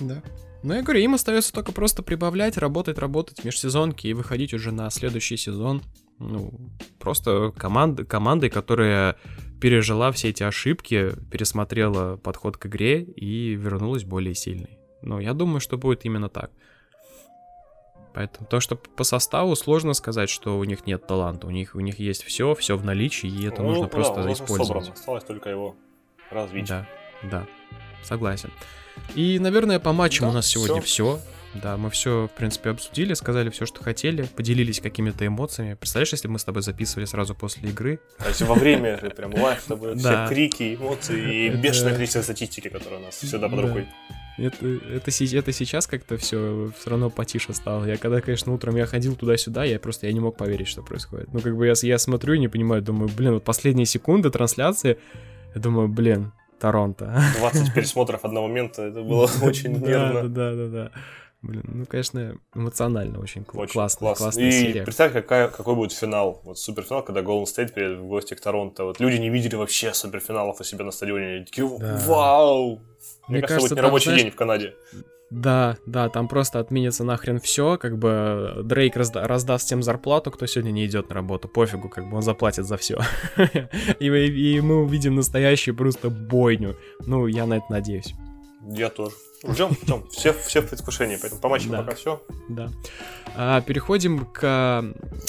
Да. 0.00 0.22
Ну, 0.62 0.74
я 0.74 0.82
говорю, 0.82 1.00
им 1.00 1.14
остается 1.14 1.52
только 1.52 1.72
просто 1.72 2.02
прибавлять, 2.02 2.58
работать, 2.58 2.98
работать 2.98 3.40
в 3.40 3.44
межсезонке 3.44 4.08
и 4.08 4.14
выходить 4.14 4.52
уже 4.52 4.72
на 4.72 4.90
следующий 4.90 5.36
сезон. 5.36 5.82
Ну, 6.18 6.52
просто 6.98 7.52
команда, 7.56 8.04
командой, 8.04 8.50
которая 8.50 9.16
пережила 9.60 10.12
все 10.12 10.28
эти 10.30 10.42
ошибки, 10.42 11.12
пересмотрела 11.30 12.16
подход 12.16 12.56
к 12.56 12.66
игре 12.66 13.02
и 13.02 13.54
вернулась 13.54 14.04
более 14.04 14.34
сильной. 14.34 14.78
Ну, 15.02 15.18
я 15.20 15.32
думаю, 15.34 15.60
что 15.60 15.76
будет 15.78 16.04
именно 16.04 16.28
так. 16.28 16.50
Поэтому 18.14 18.46
то, 18.46 18.60
что 18.60 18.76
по 18.76 19.04
составу 19.04 19.54
сложно 19.56 19.92
сказать, 19.92 20.30
что 20.30 20.58
у 20.58 20.64
них 20.64 20.86
нет 20.86 21.06
таланта. 21.06 21.46
У 21.46 21.50
них, 21.50 21.74
у 21.74 21.80
них 21.80 21.98
есть 21.98 22.24
все, 22.24 22.54
все 22.54 22.76
в 22.76 22.84
наличии, 22.84 23.28
и 23.28 23.46
это 23.46 23.60
Ну, 23.62 23.68
нужно 23.68 23.84
да, 23.84 23.88
просто 23.90 24.20
уже 24.20 24.32
использовать. 24.32 24.66
собран, 24.68 24.92
Осталось 24.92 25.24
только 25.24 25.50
его 25.50 25.76
развить. 26.30 26.66
Да, 26.66 26.88
да, 27.22 27.46
согласен. 28.02 28.50
И, 29.14 29.38
наверное, 29.38 29.78
по 29.78 29.92
матчам 29.92 30.26
Да, 30.26 30.30
у 30.30 30.34
нас 30.34 30.46
сегодня 30.46 30.80
всё. 30.80 31.18
все. 31.18 31.35
Да, 31.62 31.76
мы 31.76 31.90
все, 31.90 32.26
в 32.26 32.36
принципе, 32.36 32.70
обсудили, 32.70 33.14
сказали 33.14 33.50
все, 33.50 33.66
что 33.66 33.82
хотели, 33.82 34.22
поделились 34.36 34.80
какими-то 34.80 35.26
эмоциями. 35.26 35.74
Представляешь, 35.74 36.12
если 36.12 36.28
бы 36.28 36.34
мы 36.34 36.38
с 36.38 36.44
тобой 36.44 36.62
записывали 36.62 37.04
сразу 37.06 37.34
после 37.34 37.68
игры? 37.68 38.00
То 38.18 38.28
есть 38.28 38.42
во 38.42 38.54
время 38.54 38.98
же 39.00 39.10
прям 39.10 39.34
лайф, 39.34 39.60
чтобы 39.60 39.94
Да. 39.94 40.26
все 40.26 40.34
крики, 40.34 40.74
эмоции 40.74 41.46
и 41.46 41.50
бешеное 41.50 41.94
количество 41.94 42.22
статистики, 42.22 42.68
которая 42.68 43.00
у 43.00 43.02
нас 43.04 43.14
всегда 43.16 43.48
под 43.48 43.60
рукой. 43.60 43.86
Это, 44.38 44.66
это, 44.66 45.10
это 45.10 45.52
сейчас 45.52 45.86
как-то 45.86 46.18
все 46.18 46.70
все 46.78 46.90
равно 46.90 47.08
потише 47.08 47.54
стало. 47.54 47.86
Я 47.86 47.96
когда, 47.96 48.20
конечно, 48.20 48.52
утром 48.52 48.76
я 48.76 48.84
ходил 48.84 49.16
туда-сюда, 49.16 49.64
я 49.64 49.78
просто 49.80 50.06
я 50.08 50.12
не 50.12 50.20
мог 50.20 50.36
поверить, 50.36 50.68
что 50.68 50.82
происходит. 50.82 51.32
Ну, 51.32 51.40
как 51.40 51.56
бы 51.56 51.66
я, 51.66 51.74
с- 51.74 51.82
я 51.84 51.96
смотрю 51.98 52.34
и 52.34 52.38
не 52.38 52.48
понимаю, 52.48 52.82
думаю, 52.82 53.08
блин, 53.16 53.32
вот 53.32 53.44
последние 53.44 53.86
секунды 53.86 54.28
трансляции, 54.30 54.98
я 55.54 55.60
думаю, 55.60 55.88
блин, 55.88 56.32
Торонто. 56.60 57.18
20 57.38 57.72
пересмотров 57.74 58.24
одного 58.26 58.48
момента, 58.48 58.82
это 58.82 59.00
было 59.02 59.26
очень 59.42 59.72
нервно. 59.78 60.28
Да, 60.28 60.52
да, 60.52 60.54
да, 60.54 60.68
да. 60.68 60.90
Блин, 61.42 61.62
ну, 61.66 61.86
конечно, 61.86 62.38
эмоционально 62.54 63.20
очень, 63.20 63.44
Очень 63.52 63.72
классно, 63.72 63.98
классно. 64.00 64.24
классная 64.24 64.48
И 64.48 64.50
серия. 64.50 64.82
представь, 64.82 65.12
какая, 65.12 65.48
какой 65.48 65.74
будет 65.74 65.92
финал. 65.92 66.40
Вот 66.44 66.58
суперфинал, 66.58 67.04
когда 67.04 67.20
Golden 67.20 67.44
State 67.44 67.72
приедет 67.72 67.98
в 67.98 68.06
гости 68.06 68.34
к 68.34 68.40
Торонто. 68.40 68.84
Вот 68.84 68.98
люди 69.00 69.16
не 69.16 69.28
видели 69.30 69.54
вообще 69.54 69.92
суперфиналов 69.94 70.60
у 70.60 70.64
себя 70.64 70.84
на 70.84 70.90
стадионе. 70.90 71.36
Они 71.36 71.44
такие, 71.44 71.68
Да. 71.78 72.02
вау! 72.06 72.76
Мне, 73.28 73.38
Мне 73.38 73.40
кажется, 73.42 73.46
кажется, 73.48 73.68
будет 73.74 73.76
нерабочий 73.76 74.04
знаешь, 74.06 74.22
день 74.22 74.30
в 74.32 74.36
Канаде. 74.36 74.74
Да, 75.28 75.76
да, 75.86 76.08
там 76.08 76.28
просто 76.28 76.60
отменится 76.60 77.02
нахрен 77.02 77.40
все, 77.40 77.76
как 77.78 77.98
бы 77.98 78.60
Дрейк 78.64 78.96
разда- 78.96 79.26
раздаст 79.26 79.66
всем 79.66 79.82
зарплату, 79.82 80.30
кто 80.30 80.46
сегодня 80.46 80.70
не 80.70 80.86
идет 80.86 81.08
на 81.08 81.16
работу, 81.16 81.48
пофигу, 81.48 81.88
как 81.88 82.08
бы 82.08 82.16
он 82.16 82.22
заплатит 82.22 82.64
за 82.64 82.76
все. 82.76 83.00
и, 83.98 84.06
и 84.06 84.60
мы 84.60 84.82
увидим 84.82 85.16
настоящую 85.16 85.74
просто 85.76 86.10
бойню. 86.10 86.76
Ну, 87.06 87.26
я 87.26 87.46
на 87.46 87.54
это 87.54 87.66
надеюсь. 87.70 88.14
Я 88.68 88.88
тоже. 88.88 89.14
Ждем, 89.44 89.70
ждем. 89.82 90.04
Все, 90.10 90.32
все 90.32 90.60
в 90.62 90.68
предвкушении, 90.68 91.16
поэтому 91.20 91.40
по 91.40 91.48
матчу 91.48 91.68
Да. 91.70 91.78
пока 91.82 91.94
все. 91.94 92.22
Да. 92.48 92.70
А, 93.36 93.60
переходим 93.60 94.24
к 94.24 94.82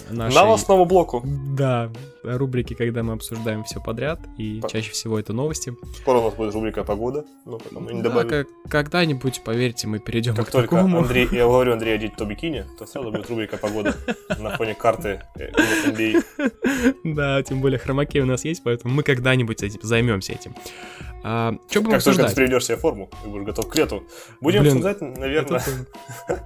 нашей... 0.10 0.36
Новостному 0.36 0.86
блоку. 0.86 1.24
Да, 1.26 1.92
рубрике, 2.24 2.74
когда 2.76 3.04
мы 3.04 3.14
обсуждаем 3.14 3.64
все 3.66 3.82
подряд, 3.82 4.20
и 4.38 4.62
По- 4.62 4.70
чаще 4.70 4.92
всего 4.92 5.20
это 5.20 5.34
новости. 5.34 5.74
Скоро 5.98 6.20
у 6.20 6.24
нас 6.26 6.34
будет 6.36 6.54
рубрика 6.54 6.84
«Погода». 6.86 7.26
Ну, 7.46 7.58
потом 7.60 7.88
не 7.88 8.02
Да, 8.02 8.10
добавим. 8.10 8.30
как- 8.30 8.48
когда-нибудь, 8.70 9.42
поверьте, 9.44 9.88
мы 9.88 10.00
перейдем 10.00 10.36
Как 10.36 10.48
к 10.48 10.52
только 10.52 10.76
такому. 10.78 11.00
Андрей, 11.04 11.28
я 11.32 11.44
говорю 11.44 11.74
Андрей 11.74 11.96
одеть 11.96 12.16
то 12.16 12.24
бикини, 12.26 12.66
то 12.80 12.86
сразу 12.86 13.12
будет 13.12 13.30
рубрика 13.30 13.58
«Погода» 13.58 13.96
на 14.40 14.56
фоне 14.56 14.74
карты 14.74 15.22
э, 15.36 15.52
NBA. 15.90 16.24
Да, 17.04 17.44
тем 17.44 17.60
более 17.62 17.80
хромакей 17.80 18.22
у 18.22 18.26
нас 18.26 18.46
есть, 18.46 18.64
поэтому 18.64 18.94
мы 18.94 19.04
когда-нибудь 19.04 19.62
этим 19.64 19.80
займемся 19.84 20.34
этим. 20.34 20.56
А, 21.24 21.54
что 21.70 21.82
будем 21.82 21.96
Как 21.96 22.04
только 22.04 22.18
ты 22.20 22.24
обсуждать? 22.24 22.36
приведешь 22.36 22.66
себе 22.66 22.78
форму 22.78 23.10
и 23.26 23.28
будешь 23.28 23.46
готов 23.46 23.68
к 23.68 23.76
лету. 23.76 24.04
Будем 24.42 24.62
Блин, 24.62 24.78
обсуждать, 24.78 25.02
наверное, 25.02 25.62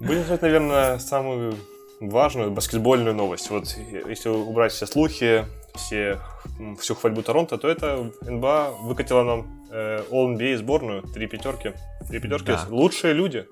будем 0.00 0.20
обсуждать, 0.20 0.42
наверное, 0.42 0.98
самую 0.98 1.54
важную 2.00 2.50
баскетбольную 2.50 3.14
новость. 3.14 3.50
Вот 3.50 3.76
если 4.08 4.28
убрать 4.28 4.72
все 4.72 4.86
слухи, 4.86 5.44
все, 5.74 6.20
всю 6.78 6.94
хвальбу 6.94 7.22
Торонто, 7.22 7.58
то 7.58 7.68
это 7.68 8.10
НБА 8.22 8.74
выкатила 8.82 9.22
нам 9.22 9.66
э, 9.70 10.02
All-NBA 10.10 10.56
сборную, 10.58 11.02
три 11.02 11.26
пятерки. 11.26 11.72
Три 12.08 12.18
пятерки, 12.20 12.46
Да. 12.52 12.66
лучшие 12.70 13.12
люди. 13.12 13.46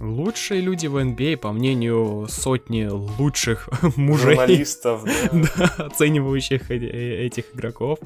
Лучшие 0.00 0.60
люди 0.60 0.86
в 0.86 0.96
NBA, 0.96 1.36
по 1.36 1.52
мнению 1.52 2.26
сотни 2.28 2.84
лучших 2.86 3.68
мужей, 3.96 4.36
Журналистов, 4.36 5.04
да. 5.04 5.48
да, 5.78 5.84
оценивающих 5.86 6.70
э- 6.70 7.26
этих 7.26 7.54
игроков. 7.54 7.98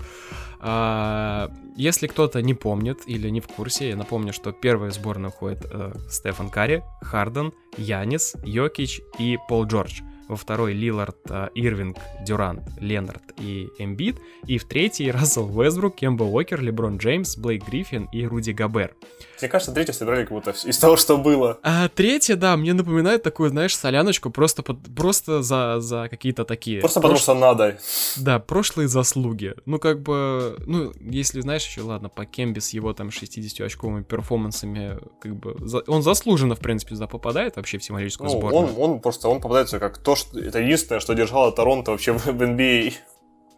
А, 0.60 1.50
если 1.76 2.06
кто-то 2.06 2.42
не 2.42 2.54
помнит 2.54 2.98
или 3.06 3.28
не 3.28 3.40
в 3.40 3.46
курсе, 3.46 3.90
я 3.90 3.96
напомню, 3.96 4.32
что 4.32 4.52
первая 4.52 4.90
сборная 4.90 5.30
уходит 5.30 5.66
э, 5.70 5.92
Стефан 6.10 6.50
Карри, 6.50 6.82
Харден, 7.00 7.52
Янис, 7.76 8.34
Йокич 8.44 9.00
и 9.18 9.38
Пол 9.48 9.66
Джордж. 9.66 10.00
Во 10.28 10.36
второй 10.36 10.72
Лилард, 10.74 11.16
э, 11.30 11.48
Ирвинг, 11.54 11.96
Дюрант, 12.24 12.62
Ленард 12.80 13.22
и 13.38 13.68
Эмбит. 13.78 14.16
И 14.46 14.58
в 14.58 14.64
третий 14.66 15.10
Рассел 15.10 15.46
Уэсбрук, 15.58 15.96
Кемба 15.96 16.24
Уокер, 16.24 16.60
Леброн 16.60 16.98
Джеймс, 16.98 17.36
Блейк 17.36 17.66
Гриффин 17.66 18.08
и 18.12 18.26
Руди 18.26 18.50
Габер. 18.50 18.94
Мне 19.40 19.48
кажется, 19.48 19.72
третье 19.72 19.92
собирали 19.92 20.22
как 20.24 20.32
будто 20.32 20.50
из 20.50 20.78
того, 20.78 20.96
что 20.96 21.16
было. 21.16 21.58
А 21.62 21.88
третье, 21.88 22.34
да, 22.36 22.56
мне 22.56 22.74
напоминает 22.74 23.22
такую, 23.22 23.50
знаешь, 23.50 23.76
соляночку 23.76 24.30
просто, 24.30 24.62
под- 24.62 24.94
просто 24.94 25.42
за, 25.42 25.76
за 25.80 26.08
какие-то 26.10 26.44
такие... 26.44 26.80
Просто 26.80 27.00
потому 27.00 27.14
прош- 27.16 27.22
что 27.22 27.34
надо. 27.34 27.78
Да, 28.16 28.38
прошлые 28.40 28.88
заслуги. 28.88 29.54
Ну, 29.64 29.78
как 29.78 30.02
бы, 30.02 30.56
ну, 30.66 30.92
если, 31.00 31.40
знаешь, 31.40 31.64
еще, 31.66 31.82
ладно, 31.82 32.08
по 32.08 32.24
Кемби 32.26 32.58
с 32.58 32.70
его 32.70 32.92
там 32.92 33.08
60-очковыми 33.08 34.02
перформансами, 34.02 34.98
как 35.20 35.36
бы, 35.36 35.56
за- 35.66 35.84
он 35.86 36.02
заслуженно, 36.02 36.54
в 36.54 36.60
принципе, 36.60 36.94
туда 36.94 37.06
попадает 37.06 37.56
вообще 37.56 37.78
в 37.78 37.84
символическую 37.84 38.28
Ну, 38.30 38.38
сборную. 38.38 38.74
он, 38.76 38.90
он 38.94 39.00
просто 39.00 39.28
он 39.28 39.40
попадается 39.40 39.78
как 39.78 39.98
то, 39.98 40.16
что 40.18 40.38
это 40.38 40.58
единственное, 40.60 41.00
что 41.00 41.14
держало 41.14 41.52
Торонто 41.52 41.92
вообще 41.92 42.12
в, 42.12 42.26
в 42.26 42.42
NBA. 42.42 42.92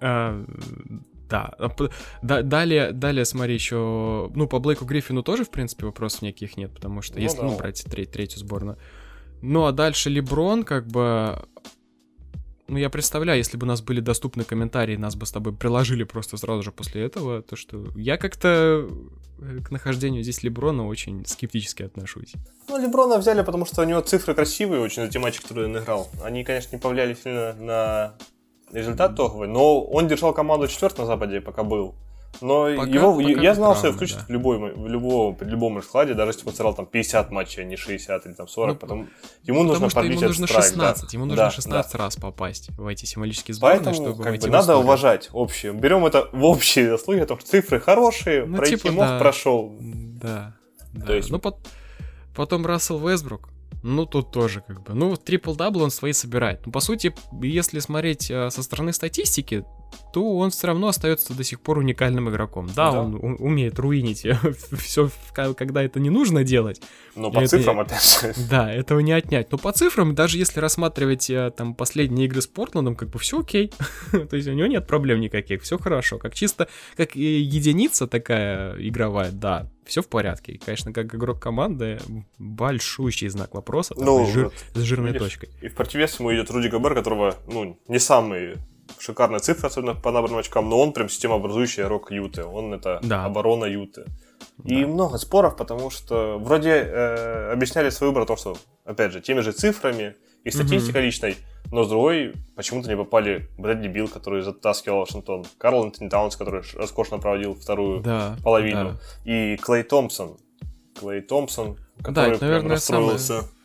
А, 0.00 0.44
да. 1.28 1.52
А 1.58 1.68
п- 1.68 1.90
да- 2.22 2.42
Далее, 2.42 2.92
далее, 2.92 3.24
смотри, 3.24 3.54
еще, 3.54 4.30
ну, 4.34 4.46
по 4.46 4.58
Блейку 4.58 4.84
Гриффину 4.84 5.22
тоже, 5.22 5.44
в 5.44 5.50
принципе, 5.50 5.86
вопросов 5.86 6.22
никаких 6.22 6.56
нет, 6.56 6.72
потому 6.72 7.02
что 7.02 7.16
Ну 7.16 7.22
если, 7.22 7.38
да. 7.38 7.44
ну, 7.44 7.56
брать 7.56 7.84
тре- 7.84 8.06
третью 8.06 8.38
сборную. 8.40 8.78
Ну, 9.42 9.64
а 9.64 9.72
дальше 9.72 10.10
Леброн, 10.10 10.64
как 10.64 10.86
бы... 10.86 11.42
Ну, 12.70 12.78
я 12.78 12.88
представляю, 12.88 13.38
если 13.38 13.56
бы 13.56 13.64
у 13.64 13.68
нас 13.68 13.82
были 13.82 13.98
доступны 13.98 14.44
комментарии, 14.44 14.94
нас 14.94 15.16
бы 15.16 15.26
с 15.26 15.32
тобой 15.32 15.52
приложили 15.52 16.04
просто 16.04 16.36
сразу 16.36 16.62
же 16.62 16.70
после 16.70 17.02
этого, 17.02 17.42
то 17.42 17.56
что 17.56 17.84
я 17.96 18.16
как-то 18.16 18.88
э, 19.40 19.58
к 19.64 19.72
нахождению 19.72 20.22
здесь 20.22 20.44
Леброна 20.44 20.86
очень 20.86 21.26
скептически 21.26 21.82
отношусь. 21.82 22.32
Ну, 22.68 22.80
Леброна 22.80 23.18
взяли, 23.18 23.42
потому 23.42 23.66
что 23.66 23.82
у 23.82 23.84
него 23.84 24.00
цифры 24.02 24.34
красивые 24.34 24.80
очень 24.82 25.02
за 25.02 25.08
те 25.08 25.18
матчи, 25.18 25.42
которые 25.42 25.66
он 25.66 25.76
играл. 25.78 26.08
Они, 26.22 26.44
конечно, 26.44 26.76
не 26.76 26.80
повлияли 26.80 27.14
сильно 27.14 27.54
на 27.54 28.14
результат 28.70 29.14
итоговый, 29.14 29.48
но 29.48 29.82
он 29.82 30.06
держал 30.06 30.32
команду 30.32 30.68
четвертым 30.68 31.00
на 31.00 31.06
Западе, 31.06 31.40
пока 31.40 31.64
был. 31.64 31.96
Но 32.40 32.74
Пока- 32.74 32.90
его, 32.90 33.14
пока 33.16 33.28
я 33.42 33.54
знал, 33.54 33.72
ты 33.74 33.78
что 33.78 33.86
его 33.88 33.96
включат 33.96 34.18
да. 34.20 34.24
в, 34.26 34.30
любой, 34.30 34.58
в, 34.58 34.86
любом, 34.86 35.36
при 35.36 35.46
любом 35.48 35.76
раскладе, 35.76 36.14
даже 36.14 36.30
если 36.30 36.46
он 36.48 36.54
сыграл 36.54 36.74
там 36.74 36.86
50 36.86 37.30
матчей, 37.30 37.62
а 37.62 37.66
не 37.66 37.76
60 37.76 38.24
или 38.26 38.32
там 38.32 38.48
40, 38.48 38.74
Ну, 38.74 38.78
потом 38.80 39.08
ему 39.42 39.62
нужно 39.62 39.90
что 39.90 40.00
ему 40.02 40.20
нужно 40.20 40.46
страйк, 40.46 40.64
16, 40.64 41.02
да. 41.02 41.08
ему 41.12 41.24
нужно 41.26 41.44
Да, 41.44 41.50
16 41.50 41.94
раз 41.96 42.16
попасть 42.16 42.70
в 42.78 42.86
эти 42.86 43.04
символические 43.04 43.54
сборные, 43.54 43.78
Поэтому 43.80 43.94
чтобы 43.94 44.22
как 44.24 44.32
бы, 44.32 44.38
в 44.38 44.46
надо 44.46 44.58
историю. 44.62 44.82
уважать 44.84 45.28
общие. 45.32 45.72
Берем 45.72 46.06
это 46.06 46.28
в 46.32 46.44
общие 46.44 46.88
заслуги, 46.88 47.20
потому 47.20 47.40
что 47.40 47.48
цифры 47.50 47.78
хорошие, 47.80 48.46
Ну, 48.46 48.56
пройти 48.56 48.76
типа, 48.76 48.92
мог, 48.92 49.04
да. 49.04 49.18
прошел. 49.18 49.76
Да. 49.80 50.56
да. 50.92 51.06
То 51.06 51.14
есть- 51.14 51.30
Ну, 51.30 51.38
пот- 51.38 51.58
Потом 52.34 52.64
Рассел 52.64 52.98
Весбрук. 52.98 53.48
Ну, 53.82 54.06
тут 54.06 54.30
тоже 54.30 54.62
как 54.66 54.82
бы. 54.82 54.94
Ну, 54.94 55.14
трипл-дабл 55.14 55.82
он 55.82 55.90
свои 55.90 56.12
собирает. 56.12 56.64
Ну, 56.66 56.72
по 56.72 56.80
сути, 56.80 57.14
если 57.42 57.78
смотреть 57.80 58.30
э, 58.30 58.50
со 58.50 58.62
стороны 58.62 58.92
статистики, 58.92 59.64
то 60.12 60.36
он 60.36 60.50
все 60.50 60.66
равно 60.66 60.88
остается 60.88 61.34
до 61.34 61.44
сих 61.44 61.60
пор 61.60 61.78
уникальным 61.78 62.28
игроком. 62.28 62.66
Да, 62.66 62.92
да. 62.92 63.00
он 63.02 63.14
у- 63.14 63.36
умеет 63.36 63.78
руинить 63.78 64.26
все, 64.78 65.10
когда 65.32 65.82
это 65.82 66.00
не 66.00 66.10
нужно 66.10 66.44
делать. 66.44 66.80
Но 67.14 67.30
по 67.30 67.38
это, 67.38 67.48
цифрам, 67.48 67.80
опять 67.80 68.20
же. 68.20 68.34
Да, 68.50 68.72
этого 68.72 69.00
не 69.00 69.12
отнять. 69.12 69.50
Но 69.52 69.58
по 69.58 69.72
цифрам, 69.72 70.14
даже 70.14 70.38
если 70.38 70.60
рассматривать 70.60 71.30
э, 71.30 71.52
там 71.56 71.74
последние 71.74 72.26
игры 72.26 72.42
с 72.42 72.46
Портландом, 72.46 72.96
как 72.96 73.10
бы 73.10 73.18
все 73.18 73.40
окей. 73.40 73.72
То 74.10 74.36
есть 74.36 74.48
у 74.48 74.52
него 74.52 74.66
нет 74.66 74.86
проблем 74.86 75.20
никаких, 75.20 75.62
все 75.62 75.78
хорошо. 75.78 76.18
Как 76.18 76.34
чисто, 76.34 76.68
как 76.96 77.14
единица 77.14 78.06
такая 78.06 78.76
игровая, 78.78 79.30
да, 79.30 79.70
все 79.84 80.02
в 80.02 80.08
порядке. 80.08 80.52
И, 80.52 80.58
конечно, 80.58 80.92
как 80.92 81.14
игрок 81.14 81.40
команды, 81.40 81.98
большущий 82.38 83.28
знак 83.28 83.54
вопроса 83.54 83.94
ну, 83.96 84.26
жир, 84.26 84.44
вот, 84.44 84.54
с 84.74 84.80
жирной 84.80 85.12
видишь, 85.12 85.22
точкой. 85.22 85.50
И 85.60 85.68
в 85.68 85.74
противовес 85.74 86.18
ему 86.18 86.32
идет 86.32 86.50
Руди 86.50 86.68
Габер, 86.68 86.94
которого, 86.94 87.36
ну, 87.46 87.78
не 87.88 87.98
самый 87.98 88.56
шикарные 89.00 89.40
цифры, 89.40 89.68
особенно 89.68 89.94
по 89.94 90.10
набранным 90.10 90.40
очкам, 90.40 90.68
но 90.68 90.80
он 90.80 90.92
прям 90.92 91.08
системообразующий 91.08 91.82
игрок 91.82 92.10
Юты. 92.10 92.44
Он 92.44 92.74
это 92.74 93.00
да. 93.02 93.24
оборона 93.24 93.64
Юты. 93.64 94.04
Да. 94.58 94.74
И 94.74 94.84
много 94.84 95.18
споров, 95.18 95.56
потому 95.56 95.90
что 95.90 96.38
вроде 96.38 96.70
э, 96.70 97.52
объясняли 97.52 97.90
свой 97.90 98.10
выбор 98.10 98.22
о 98.22 98.26
том, 98.26 98.36
что, 98.36 98.56
опять 98.84 99.12
же, 99.12 99.20
теми 99.20 99.40
же 99.40 99.52
цифрами 99.52 100.16
и 100.44 100.50
статистикой 100.50 101.02
угу. 101.02 101.06
личной, 101.06 101.36
но 101.70 101.84
с 101.84 101.88
другой 101.88 102.34
почему-то 102.56 102.88
не 102.88 102.96
попали 102.96 103.48
Брэдли 103.58 103.88
Билл, 103.88 104.08
который 104.08 104.42
затаскивал 104.42 105.00
Вашингтон, 105.00 105.44
Карл 105.58 105.84
Антони 105.84 106.08
Таунс, 106.08 106.36
который 106.36 106.62
роскошно 106.74 107.18
проводил 107.18 107.54
вторую 107.54 108.00
да, 108.00 108.36
половину, 108.42 108.98
да. 109.24 109.32
и 109.32 109.56
Клей 109.56 109.82
Томпсон. 109.82 110.38
Клей 110.98 111.20
Томпсон, 111.20 111.78
который 112.02 112.30
да, 112.30 112.34
это, 112.34 112.44
наверное, 112.44 112.70
расстроился. 112.72 113.40
Самый 113.40 113.59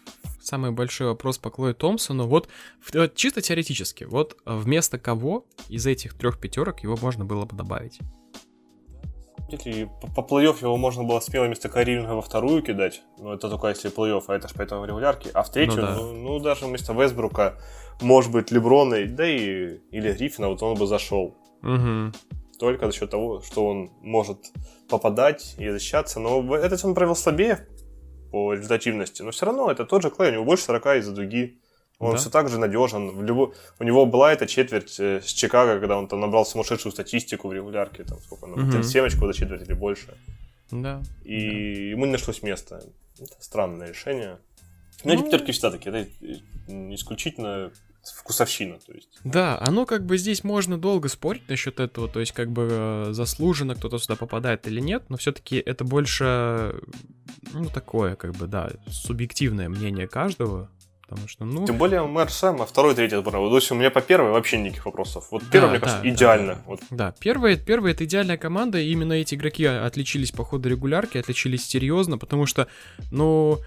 самый 0.46 0.72
большой 0.72 1.08
вопрос 1.08 1.38
по 1.38 1.50
Клою 1.50 1.74
Томпсону. 1.74 2.28
Вот, 2.28 2.48
вот 2.94 3.16
чисто 3.16 3.42
теоретически, 3.42 4.04
вот 4.04 4.38
а, 4.46 4.56
вместо 4.56 5.00
кого 5.00 5.46
из 5.70 5.86
этих 5.86 6.14
трех 6.14 6.40
пятерок 6.40 6.82
его 6.82 6.98
можно 7.02 7.26
было 7.26 7.46
бы 7.46 7.56
добавить? 7.56 8.00
Если 9.50 9.90
по 10.16 10.22
плей-офф 10.22 10.62
его 10.62 10.76
можно 10.78 11.04
было 11.04 11.20
смело 11.20 11.46
вместо 11.46 11.70
Каринга 11.70 12.14
во 12.14 12.22
вторую 12.22 12.64
кидать, 12.64 13.04
но 13.20 13.34
это 13.34 13.50
только 13.50 13.68
если 13.68 13.96
плей-офф, 13.96 14.24
а 14.28 14.36
это 14.36 14.48
же 14.48 14.56
поэтому 14.56 14.86
регулярки, 14.86 15.30
а 15.34 15.44
в 15.44 15.52
третью, 15.52 15.82
ну, 15.82 15.88
да. 15.88 15.96
ну, 15.96 16.14
ну 16.14 16.40
даже 16.40 16.66
вместо 16.66 16.94
Вестбрука, 16.94 17.56
может 18.02 18.32
быть, 18.32 18.52
Леброна, 18.52 19.06
да 19.06 19.28
и 19.28 19.80
или 19.92 20.14
Гриффина, 20.14 20.50
вот 20.50 20.64
он 20.64 20.76
бы 20.76 20.88
зашел. 20.88 21.36
Угу. 21.62 22.14
Только 22.60 22.88
за 22.88 22.92
счет 22.94 23.10
того, 23.12 23.42
что 23.42 23.68
он 23.68 23.92
может 24.02 24.52
попадать 24.90 25.56
и 25.60 25.70
защищаться, 25.70 26.20
но 26.20 26.56
этот 26.56 26.84
он 26.84 26.96
провел 26.96 27.16
слабее 27.16 27.68
по 28.36 28.54
результативности, 28.54 29.22
но 29.22 29.32
все 29.32 29.46
равно 29.46 29.72
это 29.72 29.86
тот 29.86 30.02
же 30.02 30.10
Клей, 30.10 30.32
у 30.32 30.34
него 30.34 30.44
больше 30.44 30.66
40 30.66 30.98
из-за 30.98 31.14
дуги. 31.14 31.58
Он 32.00 32.12
да? 32.12 32.18
все 32.18 32.30
так 32.30 32.50
же 32.50 32.60
надежен. 32.60 33.12
В 33.12 33.24
любо... 33.24 33.54
У 33.80 33.86
него 33.86 34.06
была 34.06 34.34
эта 34.34 34.46
четверть 34.46 35.00
э, 35.00 35.22
с 35.22 35.28
Чикаго, 35.28 35.80
когда 35.80 35.98
он 35.98 36.10
там 36.10 36.20
набрал 36.20 36.46
сумасшедшую 36.46 36.92
статистику 36.92 37.48
в 37.48 37.54
регулярке, 37.54 38.04
там 38.04 38.20
сколько, 38.20 38.46
ну, 38.48 38.56
угу. 38.56 38.72
37 38.72 39.06
очков 39.06 39.28
за 39.28 39.40
четверть 39.40 39.62
или 39.62 39.74
больше. 39.74 40.18
Да. 40.70 41.02
И 41.24 41.38
да. 41.38 41.56
ему 41.92 42.06
не 42.08 42.12
нашлось 42.12 42.44
места. 42.44 42.82
Это 43.18 43.36
странное 43.40 43.88
решение. 43.88 44.38
Но 45.06 45.14
ну, 45.14 45.20
эти 45.22 45.24
пятерки 45.24 45.54
всегда 45.54 45.72
такие, 45.72 45.96
это 45.96 46.10
исключительно 46.94 47.72
вкусовщина, 48.14 48.80
то 48.86 48.94
есть. 48.94 49.10
Да, 49.24 49.58
оно 49.60 49.86
как 49.86 50.06
бы 50.06 50.18
здесь 50.18 50.44
можно 50.44 50.78
долго 50.78 51.10
спорить 51.10 51.48
насчет 51.50 51.80
этого, 51.80 52.08
то 52.08 52.20
есть 52.20 52.32
как 52.32 52.52
бы 52.52 52.68
э, 52.70 53.08
заслуженно 53.12 53.76
кто-то 53.76 53.98
сюда 53.98 54.16
попадает 54.16 54.68
или 54.68 54.80
нет, 54.80 55.04
но 55.10 55.18
все-таки 55.18 55.58
это 55.58 55.84
больше, 55.84 56.80
ну, 57.54 57.70
такое, 57.70 58.16
как 58.16 58.34
бы, 58.34 58.48
да, 58.48 58.72
субъективное 58.88 59.70
мнение 59.70 60.08
каждого, 60.08 60.70
Потому 61.08 61.28
что, 61.28 61.46
ну... 61.46 61.68
Тем 61.68 61.78
более 61.78 62.04
мэр 62.04 62.32
Сэм, 62.32 62.64
а 62.64 62.66
второй, 62.66 62.96
третий 62.96 63.16
отбор. 63.16 63.38
Вот, 63.38 63.72
у 63.72 63.76
меня 63.76 63.92
по 63.92 64.02
первой 64.02 64.32
вообще 64.32 64.58
никаких 64.58 64.86
вопросов. 64.86 65.28
Вот 65.30 65.44
первый, 65.52 65.68
да, 65.68 65.72
мне 65.72 65.80
кажется, 65.80 66.02
да, 66.02 66.10
идеально. 66.10 66.56
Да, 66.56 66.62
вот. 66.66 66.80
да. 66.90 67.14
первая, 67.20 67.58
первая 67.58 67.94
это 67.94 68.06
идеальная 68.06 68.38
команда, 68.38 68.80
и 68.80 68.90
именно 68.90 69.14
эти 69.14 69.36
игроки 69.36 69.66
отличились 69.66 70.32
по 70.32 70.44
ходу 70.44 70.68
регулярки, 70.68 71.20
отличились 71.20 71.64
серьезно, 71.64 72.18
потому 72.18 72.48
что, 72.48 72.68
ну, 73.12 73.60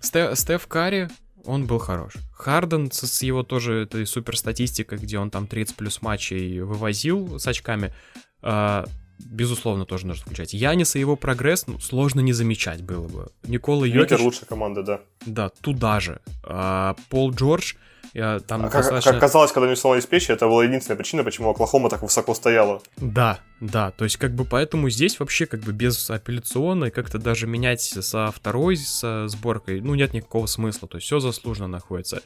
Стеф 0.00 0.68
Карри, 0.68 1.08
он 1.46 1.66
был 1.66 1.78
хорош. 1.78 2.14
Харден 2.32 2.90
с, 2.90 3.22
его 3.22 3.42
тоже 3.42 3.82
этой 3.82 4.06
супер 4.06 4.36
статистикой, 4.36 4.98
где 4.98 5.18
он 5.18 5.30
там 5.30 5.46
30 5.46 5.76
плюс 5.76 6.02
матчей 6.02 6.60
вывозил 6.60 7.38
с 7.38 7.46
очками, 7.46 7.94
э, 8.42 8.84
безусловно, 9.18 9.86
тоже 9.86 10.06
нужно 10.06 10.24
включать. 10.24 10.52
Яниса 10.52 10.98
и 10.98 11.00
его 11.00 11.16
прогресс 11.16 11.66
ну, 11.66 11.78
сложно 11.78 12.20
не 12.20 12.32
замечать 12.32 12.82
было 12.82 13.08
бы. 13.08 13.28
Никола 13.44 13.86
Йокич... 13.86 14.18
лучшая 14.20 14.46
команда, 14.46 14.82
да. 14.82 15.00
Да, 15.24 15.48
туда 15.48 16.00
же. 16.00 16.20
А, 16.42 16.96
Пол 17.08 17.32
Джордж 17.32 17.74
там 18.46 18.64
а 18.64 18.70
достаточно... 18.70 19.12
как, 19.12 19.18
оказалось, 19.18 19.52
когда 19.52 19.66
они 19.66 19.76
сломались 19.76 20.06
печи, 20.06 20.32
это 20.32 20.46
была 20.46 20.64
единственная 20.64 20.96
причина, 20.96 21.24
почему 21.24 21.50
Оклахома 21.50 21.90
так 21.90 22.02
высоко 22.02 22.34
стояла. 22.34 22.80
Да, 22.96 23.40
да, 23.60 23.90
то 23.90 24.04
есть 24.04 24.16
как 24.16 24.34
бы 24.34 24.44
поэтому 24.44 24.88
здесь 24.90 25.20
вообще 25.20 25.46
как 25.46 25.60
бы 25.60 25.72
без 25.72 26.08
апелляционной 26.08 26.90
как-то 26.90 27.18
даже 27.18 27.46
менять 27.46 27.82
со 27.82 28.30
второй 28.30 28.76
со 28.76 29.28
сборкой, 29.28 29.80
ну 29.80 29.94
нет 29.94 30.14
никакого 30.14 30.46
смысла, 30.46 30.88
то 30.88 30.96
есть 30.96 31.06
все 31.06 31.20
заслуженно 31.20 31.68
находится. 31.68 32.22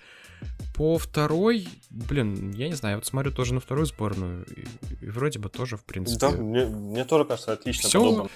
По 0.74 0.96
второй, 0.96 1.68
блин, 1.90 2.52
я 2.52 2.68
не 2.68 2.74
знаю, 2.74 2.94
я 2.94 2.96
вот 2.96 3.06
смотрю 3.06 3.32
тоже 3.32 3.52
на 3.52 3.60
вторую 3.60 3.86
сборную, 3.86 4.46
и, 4.46 5.04
и 5.04 5.10
вроде 5.10 5.38
бы 5.38 5.50
тоже, 5.50 5.76
в 5.76 5.84
принципе... 5.84 6.18
Да, 6.18 6.30
мне, 6.30 6.64
мне 6.64 7.04
тоже 7.04 7.24
кажется 7.26 7.52
отлично 7.52 7.88
все, 7.88 8.00
подобно. 8.00 8.30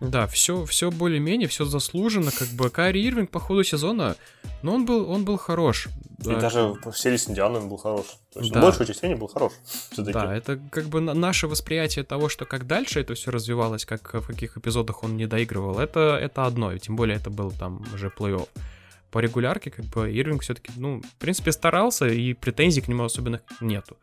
Да, 0.00 0.26
все, 0.26 0.64
все 0.64 0.90
более-менее, 0.90 1.48
все 1.48 1.64
заслуженно, 1.64 2.30
как 2.30 2.48
бы 2.48 2.68
Кари 2.68 3.06
Ирвинг 3.06 3.30
по 3.30 3.40
ходу 3.40 3.64
сезона, 3.64 4.16
но 4.62 4.74
он 4.74 4.84
был, 4.84 5.10
он 5.10 5.24
был 5.24 5.36
хорош. 5.36 5.88
И 6.20 6.24
да. 6.24 6.40
даже 6.40 6.74
в 6.84 6.92
серии 6.92 7.16
с 7.16 7.28
Индианой 7.28 7.60
он 7.60 7.68
был 7.68 7.76
хорош. 7.76 8.06
То 8.32 8.40
есть 8.40 8.52
да. 8.52 8.60
большую 8.60 8.86
часть 8.86 9.02
был 9.04 9.28
хорош. 9.28 9.52
Да, 9.96 10.34
это 10.34 10.58
как 10.70 10.86
бы 10.86 11.00
наше 11.00 11.48
восприятие 11.48 12.04
того, 12.04 12.28
что 12.28 12.44
как 12.44 12.66
дальше 12.66 13.00
это 13.00 13.14
все 13.14 13.30
развивалось, 13.30 13.84
как 13.84 14.14
в 14.14 14.26
каких 14.26 14.56
эпизодах 14.56 15.02
он 15.02 15.16
не 15.16 15.26
доигрывал, 15.26 15.78
это, 15.78 16.18
это 16.20 16.46
одно, 16.46 16.72
и 16.72 16.78
тем 16.78 16.96
более 16.96 17.16
это 17.16 17.30
был 17.30 17.50
там 17.52 17.84
уже 17.94 18.08
плей-офф. 18.08 18.48
По 19.10 19.20
регулярке, 19.20 19.70
как 19.70 19.84
бы, 19.84 20.10
Ирвинг 20.10 20.42
все-таки, 20.42 20.72
ну, 20.76 21.00
в 21.00 21.14
принципе, 21.20 21.52
старался, 21.52 22.06
и 22.06 22.32
претензий 22.32 22.80
к 22.80 22.88
нему 22.88 23.04
особенных 23.04 23.42
нету. 23.60 23.96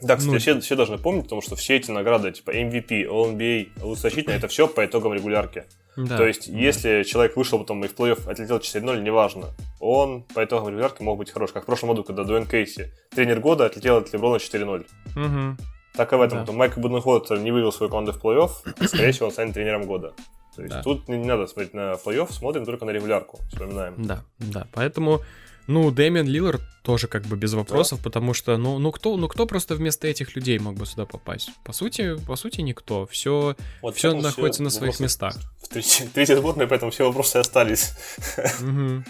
Да, 0.00 0.16
кстати, 0.16 0.32
ну, 0.32 0.38
все, 0.38 0.60
все 0.60 0.76
должны 0.76 0.98
помнить, 0.98 1.24
потому 1.24 1.40
что 1.40 1.56
все 1.56 1.76
эти 1.76 1.90
награды, 1.90 2.32
типа 2.32 2.50
MVP, 2.50 3.06
All-NBA, 3.06 3.82
лучший 3.82 4.22
это 4.22 4.48
все 4.48 4.68
по 4.68 4.84
итогам 4.84 5.14
регулярки. 5.14 5.64
Да, 5.96 6.16
То 6.16 6.26
есть, 6.26 6.52
да. 6.52 6.58
если 6.58 7.02
человек 7.04 7.36
вышел 7.36 7.58
потом 7.58 7.84
и 7.84 7.88
в 7.88 7.94
плей-офф 7.94 8.28
отлетел 8.28 8.58
4-0, 8.58 9.00
неважно, 9.00 9.50
он 9.80 10.22
по 10.34 10.44
итогам 10.44 10.70
регулярки 10.70 11.02
мог 11.02 11.18
быть 11.18 11.30
хорош. 11.30 11.52
Как 11.52 11.62
в 11.62 11.66
прошлом 11.66 11.90
году, 11.90 12.02
когда 12.02 12.24
Дуэн 12.24 12.46
Кейси, 12.46 12.92
тренер 13.10 13.40
года, 13.40 13.66
отлетел 13.66 13.98
от 13.98 14.12
Леброна 14.12 14.36
4-0. 14.36 14.86
Угу. 15.16 15.56
Так 15.94 16.12
и 16.12 16.16
в 16.16 16.20
этом. 16.20 16.44
Да. 16.44 16.52
Майк 16.52 16.76
Буденхолтер 16.76 17.38
не 17.38 17.52
вывел 17.52 17.70
свою 17.70 17.90
команду 17.90 18.12
в 18.12 18.22
плей-офф, 18.22 18.86
скорее 18.88 19.12
всего, 19.12 19.26
он 19.26 19.32
станет 19.32 19.54
тренером 19.54 19.86
года. 19.86 20.12
То 20.56 20.62
есть, 20.62 20.74
да. 20.74 20.82
тут 20.82 21.08
не 21.08 21.16
надо 21.16 21.46
смотреть 21.46 21.74
на 21.74 21.92
плей-офф, 21.92 22.32
смотрим 22.32 22.64
только 22.64 22.84
на 22.84 22.90
регулярку, 22.90 23.38
вспоминаем. 23.48 23.94
Да, 23.98 24.24
да, 24.38 24.66
поэтому 24.72 25.20
ну, 25.66 25.90
Дэмиан 25.90 26.26
Лиллард 26.26 26.62
тоже 26.82 27.08
как 27.08 27.24
бы 27.24 27.36
без 27.36 27.54
вопросов, 27.54 27.98
да. 28.00 28.04
потому 28.04 28.34
что, 28.34 28.56
ну, 28.56 28.78
ну 28.78 28.92
кто, 28.92 29.16
ну 29.16 29.28
кто 29.28 29.46
просто 29.46 29.74
вместо 29.74 30.06
этих 30.06 30.36
людей 30.36 30.58
мог 30.58 30.74
бы 30.76 30.84
сюда 30.84 31.06
попасть? 31.06 31.50
По 31.64 31.72
сути, 31.72 32.16
по 32.26 32.36
сути 32.36 32.60
никто. 32.60 33.06
Все, 33.06 33.56
вот 33.80 33.96
все 33.96 34.12
находится 34.14 34.58
все 34.58 34.64
на 34.64 34.70
своих 34.70 35.00
местах. 35.00 35.36
В 35.62 35.68
третьей, 35.68 36.08
третьей 36.08 36.36
сборной, 36.36 36.66
поэтому 36.66 36.90
все 36.90 37.06
вопросы 37.06 37.36
остались. 37.36 37.92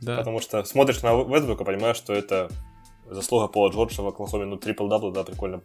Да. 0.00 0.18
Потому 0.18 0.40
что 0.40 0.62
смотришь 0.64 1.02
на 1.02 1.08
Вестбрука, 1.08 1.64
понимаешь, 1.64 1.96
что 1.96 2.12
это 2.12 2.48
заслуга 3.10 3.48
Пола 3.48 3.70
Джорджа 3.70 4.02
в 4.02 4.08
Оклахоме, 4.08 4.44
ну, 4.44 4.56
трипл 4.56 4.88
дабл, 4.88 5.10
да, 5.12 5.24
прикольно. 5.24 5.62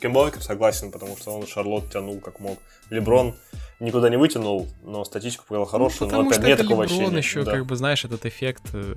Кем 0.00 0.16
Уокер 0.16 0.42
согласен, 0.42 0.90
потому 0.90 1.16
что 1.16 1.32
он 1.32 1.46
Шарлот 1.46 1.90
тянул 1.90 2.20
как 2.20 2.40
мог. 2.40 2.58
Леброн 2.90 3.34
никуда 3.80 4.08
не 4.08 4.16
вытянул, 4.16 4.68
но 4.82 5.04
статистику 5.04 5.44
показал 5.46 5.66
хорошую, 5.66 6.10
ну, 6.10 6.22
но 6.22 6.28
опять 6.28 6.42
нет 6.42 6.58
такого 6.58 6.82
Леброн 6.82 6.98
ощущения. 6.98 7.18
еще, 7.18 7.42
да. 7.44 7.52
как 7.52 7.66
бы, 7.66 7.76
знаешь, 7.76 8.04
этот 8.04 8.26
эффект... 8.26 8.62
Э, 8.72 8.94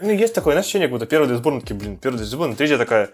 ну, 0.00 0.10
есть 0.10 0.34
такое, 0.34 0.54
знаешь, 0.54 0.66
ощущение, 0.66 0.88
как 0.88 0.92
будто 0.92 1.06
первая 1.06 1.28
две 1.28 1.36
сборные 1.38 1.60
такие, 1.62 1.78
блин, 1.78 1.96
первая 1.96 2.18
две 2.18 2.26
сборные, 2.26 2.56
третья 2.56 2.78
такая, 2.78 3.10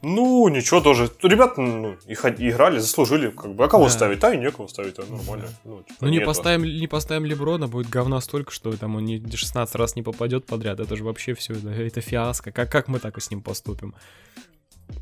ну, 0.00 0.48
ничего 0.48 0.80
тоже. 0.80 1.10
Ребята 1.22 1.60
ну, 1.60 1.96
и, 2.06 2.12
играли, 2.12 2.78
заслужили, 2.78 3.30
как 3.30 3.54
бы. 3.54 3.64
А 3.64 3.68
кого 3.68 3.84
да. 3.84 3.90
ставить? 3.90 4.22
А 4.22 4.32
и 4.32 4.38
некого 4.38 4.68
ставить, 4.68 4.98
а 4.98 5.02
нормально. 5.02 5.48
Ну, 5.64 5.82
типа, 5.82 5.96
ну 6.00 6.08
не, 6.08 6.20
поставим, 6.20 6.62
не 6.62 6.86
поставим 6.86 7.24
Леброна, 7.24 7.66
будет 7.66 7.88
говна 7.88 8.20
столько, 8.20 8.52
что 8.52 8.76
там 8.76 8.94
он 8.94 9.04
не 9.04 9.20
16 9.20 9.74
раз 9.74 9.96
не 9.96 10.02
попадет 10.02 10.46
подряд. 10.46 10.78
Это 10.78 10.96
же 10.96 11.02
вообще 11.02 11.34
все, 11.34 11.54
это, 11.54 11.70
это 11.70 12.00
фиаско. 12.00 12.52
Как, 12.52 12.70
как 12.70 12.86
мы 12.86 13.00
так 13.00 13.18
и 13.18 13.20
с 13.20 13.30
ним 13.30 13.42
поступим? 13.42 13.94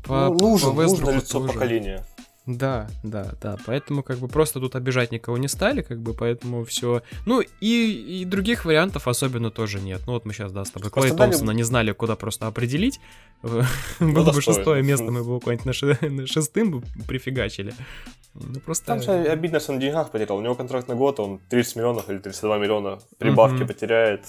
По, 0.03 0.29
ну, 0.29 0.37
нужен, 0.39 0.75
по 0.75 0.81
нужно 0.81 1.11
лицо 1.11 1.39
тоже. 1.39 1.53
поколения. 1.53 2.05
Да, 2.47 2.87
да, 3.03 3.33
да. 3.41 3.57
Поэтому 3.65 4.03
как 4.03 4.19
бы 4.19 4.29
просто 4.29 4.61
тут 4.61 4.77
обижать 4.77 5.11
никого 5.11 5.37
не 5.37 5.49
стали, 5.49 5.81
как 5.81 5.99
бы, 5.99 6.13
поэтому 6.13 6.63
все. 6.63 7.03
Ну 7.25 7.41
и, 7.41 8.21
и 8.21 8.25
других 8.25 8.63
вариантов 8.63 9.09
особенно 9.09 9.51
тоже 9.51 9.81
нет. 9.81 10.01
Ну 10.07 10.13
вот 10.13 10.25
мы 10.25 10.31
сейчас, 10.31 10.53
да, 10.53 10.63
с 10.63 10.71
тобой 10.71 10.89
Клей 10.89 11.11
Томпсона 11.11 11.51
не 11.51 11.63
знали, 11.63 11.91
куда 11.91 12.15
просто 12.15 12.47
определить. 12.47 12.99
Ну, 13.99 14.13
Было 14.13 14.31
бы 14.31 14.41
шестое 14.41 14.81
место, 14.81 15.05
мы 15.05 15.23
бы 15.23 15.35
буквально 15.35 15.61
на 16.01 16.27
шестым 16.27 16.71
бы 16.71 16.83
прифигачили. 17.07 17.73
Ну, 18.33 18.59
просто... 18.59 18.85
Там 18.85 19.01
же 19.01 19.11
обидно, 19.11 19.59
что 19.59 19.73
он 19.73 19.79
деньгах 19.79 20.11
потерял. 20.11 20.37
У 20.37 20.41
него 20.41 20.55
контракт 20.55 20.87
на 20.87 20.95
год, 20.95 21.19
он 21.19 21.39
30 21.49 21.75
миллионов 21.75 22.09
или 22.09 22.17
32 22.17 22.57
миллиона 22.57 22.99
прибавки 23.17 23.63
потеряет. 23.65 24.25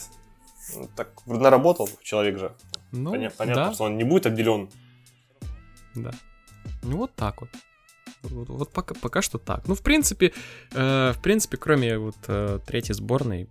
Ну, 0.74 0.88
так 0.96 1.08
наработал 1.26 1.88
человек 2.02 2.38
же. 2.38 2.52
Ну, 2.92 3.12
Понятно, 3.12 3.46
да. 3.46 3.72
что 3.72 3.84
он 3.84 3.96
не 3.96 4.04
будет 4.04 4.26
отделен. 4.26 4.68
Да. 5.94 6.10
Ну 6.82 6.98
вот 6.98 7.14
так 7.14 7.40
вот. 7.40 7.50
Вот, 8.22 8.48
вот 8.48 8.72
пока, 8.72 8.94
пока 8.94 9.22
что 9.22 9.38
так. 9.38 9.66
Ну, 9.68 9.74
в 9.74 9.82
принципе, 9.82 10.32
э, 10.72 11.12
в 11.14 11.22
принципе, 11.22 11.56
кроме 11.56 11.98
вот 11.98 12.16
э, 12.26 12.58
третьей 12.66 12.94
сборной, 12.94 13.48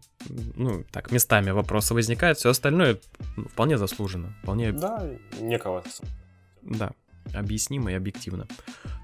ну, 0.55 0.83
так, 0.91 1.11
местами 1.11 1.51
вопросы 1.51 1.93
возникают, 1.93 2.37
все 2.37 2.49
остальное 2.49 2.99
ну, 3.35 3.47
вполне 3.47 3.77
заслуженно. 3.77 4.35
Вполне... 4.43 4.71
Да, 4.71 5.09
некого. 5.39 5.83
Да, 6.61 6.91
объяснимо 7.33 7.91
и 7.91 7.95
объективно. 7.95 8.47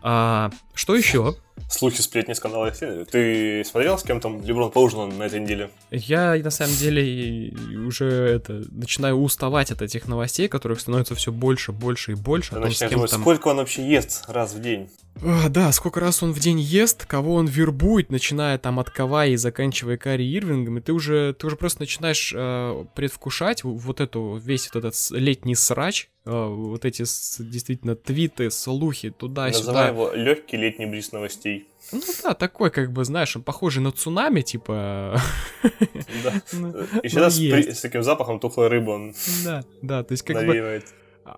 А, 0.02 0.52
что 0.74 0.96
еще? 0.96 1.36
Слухи, 1.70 2.02
сплетни, 2.02 2.34
скандалы. 2.34 2.72
Ты 2.72 3.64
смотрел, 3.64 3.98
с 3.98 4.04
кем 4.04 4.20
там 4.20 4.44
Леброн 4.44 4.70
поужинал 4.70 5.08
на 5.08 5.24
этой 5.24 5.40
неделе? 5.40 5.70
Я, 5.92 6.36
на 6.36 6.52
самом 6.52 6.76
деле, 6.76 7.54
уже 7.88 8.06
это 8.06 8.64
начинаю 8.72 9.16
уставать 9.16 9.72
от 9.72 9.82
этих 9.82 10.08
новостей, 10.08 10.50
которых 10.50 10.82
становится 10.82 11.16
все 11.16 11.32
больше, 11.32 11.72
больше 11.72 12.14
и 12.14 12.16
больше. 12.16 12.52
Ты 12.52 12.60
начинаешь 12.60 12.94
думать, 12.94 13.12
там... 13.12 13.22
сколько 13.22 13.48
он 13.48 13.58
вообще 13.58 13.88
ест 13.88 14.26
раз 14.28 14.54
в 14.54 14.62
день? 14.62 14.90
А, 15.22 15.48
да, 15.50 15.72
сколько 15.72 16.00
раз 16.00 16.24
он 16.24 16.34
в 16.34 16.40
день 16.40 16.60
ест, 16.60 17.06
кого 17.06 17.36
он 17.36 17.46
вербует, 17.46 18.10
начиная 18.10 18.58
там 18.58 18.80
от 18.80 18.90
Кавай 18.90 19.32
и 19.32 19.36
заканчивая 19.36 19.98
Кари 19.98 20.26
Ирвингом, 20.26 20.80
и 20.80 20.82
ты 20.82 20.92
уже, 20.92 21.34
ты 21.34 21.48
уже 21.48 21.56
просто 21.56 21.82
начинаешь 21.82 22.34
э, 22.36 22.86
предвкушать 22.96 23.64
вот 23.64 24.02
эту, 24.02 24.42
весь 24.44 24.70
вот 24.74 24.84
этот 24.84 24.96
летний 25.12 25.56
срач, 25.56 26.10
э, 26.26 26.32
вот 26.32 26.84
эти 26.86 27.04
с, 27.04 27.38
действительно 27.40 27.96
твиты, 27.96 28.50
слухи 28.50 29.12
туда-сюда. 29.12 29.66
Называй 29.66 29.90
его 29.90 30.12
легкий 30.14 30.58
летний 30.58 30.88
бриз 30.88 31.12
новостей. 31.12 31.68
Ну 31.92 32.02
да, 32.24 32.34
такой, 32.34 32.72
как 32.72 32.92
бы, 32.92 33.06
знаешь, 33.06 33.36
он 33.36 33.44
похожий 33.44 33.84
на 33.84 33.92
цунами, 33.92 34.42
типа... 34.42 35.22
Да. 36.24 36.34
Ну, 36.54 36.74
и 37.02 37.10
сейчас 37.10 37.38
с 37.38 37.82
таким 37.82 38.04
запахом 38.04 38.40
тухлой 38.40 38.68
рыбы 38.68 38.92
он 38.92 39.16
Да, 39.44 39.64
да, 39.82 40.04
то 40.04 40.12
есть 40.12 40.24
как 40.24 40.46
бы 40.46 40.82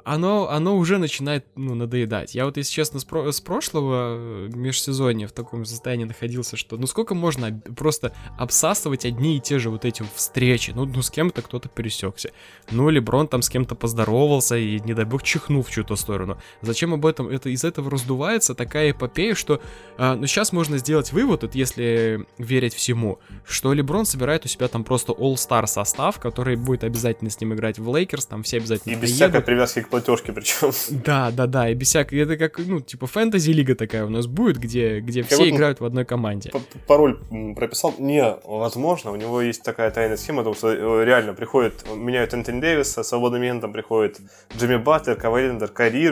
оно, 0.04 0.50
оно 0.50 0.78
уже 0.78 0.98
начинает, 0.98 1.46
ну, 1.56 1.76
надоедать. 1.76 2.36
Я 2.36 2.46
вот, 2.46 2.58
если 2.58 2.72
честно, 2.72 3.00
с, 3.00 3.06
про- 3.06 3.32
с 3.32 3.42
прошлого 3.42 4.16
э, 4.18 4.50
межсезонья 4.54 5.28
в 5.28 5.32
таком 5.32 5.66
состоянии 5.66 6.06
находился, 6.06 6.58
что, 6.58 6.78
ну, 6.78 6.88
сколько 6.88 7.14
можно 7.14 7.62
просто 7.76 8.14
обсасывать 8.38 9.06
одни 9.06 9.38
и 9.38 9.40
те 9.40 9.60
же 9.60 9.70
вот 9.70 9.86
эти 9.86 10.04
встречи? 10.16 10.72
Ну, 10.76 10.86
ну 10.86 11.02
с 11.02 11.10
кем-то 11.10 11.42
кто-то 11.42 11.70
пересекся. 11.70 12.32
Ну, 12.72 12.90
Леброн 12.90 13.28
там 13.28 13.42
с 13.42 13.50
кем-то 13.50 13.76
поздоровался 13.76 14.58
и, 14.58 14.80
не 14.80 14.94
дай 14.94 15.06
бог, 15.06 15.24
чихнул 15.24 15.64
в 15.64 15.70
чью-то 15.70 15.96
сторону. 15.96 16.38
Зачем 16.62 16.94
об 16.94 17.06
этом? 17.06 17.28
Это 17.28 17.50
из 17.50 17.64
этого 17.64 17.92
раздувается 17.92 18.56
такая 18.56 18.92
эпопея, 18.92 19.36
что, 19.36 19.62
а, 19.98 20.16
ну, 20.16 20.26
сейчас 20.26 20.52
можно 20.52 20.78
сделать 20.78 21.12
вывод, 21.12 21.44
вот, 21.44 21.56
если 21.56 22.26
верить 22.38 22.74
всему, 22.74 23.20
что 23.46 23.74
Леброн 23.74 24.06
собирает 24.06 24.46
у 24.46 24.48
себя 24.48 24.68
там 24.68 24.84
просто 24.84 25.14
All-Star 25.14 25.68
состав, 25.68 26.20
который 26.20 26.56
будет 26.56 26.84
обязательно 26.84 27.30
с 27.30 27.40
ним 27.40 27.54
играть 27.54 27.80
в 27.80 27.96
Лейкерс, 27.96 28.26
там 28.26 28.44
все 28.44 28.58
обязательно 28.58 28.94
И 28.94 28.96
без 28.96 29.12
всякой 29.12 29.42
привязки 29.42 29.75
привязки 29.76 29.82
к 29.82 29.90
платежке 29.90 30.34
причем. 30.34 30.72
Да, 31.06 31.32
да, 31.32 31.48
да, 31.48 31.70
и 31.70 31.74
без 31.74 31.90
всякой... 31.90 32.20
Это 32.20 32.38
как, 32.38 32.58
ну, 32.60 32.80
типа, 32.80 33.08
фэнтези-лига 33.08 33.76
такая 33.76 34.06
у 34.06 34.10
нас 34.10 34.28
будет, 34.28 34.58
где, 34.58 35.00
где 35.00 35.24
все 35.24 35.38
вот 35.38 35.48
играют 35.48 35.80
в 35.80 35.86
одной 35.86 36.06
команде. 36.06 36.52
Пароль 36.88 37.20
прописал. 37.56 37.94
Не, 38.00 38.38
возможно, 38.46 39.12
у 39.12 39.16
него 39.16 39.42
есть 39.42 39.64
такая 39.64 39.92
тайная 39.92 40.18
схема, 40.18 40.40
потому 40.40 40.56
что 40.56 40.70
э, 40.70 41.06
реально 41.06 41.34
приходит, 41.34 41.86
меняют 41.96 42.34
Энтони 42.34 42.62
Дэвиса, 42.62 43.04
свободным 43.04 43.42
агентом 43.42 43.74
приходит 43.74 44.20
Джимми 44.58 44.78
Батлер, 44.78 45.16
Кавай 45.16 45.36
Леонард, 45.36 45.68
Карри 45.70 46.06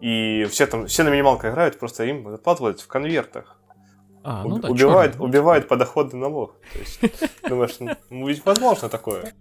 и 0.00 0.46
все 0.50 0.66
там, 0.66 0.86
все 0.86 1.02
на 1.02 1.08
минималках 1.08 1.52
играют, 1.52 1.78
просто 1.78 2.04
им 2.04 2.28
отплатывают 2.28 2.80
в 2.80 2.86
конвертах. 2.86 3.56
А, 4.26 4.42
ну 4.42 4.58
да, 4.58 4.70
убивает, 4.70 5.12
черный. 5.12 5.26
убивает 5.26 5.68
подоходный 5.68 6.18
налог. 6.18 6.54
То 6.72 6.78
есть, 6.78 7.00
думаешь, 7.48 7.76
ну 8.08 8.26
ведь 8.26 8.42
возможно 8.46 8.88
такое. 8.88 9.34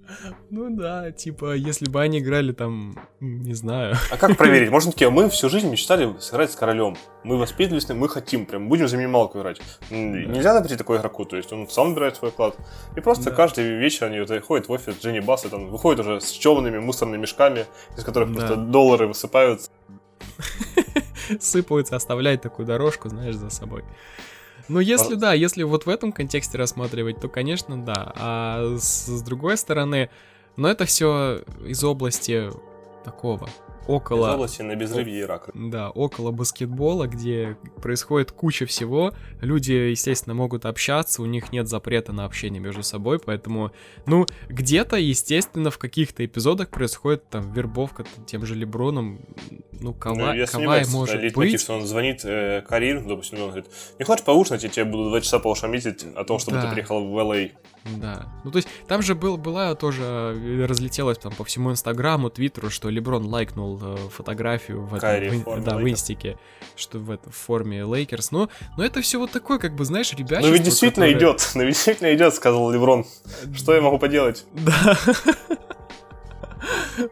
Ну 0.49 0.69
да, 0.69 1.09
типа, 1.11 1.55
если 1.55 1.89
бы 1.89 2.01
они 2.01 2.19
играли 2.19 2.51
там, 2.51 2.99
не 3.21 3.53
знаю. 3.53 3.95
А 4.11 4.17
как 4.17 4.35
проверить? 4.35 4.69
Можно 4.71 4.91
такие, 4.91 5.09
мы 5.09 5.29
всю 5.29 5.47
жизнь 5.47 5.69
мечтали 5.69 6.13
сыграть 6.19 6.51
с 6.51 6.55
королем. 6.57 6.97
Мы 7.23 7.37
воспитывались, 7.37 7.87
мы 7.87 8.09
хотим, 8.09 8.45
прям 8.45 8.67
будем 8.67 8.89
за 8.89 8.97
минималку 8.97 9.39
играть. 9.39 9.61
Нельзя 9.89 10.53
запретить 10.53 10.79
такой 10.79 10.97
игроку, 10.97 11.23
то 11.23 11.37
есть 11.37 11.53
он 11.53 11.69
сам 11.69 11.91
набирает 11.91 12.17
свой 12.17 12.31
вклад. 12.31 12.57
И 12.97 12.99
просто 12.99 13.29
да. 13.29 13.31
каждый 13.37 13.77
вечер 13.77 14.07
они 14.07 14.19
вот 14.19 14.43
ходят 14.43 14.67
в 14.67 14.71
офис 14.73 14.99
Дженни 15.01 15.21
Басса, 15.21 15.47
там 15.47 15.69
выходят 15.69 16.01
уже 16.01 16.19
с 16.19 16.29
черными 16.29 16.79
мусорными 16.79 17.21
мешками, 17.21 17.67
из 17.97 18.03
которых 18.03 18.33
да. 18.33 18.39
просто 18.39 18.57
доллары 18.57 19.07
высыпаются. 19.07 19.71
Сыпаются, 21.39 21.95
оставляют 21.95 22.41
такую 22.41 22.65
дорожку, 22.65 23.07
знаешь, 23.07 23.35
за 23.35 23.49
собой. 23.49 23.85
Ну, 24.67 24.79
если 24.79 25.15
да, 25.15 25.33
если 25.33 25.63
вот 25.63 25.85
в 25.85 25.89
этом 25.89 26.11
контексте 26.11 26.57
рассматривать, 26.57 27.19
то, 27.19 27.27
конечно, 27.27 27.83
да. 27.83 28.13
А 28.15 28.77
с, 28.77 29.07
с 29.07 29.21
другой 29.21 29.57
стороны, 29.57 30.09
но 30.55 30.69
это 30.69 30.85
все 30.85 31.43
из 31.65 31.83
области 31.83 32.49
такого 33.03 33.49
около... 33.87 34.27
Из 34.29 34.33
области 34.33 34.61
на 34.61 34.75
безрыбье 34.75 35.21
Ирака. 35.21 35.51
Да, 35.53 35.89
около 35.89 36.31
баскетбола, 36.31 37.07
где 37.07 37.57
происходит 37.81 38.31
куча 38.31 38.65
всего. 38.65 39.13
Люди, 39.41 39.71
естественно, 39.71 40.33
могут 40.33 40.65
общаться, 40.65 41.21
у 41.21 41.25
них 41.25 41.51
нет 41.51 41.67
запрета 41.67 42.13
на 42.13 42.25
общение 42.25 42.61
между 42.61 42.83
собой, 42.83 43.19
поэтому, 43.19 43.71
ну, 44.05 44.25
где-то, 44.49 44.97
естественно, 44.97 45.71
в 45.71 45.77
каких-то 45.77 46.25
эпизодах 46.25 46.69
происходит 46.69 47.29
там 47.29 47.51
вербовка 47.53 48.05
тем 48.25 48.45
же 48.45 48.55
Леброном. 48.55 49.19
Ну, 49.71 49.93
Кавай, 49.93 50.39
ну, 50.39 50.45
Кавай 50.45 50.85
может 50.87 51.21
быть. 51.21 51.35
Мотив, 51.35 51.59
что 51.59 51.73
он 51.73 51.85
звонит 51.85 52.21
э, 52.23 52.61
Кайри, 52.67 53.03
допустим, 53.05 53.41
он 53.41 53.47
говорит, 53.47 53.65
не 53.99 54.05
хочешь 54.05 54.23
поужинать, 54.23 54.63
я 54.63 54.69
тебе 54.69 54.85
буду 54.85 55.09
два 55.09 55.21
часа 55.21 55.39
по 55.39 55.49
ушам 55.49 55.75
ездить 55.75 56.05
о 56.15 56.23
том, 56.23 56.39
чтобы 56.39 56.57
да. 56.57 56.67
ты 56.67 56.73
приехал 56.73 57.05
в 57.05 57.17
Л.А. 57.17 57.49
Да. 57.97 58.27
Ну, 58.45 58.51
то 58.51 58.57
есть, 58.57 58.69
там 58.87 59.01
же 59.01 59.13
был, 59.13 59.37
была 59.37 59.75
тоже, 59.75 60.03
э, 60.03 60.65
разлетелась 60.65 61.17
там 61.17 61.33
по 61.33 61.43
всему 61.43 61.71
Инстаграму, 61.71 62.29
Твиттеру, 62.29 62.69
что 62.69 62.89
Леброн 62.89 63.25
лайкнул 63.25 63.72
э, 63.81 64.09
фотографию 64.09 64.85
в, 64.85 64.95
этом, 64.95 65.39
в, 65.39 65.63
да, 65.63 65.77
в 65.77 65.87
инстике, 65.87 66.37
что 66.75 66.99
в, 66.99 67.11
это, 67.11 67.29
в 67.29 67.35
форме 67.35 67.83
Лейкерс. 67.83 68.31
Но, 68.31 68.49
но 68.77 68.85
это 68.85 69.01
все 69.01 69.19
вот 69.19 69.31
такое, 69.31 69.59
как 69.59 69.75
бы, 69.75 69.85
знаешь, 69.85 70.13
ребята. 70.13 70.45
Ну 70.45 70.51
ведь 70.51 70.63
действительно 70.63 71.07
которое... 71.07 71.19
идет, 71.19 71.51
ну 71.55 71.63
ведь 71.63 71.73
действительно 71.75 72.13
идет, 72.13 72.33
сказал 72.33 72.69
Леброн. 72.71 73.05
Что 73.55 73.73
я 73.73 73.81
могу 73.81 73.99
поделать? 73.99 74.45
Да. 74.53 74.97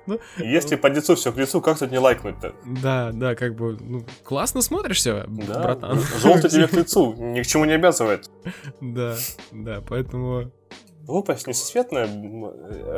Ну, 0.06 0.20
Если 0.38 0.76
по 0.76 0.88
лицу 0.88 1.16
все 1.16 1.32
к 1.32 1.38
лицу, 1.38 1.62
как 1.62 1.80
тут 1.80 1.92
не 1.92 1.98
лайкнуть-то? 1.98 2.56
Да, 2.66 3.12
да, 3.14 3.36
как 3.36 3.56
бы, 3.56 3.78
ну, 3.80 4.06
классно 4.24 4.62
смотришься, 4.62 5.26
да, 5.28 5.64
братан. 5.64 6.00
Желтый 6.22 6.50
тебе 6.50 6.68
к 6.68 6.74
лицу, 6.78 7.14
ни 7.18 7.42
к 7.42 7.48
чему 7.48 7.66
не 7.66 7.74
обязывает. 7.74 8.30
Да, 8.80 9.18
да, 9.52 9.82
поэтому 9.88 10.52
глупость 11.12 11.46
несусветная, 11.46 12.06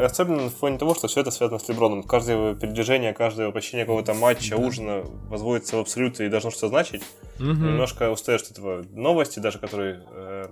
особенно 0.06 0.44
на 0.44 0.50
фоне 0.52 0.78
того, 0.78 0.94
что 0.94 1.08
все 1.08 1.22
это 1.22 1.32
связано 1.32 1.58
с 1.58 1.68
Леброном. 1.68 2.04
Каждое 2.04 2.38
его 2.38 2.60
передвижение, 2.60 3.12
каждое 3.14 3.48
воплощение 3.48 3.86
какого-то 3.86 4.14
матча, 4.14 4.56
да. 4.56 4.62
ужина 4.62 5.02
возводится 5.30 5.78
в 5.78 5.80
абсолют 5.80 6.20
и 6.20 6.30
должно 6.30 6.52
что-то 6.52 6.68
значить. 6.68 7.04
Угу. 7.40 7.48
Немножко 7.48 8.12
устаешь 8.12 8.44
от 8.44 8.52
этого 8.52 8.86
новости, 8.92 9.40
даже 9.40 9.58
которые 9.58 10.04
э, 10.12 10.46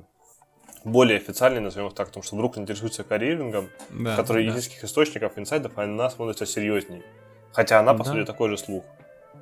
более 0.84 1.18
официальные, 1.18 1.62
назовем 1.62 1.90
их 1.90 1.94
так, 1.94 2.08
потому 2.08 2.24
что 2.24 2.36
Бруклин 2.36 2.64
интересуется 2.64 3.04
карьерингом, 3.04 3.70
да, 3.92 4.16
который 4.16 4.44
да. 4.44 4.52
из 4.52 4.56
низких 4.56 4.84
источников, 4.84 5.38
инсайдов, 5.38 5.78
она 5.78 6.10
смотрится 6.10 6.48
серьезнее. 6.48 7.04
Хотя 7.54 7.80
она, 7.80 7.94
по 7.94 8.04
да. 8.04 8.12
сути, 8.12 8.26
такой 8.26 8.50
же 8.50 8.58
слух. 8.58 8.84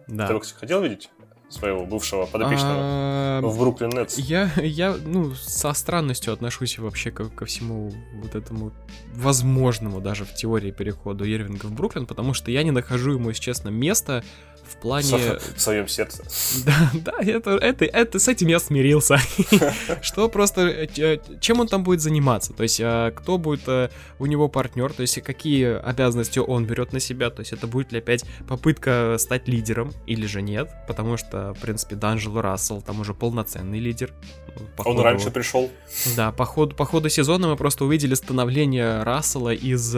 Да. 0.07 0.27
Ты 0.27 0.33
бы, 0.33 0.41
кстати, 0.41 0.59
хотел 0.59 0.81
видеть? 0.81 1.09
Своего 1.49 1.85
бывшего 1.85 2.25
подопечного 2.25 2.75
а, 2.77 3.41
в 3.41 3.57
Бруклин 3.57 3.89
Нетс? 3.89 4.17
Я, 4.17 4.51
я, 4.57 4.95
ну, 5.03 5.33
со 5.33 5.73
странностью 5.73 6.33
отношусь 6.33 6.77
вообще 6.77 7.11
ко, 7.11 7.25
ко 7.25 7.45
всему 7.45 7.91
вот 8.21 8.35
этому 8.35 8.71
возможному 9.13 9.99
даже 9.99 10.25
в 10.25 10.33
теории 10.33 10.71
переходу 10.71 11.25
Ирвинга 11.25 11.65
в 11.65 11.73
Бруклин, 11.73 12.05
потому 12.05 12.33
что 12.33 12.51
я 12.51 12.63
не 12.63 12.71
нахожу 12.71 13.13
ему, 13.13 13.29
если 13.29 13.41
честно, 13.41 13.69
места 13.69 14.23
в 14.69 14.77
плане... 14.77 15.37
В 15.55 15.59
своем 15.59 15.87
сердце. 15.87 16.23
Да, 16.65 16.91
да, 16.93 17.13
это, 17.19 17.51
это, 17.51 17.85
это, 17.85 18.19
с 18.19 18.27
этим 18.27 18.47
я 18.47 18.59
смирился. 18.59 19.17
Что 20.01 20.29
просто, 20.29 20.61
э, 20.61 20.87
э, 20.97 21.17
чем 21.39 21.59
он 21.59 21.67
там 21.67 21.83
будет 21.83 22.01
заниматься? 22.01 22.53
То 22.53 22.63
есть, 22.63 22.79
а, 22.83 23.11
кто 23.11 23.37
будет 23.37 23.67
э, 23.67 23.89
у 24.19 24.25
него 24.25 24.47
партнер? 24.47 24.93
То 24.93 25.01
есть, 25.01 25.21
какие 25.21 25.79
обязанности 25.79 26.39
он 26.39 26.65
берет 26.65 26.93
на 26.93 26.99
себя? 26.99 27.29
То 27.29 27.41
есть, 27.41 27.53
это 27.53 27.67
будет 27.67 27.91
ли 27.91 27.99
опять 27.99 28.23
попытка 28.47 29.15
стать 29.19 29.47
лидером 29.47 29.93
или 30.05 30.25
же 30.25 30.41
нет? 30.41 30.69
Потому 30.87 31.17
что, 31.17 31.53
в 31.53 31.59
принципе, 31.59 31.95
Данжело 31.95 32.41
Рассел 32.41 32.81
там 32.81 32.99
уже 32.99 33.13
полноценный 33.13 33.79
лидер. 33.79 34.13
По 34.75 34.81
он 34.81 34.95
ходу... 34.95 35.03
раньше 35.03 35.31
пришел. 35.31 35.69
Да, 36.15 36.31
по 36.31 36.45
ходу, 36.45 36.75
по 36.75 36.85
ходу 36.85 37.09
сезона 37.09 37.47
мы 37.47 37.55
просто 37.55 37.85
увидели 37.85 38.13
становление 38.13 39.03
Рассела 39.03 39.53
из 39.53 39.95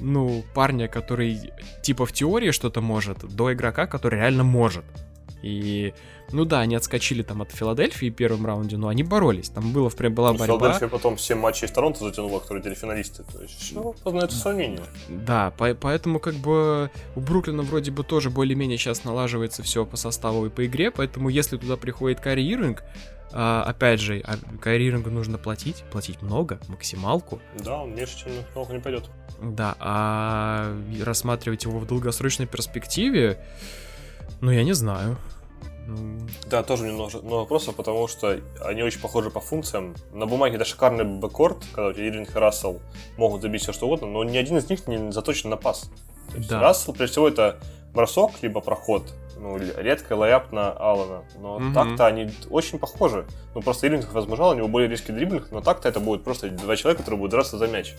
ну, 0.00 0.44
парня, 0.54 0.88
который 0.88 1.52
типа 1.82 2.06
в 2.06 2.12
теории 2.12 2.50
что-то 2.50 2.80
может, 2.80 3.18
до 3.18 3.52
игрока, 3.52 3.86
который 3.86 4.20
реально 4.20 4.44
может. 4.44 4.84
И, 5.42 5.94
ну 6.32 6.44
да, 6.44 6.60
они 6.60 6.74
отскочили 6.74 7.22
там 7.22 7.42
от 7.42 7.52
Филадельфии 7.52 8.10
в 8.10 8.14
первом 8.14 8.44
раунде, 8.46 8.76
но 8.76 8.88
они 8.88 9.02
боролись. 9.02 9.50
Там 9.50 9.72
было, 9.72 9.88
прям 9.90 10.14
была 10.14 10.32
ну, 10.32 10.38
борьба. 10.38 10.58
Филадельфия 10.58 10.88
потом 10.88 11.18
7 11.18 11.38
матчей 11.38 11.68
с 11.68 11.70
Торонто 11.70 12.04
затянула, 12.04 12.40
которые 12.40 12.62
телефиналисты. 12.64 13.22
То 13.24 13.42
есть 13.42 13.58
все 13.58 13.94
познается 14.02 14.36
сравнение. 14.38 14.82
Да, 15.08 15.52
по 15.56 15.74
поэтому 15.74 16.18
как 16.18 16.34
бы 16.34 16.90
у 17.14 17.20
Бруклина 17.20 17.62
вроде 17.62 17.90
бы 17.90 18.04
тоже 18.04 18.30
более-менее 18.30 18.78
сейчас 18.78 19.04
налаживается 19.04 19.62
все 19.62 19.86
по 19.86 19.96
составу 19.96 20.46
и 20.46 20.50
по 20.50 20.66
игре, 20.66 20.90
поэтому 20.90 21.28
если 21.28 21.56
туда 21.56 21.76
приходит 21.76 22.20
Карри 22.20 22.42
Ирвинг, 22.42 22.82
а, 23.32 23.62
опять 23.62 24.00
же, 24.00 24.22
а 24.24 24.36
Кайри 24.60 24.88
Ирингу 24.88 25.10
нужно 25.10 25.38
платить, 25.38 25.84
платить 25.90 26.22
много, 26.22 26.60
максималку. 26.68 27.40
Да, 27.62 27.82
он 27.82 27.94
меньше, 27.94 28.18
чем 28.18 28.32
много 28.54 28.72
не 28.72 28.80
пойдет. 28.80 29.04
Да, 29.42 29.76
а 29.78 30.74
рассматривать 31.04 31.64
его 31.64 31.78
в 31.78 31.86
долгосрочной 31.86 32.46
перспективе, 32.46 33.38
ну, 34.40 34.50
я 34.50 34.64
не 34.64 34.72
знаю. 34.72 35.16
Ну... 35.86 36.26
Да, 36.50 36.62
тоже 36.62 36.86
немного 36.86 37.18
много 37.22 37.40
вопросов, 37.40 37.74
потому 37.74 38.08
что 38.08 38.38
они 38.60 38.82
очень 38.82 39.00
похожи 39.00 39.30
по 39.30 39.40
функциям. 39.40 39.94
На 40.12 40.26
бумаге 40.26 40.56
это 40.56 40.64
шикарный 40.64 41.04
backcourt, 41.04 41.64
когда 41.72 41.88
у 41.88 41.92
тебя 41.92 42.06
Ирвинг 42.08 42.34
и 42.36 42.38
Рассел 42.38 42.80
могут 43.16 43.42
забить 43.42 43.62
все 43.62 43.72
что 43.72 43.86
угодно, 43.86 44.06
но 44.06 44.22
ни 44.24 44.36
один 44.36 44.58
из 44.58 44.68
них 44.68 44.86
не 44.86 45.10
заточен 45.12 45.50
на 45.50 45.56
пас. 45.56 45.90
да. 46.48 46.60
Рассел, 46.60 46.92
прежде 46.92 47.12
всего, 47.12 47.28
это 47.28 47.58
бросок, 47.94 48.32
либо 48.42 48.60
проход, 48.60 49.02
ну, 49.38 49.58
редко 49.58 50.14
аллей-уп 50.14 50.52
на 50.52 50.70
Аллена. 50.72 51.24
Но 51.38 51.56
угу. 51.56 51.72
так-то 51.72 52.06
они 52.06 52.30
очень 52.50 52.78
похожи. 52.78 53.26
Ну, 53.54 53.62
просто 53.62 53.86
Ирвинг 53.86 54.12
возможно, 54.12 54.48
у 54.48 54.54
него 54.54 54.68
более 54.68 54.88
резкий 54.88 55.12
дриблинг, 55.12 55.50
но 55.50 55.60
так-то 55.60 55.88
это 55.88 56.00
будет 56.00 56.24
просто 56.24 56.50
два 56.50 56.76
человека, 56.76 57.02
которые 57.02 57.18
будут 57.18 57.32
драться 57.32 57.58
за 57.58 57.66
мяч. 57.66 57.94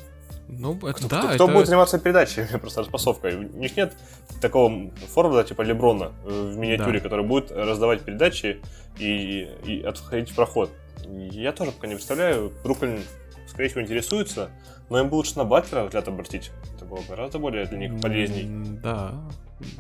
Ну, 0.47 0.75
это, 0.77 0.93
кто, 0.93 1.07
да, 1.07 1.19
кто, 1.19 1.27
это... 1.27 1.35
кто 1.35 1.47
будет 1.47 1.67
заниматься 1.67 1.99
передачей, 1.99 2.45
просто 2.61 2.81
распасовкой? 2.81 3.35
У 3.35 3.57
них 3.57 3.77
нет 3.77 3.93
такого 4.41 4.91
форварда 5.13 5.47
типа 5.47 5.61
Леброна 5.61 6.11
в 6.23 6.57
миниатюре, 6.57 6.99
да. 6.99 7.03
который 7.03 7.25
будет 7.25 7.51
раздавать 7.51 8.01
передачи 8.01 8.61
и, 8.97 9.47
и 9.65 9.81
отходить 9.83 10.31
в 10.31 10.35
проход. 10.35 10.71
Я 11.07 11.51
тоже 11.51 11.71
пока 11.71 11.87
не 11.87 11.95
представляю. 11.95 12.51
Бруклин, 12.63 12.99
скорее 13.47 13.69
всего, 13.69 13.81
интересуется, 13.81 14.49
но 14.89 14.99
им 14.99 15.09
бы 15.09 15.15
лучше 15.15 15.37
на 15.37 15.45
Батлера 15.45 15.83
взгляд 15.83 16.07
обратить. 16.07 16.51
Это 16.75 16.85
было 16.85 16.97
бы 16.97 17.03
гораздо 17.07 17.39
более 17.39 17.65
для 17.65 17.77
них 17.77 18.01
полезней. 18.01 18.47
Да, 18.81 19.13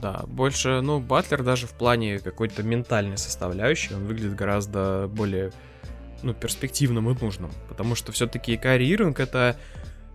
да, 0.01 0.23
больше, 0.27 0.81
ну, 0.81 0.99
Батлер 0.99 1.43
даже 1.43 1.67
в 1.67 1.71
плане 1.71 2.19
какой-то 2.19 2.63
ментальной 2.63 3.17
составляющей, 3.17 3.93
он 3.93 4.05
выглядит 4.05 4.35
гораздо 4.35 5.07
более, 5.07 5.51
ну, 6.21 6.33
перспективным 6.33 7.09
и 7.09 7.21
нужным. 7.21 7.51
Потому 7.67 7.95
что 7.95 8.11
все-таки 8.11 8.57
Кари 8.57 8.89
Ирвинг 8.91 9.19
это 9.19 9.57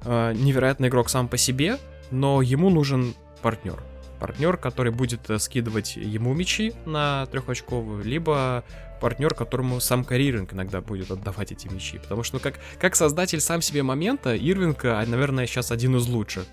э, 0.05 0.33
невероятный 0.35 0.89
игрок 0.89 1.09
сам 1.09 1.29
по 1.29 1.37
себе, 1.37 1.79
но 2.11 2.43
ему 2.43 2.71
нужен 2.71 3.15
партнер. 3.43 3.83
Партнер, 4.21 4.57
который 4.57 4.93
будет 4.93 5.29
э, 5.31 5.39
скидывать 5.39 5.97
ему 5.97 6.35
мячи 6.35 6.75
на 6.85 7.27
трехочковую, 7.27 8.05
либо 8.05 8.65
партнер, 9.01 9.35
которому 9.35 9.81
сам 9.81 10.05
Кари 10.05 10.29
Ирвинг 10.29 10.53
иногда 10.53 10.81
будет 10.81 11.11
отдавать 11.11 11.53
эти 11.53 11.69
мячи. 11.69 11.99
Потому 11.99 12.23
что, 12.23 12.37
ну, 12.37 12.41
как, 12.41 12.55
как 12.79 12.97
создатель 12.97 13.41
сам 13.41 13.63
себе 13.63 13.83
момента, 13.83 14.35
Ирвинг, 14.37 14.85
а, 14.85 15.05
наверное, 15.07 15.47
сейчас 15.47 15.71
один 15.71 15.97
из 15.97 16.07
лучших. 16.07 16.45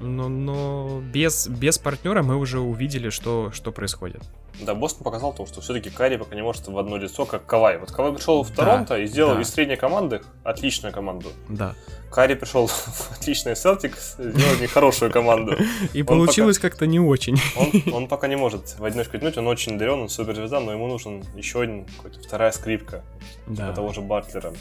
Но, 0.00 0.28
но 0.28 1.02
без, 1.12 1.46
без 1.46 1.78
партнера 1.78 2.22
мы 2.22 2.36
уже 2.36 2.58
увидели, 2.58 3.10
что, 3.10 3.50
что 3.52 3.70
происходит. 3.70 4.22
Да, 4.60 4.74
Бостон 4.74 5.04
показал 5.04 5.32
то, 5.32 5.46
что 5.46 5.60
все-таки 5.60 5.90
Карри 5.90 6.16
пока 6.16 6.34
не 6.34 6.42
может 6.42 6.66
в 6.68 6.78
одно 6.78 6.96
лицо, 6.96 7.24
как 7.24 7.46
Кавай. 7.46 7.78
Вот 7.78 7.90
Кавай 7.92 8.12
пришел 8.12 8.42
в 8.42 8.50
Торонто 8.50 8.94
да, 8.94 8.98
и 8.98 9.06
сделал 9.06 9.34
да. 9.34 9.42
из 9.42 9.50
средней 9.50 9.76
команды 9.76 10.22
отличную 10.42 10.92
команду. 10.92 11.28
Да. 11.48 11.74
Карри 12.10 12.34
пришел 12.34 12.66
в 12.68 13.12
отличный 13.12 13.56
Селтик, 13.56 13.96
сделал 13.96 14.60
нехорошую 14.60 15.10
команду. 15.10 15.56
И 15.94 16.02
получилось 16.02 16.58
как-то 16.58 16.86
не 16.86 17.00
очень. 17.00 17.38
Он, 17.92 18.08
пока 18.08 18.26
не 18.28 18.36
может 18.36 18.78
в 18.78 18.84
одиночку 18.84 19.18
тянуть, 19.18 19.38
он 19.38 19.46
очень 19.46 19.78
дарен, 19.78 20.00
он 20.00 20.08
суперзвезда, 20.08 20.60
но 20.60 20.72
ему 20.72 20.88
нужен 20.88 21.24
еще 21.34 21.62
один, 21.62 21.84
какой-то 21.84 22.20
вторая 22.20 22.50
скрипка. 22.52 23.04
Типа 23.48 23.72
того 23.72 23.92
же 23.92 24.00
Батлера. 24.00 24.52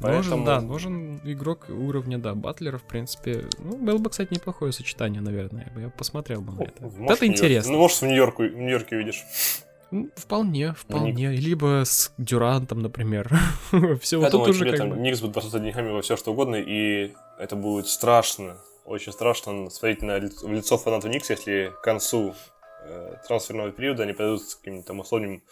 Поэтому... 0.00 0.36
Нужен, 0.36 0.44
да, 0.44 0.60
нужен 0.60 1.20
игрок 1.24 1.66
уровня, 1.68 2.18
да, 2.18 2.34
батлера, 2.34 2.78
в 2.78 2.84
принципе. 2.84 3.46
Ну, 3.58 3.76
было 3.76 3.98
бы, 3.98 4.10
кстати, 4.10 4.34
неплохое 4.34 4.72
сочетание, 4.72 5.22
наверное. 5.22 5.72
Я 5.76 5.88
посмотрел 5.90 6.42
бы 6.42 6.52
на 6.52 6.62
это. 6.64 6.82
Может, 6.82 7.16
это 7.16 7.26
интересно. 7.26 7.72
Ну, 7.72 7.78
может, 7.78 8.00
в 8.00 8.06
Нью-Йорке, 8.06 8.48
в 8.48 8.56
Нью-Йорке 8.56 8.96
увидишь. 8.96 9.24
Ну, 9.90 10.10
вполне, 10.16 10.74
вполне. 10.74 11.28
Ник. 11.28 11.40
Либо 11.40 11.82
с 11.84 12.12
Дюрантом, 12.18 12.80
например. 12.80 13.30
все 14.00 14.18
вот 14.18 14.30
тут 14.30 14.48
уже 14.48 14.76
как 14.76 14.88
бы... 14.88 14.96
Никс 14.96 15.20
будет 15.20 15.32
бросаться 15.32 15.60
деньгами 15.60 15.90
во 15.90 16.02
все 16.02 16.16
что 16.16 16.32
угодно, 16.32 16.56
и 16.56 17.12
это 17.38 17.56
будет 17.56 17.86
страшно, 17.86 18.56
очень 18.84 19.12
страшно 19.12 19.70
смотреть 19.70 20.02
на 20.02 20.18
лицо, 20.18 20.46
в 20.46 20.52
лицо 20.52 20.76
фанатов 20.76 21.10
Никс, 21.10 21.30
если 21.30 21.72
к 21.80 21.82
концу 21.82 22.34
э, 22.84 23.14
трансферного 23.26 23.70
периода 23.70 24.02
они 24.02 24.12
пойдут 24.12 24.42
с 24.42 24.56
каким-то 24.56 24.92
условным 24.92 25.42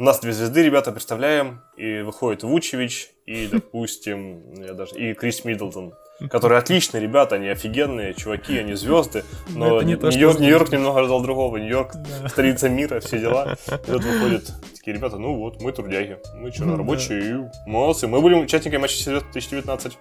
у 0.00 0.02
нас 0.02 0.18
две 0.18 0.32
звезды, 0.32 0.62
ребята, 0.62 0.92
представляем, 0.92 1.60
и 1.76 2.00
выходит 2.00 2.42
Вучевич, 2.42 3.10
и, 3.26 3.46
допустим, 3.52 4.54
я 4.54 4.72
даже, 4.72 4.94
и 4.94 5.12
Крис 5.12 5.44
Миддлтон, 5.44 5.92
которые 6.30 6.58
отличные 6.58 7.02
ребята, 7.02 7.34
они 7.34 7.48
офигенные 7.48 8.14
чуваки, 8.14 8.56
они 8.56 8.72
звезды, 8.72 9.24
но 9.50 9.82
Нью-Йорк, 9.82 10.40
Нью-Йорк 10.40 10.70
немного 10.72 11.00
раздал 11.00 11.20
другого, 11.20 11.58
Нью-Йорк, 11.58 11.92
да. 12.22 12.28
столица 12.30 12.70
мира, 12.70 13.00
все 13.00 13.18
дела. 13.18 13.58
И 13.66 13.90
тут 13.90 14.02
выходят 14.02 14.50
такие 14.74 14.96
ребята, 14.96 15.18
ну 15.18 15.36
вот, 15.36 15.60
мы 15.60 15.70
трудяги, 15.70 16.16
мы 16.34 16.50
что, 16.50 16.64
рабочие, 16.64 17.34
да. 17.34 17.52
молодцы, 17.66 18.06
мы 18.06 18.22
будем 18.22 18.40
участниками 18.40 18.80
матча 18.80 19.04
2019. 19.04 19.98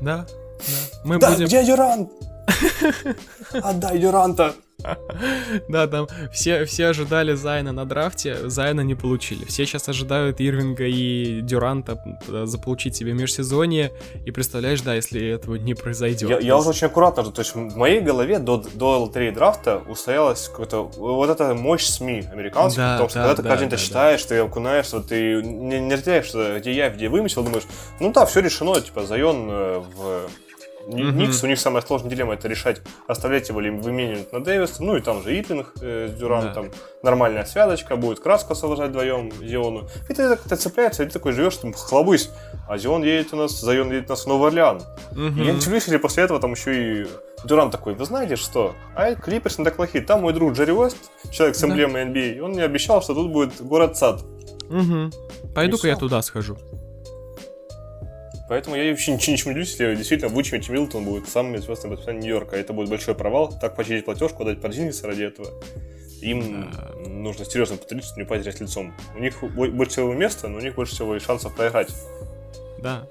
да. 0.00 0.26
Мы 1.04 1.18
да, 1.18 1.30
будем... 1.30 1.44
где 1.44 1.62
Дюрант? 1.62 2.10
Отдай 3.52 3.98
Дюранта! 3.98 4.54
Да, 5.68 5.86
там 5.86 6.08
все, 6.32 6.64
все 6.64 6.86
ожидали 6.86 7.34
Зайна 7.34 7.72
на 7.72 7.84
драфте, 7.84 8.48
Зайна 8.48 8.80
не 8.80 8.94
получили. 8.94 9.44
Все 9.44 9.66
сейчас 9.66 9.88
ожидают 9.88 10.40
Ирвинга 10.40 10.84
и 10.84 11.40
Дюранта 11.40 12.02
заполучить 12.44 12.96
себе 12.96 13.12
межсезонье, 13.12 13.92
и 14.24 14.30
представляешь, 14.30 14.80
да, 14.82 14.94
если 14.94 15.26
этого 15.28 15.56
не 15.56 15.74
произойдет. 15.74 16.28
Я, 16.28 16.38
я 16.38 16.56
уже 16.56 16.70
очень 16.70 16.86
аккуратно, 16.86 17.24
то 17.24 17.40
есть 17.40 17.54
в 17.54 17.76
моей 17.76 18.00
голове 18.00 18.38
до, 18.38 18.58
до 18.74 18.98
лотереи 19.00 19.30
драфта 19.30 19.82
устоялась 19.88 20.48
какая-то 20.48 20.82
вот 20.82 21.30
эта 21.30 21.54
мощь 21.54 21.84
СМИ 21.84 22.24
американских, 22.32 22.78
да, 22.78 22.92
потому 22.92 23.08
что 23.08 23.18
да, 23.18 23.24
когда 23.24 23.36
ты 23.36 23.42
да, 23.42 23.48
каждый 23.50 23.62
день 23.62 23.70
да, 23.70 23.76
читаешь, 23.76 24.22
да. 24.22 24.28
ты 24.28 24.38
окунаешься, 24.38 25.00
ты 25.00 25.42
не, 25.42 25.80
не 25.80 25.94
разделяешь, 25.94 26.60
где 26.60 26.72
я, 26.72 26.90
где 26.90 27.08
вымысел, 27.08 27.42
думаешь, 27.42 27.64
ну 28.00 28.12
да, 28.12 28.26
все 28.26 28.40
решено, 28.40 28.80
типа, 28.80 29.04
Зайон 29.04 29.48
э, 29.50 29.82
в 29.94 30.28
Mm-hmm. 30.86 31.12
Никс, 31.12 31.42
у 31.42 31.46
них 31.46 31.58
самая 31.58 31.82
сложная 31.82 32.10
дилемма 32.10 32.34
это 32.34 32.48
решать, 32.48 32.80
оставлять 33.06 33.48
его 33.48 33.60
или 33.60 33.70
выменивать 33.70 34.32
на 34.32 34.42
Дэвиса. 34.42 34.82
Ну 34.82 34.96
и 34.96 35.00
там 35.00 35.22
же 35.22 35.38
Итлинг 35.38 35.72
э, 35.80 36.08
с 36.08 36.18
Дюрантом. 36.18 36.70
Да. 36.70 37.10
Нормальная 37.10 37.44
связочка, 37.44 37.96
будет 37.96 38.20
краску 38.20 38.52
освобождать 38.52 38.90
вдвоем 38.90 39.30
Зиону. 39.40 39.88
И 40.08 40.14
ты, 40.14 40.36
ты 40.36 40.56
цепляешься, 40.56 41.04
и 41.04 41.06
ты 41.06 41.12
такой 41.12 41.32
живешь, 41.32 41.56
там 41.56 41.72
хлобысь. 41.72 42.30
А 42.68 42.78
Зион 42.78 43.02
едет 43.02 43.32
у 43.32 43.36
нас, 43.36 43.60
Зайон 43.60 43.90
едет 43.92 44.06
у 44.06 44.10
нас 44.10 44.24
в 44.24 44.26
Новый 44.26 44.48
Орлеан. 44.48 44.82
Mm-hmm. 45.12 45.40
И 45.40 45.70
не 45.70 45.78
или 45.88 45.96
после 45.96 46.24
этого 46.24 46.40
там 46.40 46.52
еще 46.52 47.02
и 47.02 47.06
Дюрант 47.44 47.72
такой, 47.72 47.94
вы 47.94 48.04
знаете 48.04 48.36
что? 48.36 48.74
А 48.94 49.14
Клиперс 49.14 49.58
не 49.58 49.64
так 49.64 49.76
плохие. 49.76 50.04
Там 50.04 50.22
мой 50.22 50.32
друг 50.32 50.52
Джерри 50.52 50.72
Уэст, 50.72 50.96
человек 51.30 51.56
с 51.56 51.64
эмблемой 51.64 52.04
NBA, 52.04 52.40
он 52.40 52.52
мне 52.52 52.64
обещал, 52.64 53.02
что 53.02 53.14
тут 53.14 53.30
будет 53.30 53.60
город-сад. 53.60 54.22
Угу. 54.68 55.52
Пойду-ка 55.54 55.88
я 55.88 55.96
туда 55.96 56.22
схожу. 56.22 56.56
Поэтому 58.52 58.76
я 58.76 58.90
вообще 58.90 59.14
ничего, 59.14 59.32
не 59.32 59.40
удивлюсь, 59.52 59.70
если 59.70 59.94
действительно 59.94 60.30
Вучимич 60.30 60.68
Милтон 60.68 61.06
будет 61.06 61.26
самым 61.26 61.56
известным 61.56 61.92
бэтменом 61.94 62.20
Нью-Йорка. 62.20 62.54
Это 62.54 62.74
будет 62.74 62.90
большой 62.90 63.14
провал. 63.14 63.48
Так 63.58 63.74
почистить 63.74 64.04
платежку, 64.04 64.44
дать 64.44 64.60
Порзингиса 64.60 65.06
ради 65.06 65.22
этого. 65.22 65.48
Им 66.20 66.70
да. 66.70 67.08
нужно 67.08 67.46
серьезно 67.46 67.78
потрудиться, 67.78 68.14
не 68.14 68.24
упасть 68.24 68.44
лицом. 68.60 68.92
У 69.16 69.20
них 69.20 69.42
больше 69.42 69.92
всего 69.92 70.12
места, 70.12 70.48
но 70.48 70.58
у 70.58 70.60
них 70.60 70.74
больше 70.74 70.92
всего 70.92 71.16
и 71.16 71.18
шансов 71.18 71.56
проиграть. 71.56 71.88
Да. 72.82 73.06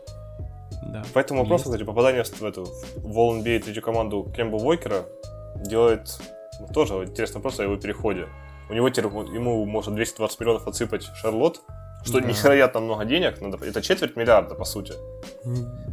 Да. 0.83 1.03
Поэтому 1.11 1.41
вопрос, 1.41 1.63
кстати, 1.63 1.81
попадание 1.81 2.23
в 2.23 2.43
эту 2.43 2.65
в 2.97 3.17
All 3.17 3.41
NBA 3.41 3.61
третью 3.61 3.81
команду 3.81 4.31
Кемба 4.37 4.57
Уокера 4.57 5.07
делает 5.55 6.19
ну, 6.59 6.67
тоже 6.67 6.93
интересный 7.03 7.37
вопрос 7.37 7.59
о 7.59 7.63
его 7.63 7.77
переходе. 7.77 8.27
У 8.69 8.73
него 8.73 8.91
теперь, 8.91 9.05
ему 9.05 9.65
может 9.65 9.95
220 9.95 10.39
миллионов 10.39 10.67
отсыпать 10.67 11.09
Шарлот, 11.15 11.61
что 12.03 12.19
да. 12.19 12.27
невероятно 12.27 12.79
много 12.79 13.05
денег, 13.05 13.41
надо, 13.41 13.63
это 13.65 13.81
четверть 13.81 14.15
миллиарда, 14.15 14.55
по 14.55 14.65
сути. 14.65 14.93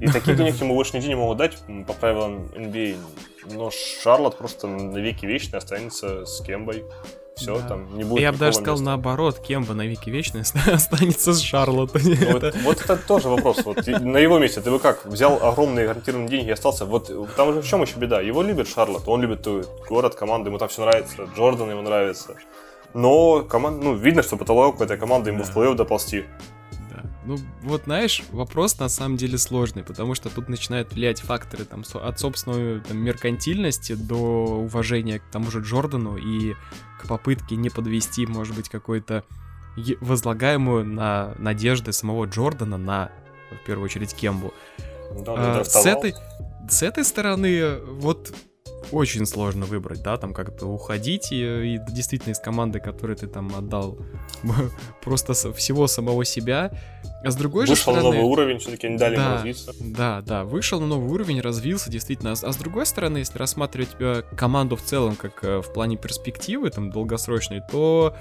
И 0.00 0.06
таких 0.06 0.36
денег 0.36 0.56
ему 0.60 0.74
больше 0.74 0.96
нигде 0.96 1.08
не 1.08 1.14
могут 1.14 1.38
дать 1.38 1.56
по 1.86 1.92
правилам 1.92 2.50
NBA. 2.54 2.96
Но 3.52 3.70
Шарлот 3.70 4.36
просто 4.36 4.66
на 4.66 4.98
веки 4.98 5.26
вечный 5.26 5.58
останется 5.58 6.24
с 6.26 6.40
Кембой. 6.42 6.84
Все, 7.36 7.56
да. 7.60 7.68
там 7.68 7.96
не 7.96 8.02
будет 8.02 8.20
Я 8.20 8.32
бы 8.32 8.38
даже 8.38 8.54
сказал 8.54 8.74
места. 8.74 8.86
наоборот, 8.86 9.38
Кемба 9.38 9.72
на 9.72 9.86
веки 9.86 10.10
вечный 10.10 10.40
останется 10.66 11.32
с 11.32 11.40
Шарлотом. 11.40 12.02
Ну, 12.04 12.32
вот, 12.32 12.54
вот 12.64 12.80
это 12.80 12.96
тоже 12.96 13.28
вопрос. 13.28 13.64
Вот 13.64 13.86
на 13.86 14.18
его 14.18 14.40
месте 14.40 14.60
ты 14.60 14.72
бы 14.72 14.80
как 14.80 15.06
взял 15.06 15.40
огромные 15.40 15.86
гарантированные 15.86 16.28
деньги 16.28 16.48
и 16.48 16.52
остался. 16.52 16.84
Вот 16.84 17.12
там 17.36 17.54
же 17.54 17.62
в 17.62 17.66
чем 17.66 17.82
еще 17.82 17.96
беда? 17.96 18.20
Его 18.20 18.42
любит 18.42 18.66
Шарлот, 18.68 19.06
он 19.06 19.22
любит 19.22 19.46
город, 19.88 20.16
команду, 20.16 20.48
ему 20.48 20.58
там 20.58 20.68
все 20.68 20.82
нравится. 20.82 21.28
Джордан 21.36 21.70
ему 21.70 21.82
нравится. 21.82 22.34
Но 22.94 23.42
команда, 23.42 23.84
ну, 23.84 23.94
видно, 23.94 24.22
что 24.22 24.36
потолок 24.36 24.80
этой 24.80 24.96
команды 24.96 25.30
ему 25.30 25.44
да. 25.44 25.52
плей-офф 25.52 25.74
доползти. 25.74 26.24
Да. 26.90 27.02
Ну, 27.24 27.36
вот 27.62 27.82
знаешь, 27.84 28.22
вопрос 28.30 28.78
на 28.78 28.88
самом 28.88 29.16
деле 29.16 29.38
сложный, 29.38 29.82
потому 29.82 30.14
что 30.14 30.30
тут 30.30 30.48
начинают 30.48 30.92
влиять 30.92 31.20
факторы 31.20 31.64
там 31.64 31.84
от 31.94 32.18
собственной 32.18 32.80
там, 32.80 32.98
меркантильности 32.98 33.94
до 33.94 34.16
уважения 34.16 35.18
к 35.18 35.24
тому 35.30 35.50
же 35.50 35.60
Джордану 35.60 36.16
и 36.16 36.54
к 37.00 37.06
попытке 37.06 37.56
не 37.56 37.70
подвести, 37.70 38.26
может 38.26 38.56
быть, 38.56 38.68
какой-то 38.68 39.24
возлагаемую 40.00 40.84
на 40.84 41.34
надежды 41.38 41.92
самого 41.92 42.24
Джордана 42.24 42.78
на, 42.78 43.12
в 43.62 43.66
первую 43.66 43.84
очередь, 43.84 44.14
Кембу. 44.14 44.52
Да, 45.24 45.60
а, 45.60 45.64
с 45.64 45.86
этой, 45.86 46.14
с 46.68 46.82
этой 46.82 47.04
стороны, 47.04 47.78
вот 47.78 48.34
очень 48.90 49.26
сложно 49.26 49.66
выбрать, 49.66 50.02
да, 50.02 50.16
там 50.16 50.32
как-то 50.32 50.66
уходить 50.66 51.32
и, 51.32 51.74
и 51.74 51.80
действительно 51.90 52.32
из 52.32 52.38
команды, 52.38 52.80
которой 52.80 53.16
ты 53.16 53.26
там 53.26 53.54
отдал 53.54 53.98
просто 55.02 55.34
всего 55.52 55.86
самого 55.86 56.24
себя. 56.24 56.70
А 57.24 57.30
с 57.30 57.36
другой 57.36 57.62
вышел 57.62 57.74
же 57.74 57.82
стороны... 57.82 58.00
Вышел 58.00 58.12
на 58.12 58.18
новый 58.18 58.32
уровень, 58.32 58.58
все-таки 58.58 58.88
не 58.88 58.96
дали 58.96 59.16
да, 59.16 59.24
ему 59.24 59.34
развиться. 59.34 59.74
Да, 59.80 60.20
да, 60.22 60.44
вышел 60.44 60.80
на 60.80 60.86
новый 60.86 61.10
уровень, 61.10 61.40
развился, 61.40 61.90
действительно. 61.90 62.32
А, 62.32 62.34
а 62.40 62.52
с 62.52 62.56
другой 62.56 62.86
стороны, 62.86 63.18
если 63.18 63.38
рассматривать 63.38 63.90
э, 63.98 64.22
команду 64.36 64.76
в 64.76 64.82
целом 64.82 65.16
как 65.16 65.42
э, 65.42 65.60
в 65.60 65.72
плане 65.72 65.96
перспективы, 65.96 66.70
там, 66.70 66.90
долгосрочной, 66.90 67.60
то 67.70 68.16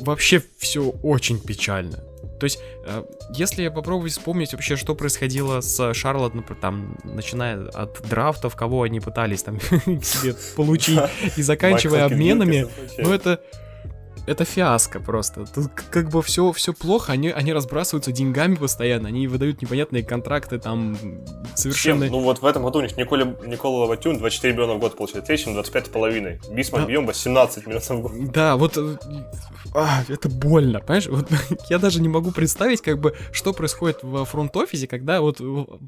вообще 0.00 0.42
все 0.58 0.90
очень 1.02 1.38
печально. 1.38 2.04
То 2.40 2.44
есть, 2.44 2.58
э, 2.84 3.04
если 3.30 3.62
я 3.62 3.70
попробую 3.70 4.10
вспомнить 4.10 4.52
вообще, 4.52 4.76
что 4.76 4.94
происходило 4.94 5.60
с 5.60 5.94
Шарлот, 5.94 6.34
например, 6.34 6.60
там, 6.60 6.98
начиная 7.04 7.68
от 7.68 8.00
драфтов, 8.08 8.56
кого 8.56 8.82
они 8.82 8.98
пытались 9.00 9.42
там 9.42 9.60
себе 10.02 10.34
получить, 10.56 10.98
и 11.36 11.42
заканчивая 11.42 12.06
обменами, 12.06 12.66
ну 12.98 13.12
это 13.12 13.40
это 14.26 14.44
фиаско 14.44 15.00
просто. 15.00 15.44
Тут 15.46 15.70
как 15.90 16.10
бы 16.10 16.22
все, 16.22 16.52
все 16.52 16.72
плохо, 16.72 17.12
они, 17.12 17.30
они 17.30 17.52
разбрасываются 17.52 18.12
деньгами 18.12 18.54
постоянно, 18.54 19.08
они 19.08 19.26
выдают 19.26 19.62
непонятные 19.62 20.04
контракты 20.04 20.58
там 20.58 20.96
совершенно... 21.54 22.06
Чем? 22.06 22.12
Ну 22.12 22.20
вот 22.20 22.40
в 22.42 22.46
этом 22.46 22.62
году 22.62 22.78
у 22.78 22.82
них 22.82 22.96
Николя, 22.96 23.36
Никола 23.46 23.80
Лаватюн 23.80 24.18
24 24.18 24.52
миллиона 24.52 24.74
в 24.74 24.78
год 24.78 24.96
получает, 24.96 25.24
третьим 25.24 25.58
25,5. 25.58 26.54
Бисман 26.54 26.82
да. 26.82 26.88
Бьемба 26.88 27.14
17 27.14 27.66
миллионов 27.66 27.90
в 27.90 28.00
год. 28.00 28.12
Да, 28.32 28.56
вот 28.56 28.76
э, 28.76 28.96
а, 29.74 30.02
это 30.08 30.28
больно, 30.28 30.80
понимаешь? 30.80 31.06
Вот, 31.06 31.28
я 31.70 31.78
даже 31.78 32.00
не 32.00 32.08
могу 32.08 32.30
представить, 32.30 32.80
как 32.80 32.98
бы, 32.98 33.14
что 33.32 33.52
происходит 33.52 34.02
в 34.02 34.24
фронт-офисе, 34.24 34.86
когда 34.86 35.20
вот 35.20 35.40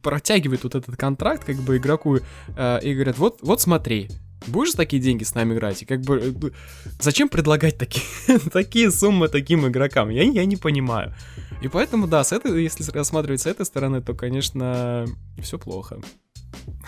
протягивает 0.03 0.64
вот 0.64 0.74
этот 0.74 0.97
контракт, 0.97 1.45
как 1.45 1.57
бы, 1.57 1.76
игроку, 1.76 2.18
э, 2.57 2.80
и 2.83 2.95
говорят, 2.95 3.18
вот, 3.18 3.39
вот 3.43 3.61
смотри, 3.61 4.09
будешь 4.47 4.72
за 4.72 4.78
такие 4.78 5.03
деньги 5.03 5.24
с 5.24 5.34
нами 5.34 5.55
играть? 5.55 5.82
И 5.82 5.84
как 5.84 6.01
бы, 6.01 6.18
э, 6.18 6.51
зачем 7.01 7.28
предлагать 7.28 7.78
такие, 7.78 8.05
такие 8.53 8.90
суммы 8.90 9.28
таким 9.28 9.66
игрокам? 9.66 10.11
Я, 10.11 10.22
я 10.22 10.45
не 10.45 10.57
понимаю. 10.57 11.14
И 11.61 11.68
поэтому, 11.68 12.07
да, 12.07 12.24
с 12.24 12.32
этой, 12.32 12.62
если 12.62 12.84
рассматривать 12.90 13.40
с 13.43 13.47
этой 13.47 13.64
стороны, 13.64 14.03
то, 14.03 14.14
конечно, 14.14 15.07
все 15.40 15.59
плохо. 15.59 16.01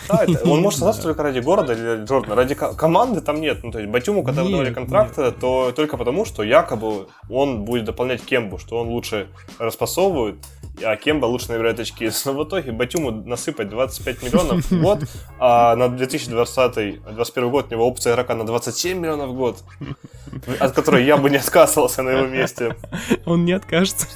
Да, 0.09 0.23
это, 0.23 0.47
он 0.49 0.61
может 0.61 0.79
остаться 0.79 1.03
только 1.03 1.23
ради 1.23 1.39
города 1.39 1.73
или 1.73 2.05
Джордана. 2.05 2.35
Ради 2.35 2.55
команды 2.55 3.21
там 3.21 3.41
нет. 3.41 3.63
Ну, 3.63 3.71
то 3.71 3.79
есть 3.79 3.91
Батюму, 3.91 4.23
когда 4.23 4.41
нет, 4.41 4.51
выдавали 4.51 4.73
контракт, 4.73 5.17
нет. 5.17 5.39
то 5.39 5.71
только 5.75 5.97
потому, 5.97 6.25
что 6.25 6.43
якобы 6.43 7.07
он 7.29 7.65
будет 7.65 7.85
дополнять 7.85 8.23
Кембу, 8.23 8.57
что 8.57 8.77
он 8.77 8.89
лучше 8.89 9.27
распасовывает, 9.59 10.35
а 10.83 10.95
Кемба 10.95 11.25
лучше 11.25 11.51
набирает 11.51 11.79
очки. 11.79 12.09
Но 12.25 12.33
в 12.33 12.43
итоге 12.43 12.71
Батюму 12.71 13.11
насыпать 13.11 13.69
25 13.69 14.23
миллионов 14.23 14.65
в 14.71 14.81
год, 14.81 14.99
а 15.39 15.75
на 15.75 15.85
2020-2021 15.85 17.49
год 17.49 17.67
у 17.69 17.71
него 17.71 17.87
опция 17.87 18.13
игрока 18.13 18.35
на 18.35 18.45
27 18.45 18.99
миллионов 18.99 19.29
в 19.29 19.33
год, 19.35 19.63
от 20.59 20.71
которой 20.73 21.05
я 21.05 21.17
бы 21.17 21.29
не 21.29 21.37
отказывался 21.37 22.01
на 22.03 22.09
его 22.09 22.27
месте. 22.27 22.75
Он 23.25 23.45
не 23.45 23.53
откажется. 23.53 24.07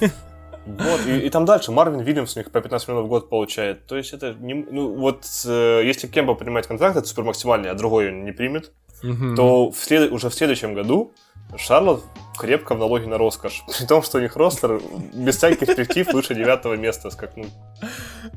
Вот, 0.66 1.06
и, 1.06 1.26
и 1.26 1.30
там 1.30 1.46
дальше 1.46 1.72
Марвин 1.72 2.00
Вильямс 2.00 2.36
у 2.36 2.38
них 2.38 2.50
по 2.50 2.60
15 2.60 2.88
миллионов 2.88 3.06
в 3.06 3.08
год 3.08 3.30
получает. 3.30 3.86
То 3.86 3.96
есть 3.96 4.12
это 4.12 4.34
не... 4.34 4.54
Ну, 4.54 4.94
вот 4.94 5.24
э, 5.46 5.82
если 5.84 6.06
Кемба 6.06 6.34
принимает 6.34 6.66
контракт, 6.66 6.96
это 6.96 7.06
супер 7.06 7.24
максимальный, 7.24 7.70
а 7.70 7.74
другой 7.74 8.10
он 8.10 8.24
не 8.24 8.32
примет, 8.32 8.72
угу. 9.02 9.34
то 9.34 9.70
в 9.70 9.76
след... 9.78 10.12
уже 10.12 10.28
в 10.28 10.34
следующем 10.34 10.74
году 10.74 11.12
Шарлот 11.56 12.04
крепко 12.40 12.74
в 12.74 12.78
налоге 12.78 13.06
на 13.06 13.18
роскошь. 13.18 13.62
При 13.78 13.86
том, 13.86 14.02
что 14.02 14.18
у 14.18 14.20
них 14.20 14.36
ростер 14.36 14.80
без 15.12 15.36
всяких 15.36 15.58
перспектив 15.58 16.12
выше 16.12 16.34
девятого 16.34 16.74
места 16.74 17.10
скакнуть. 17.10 17.52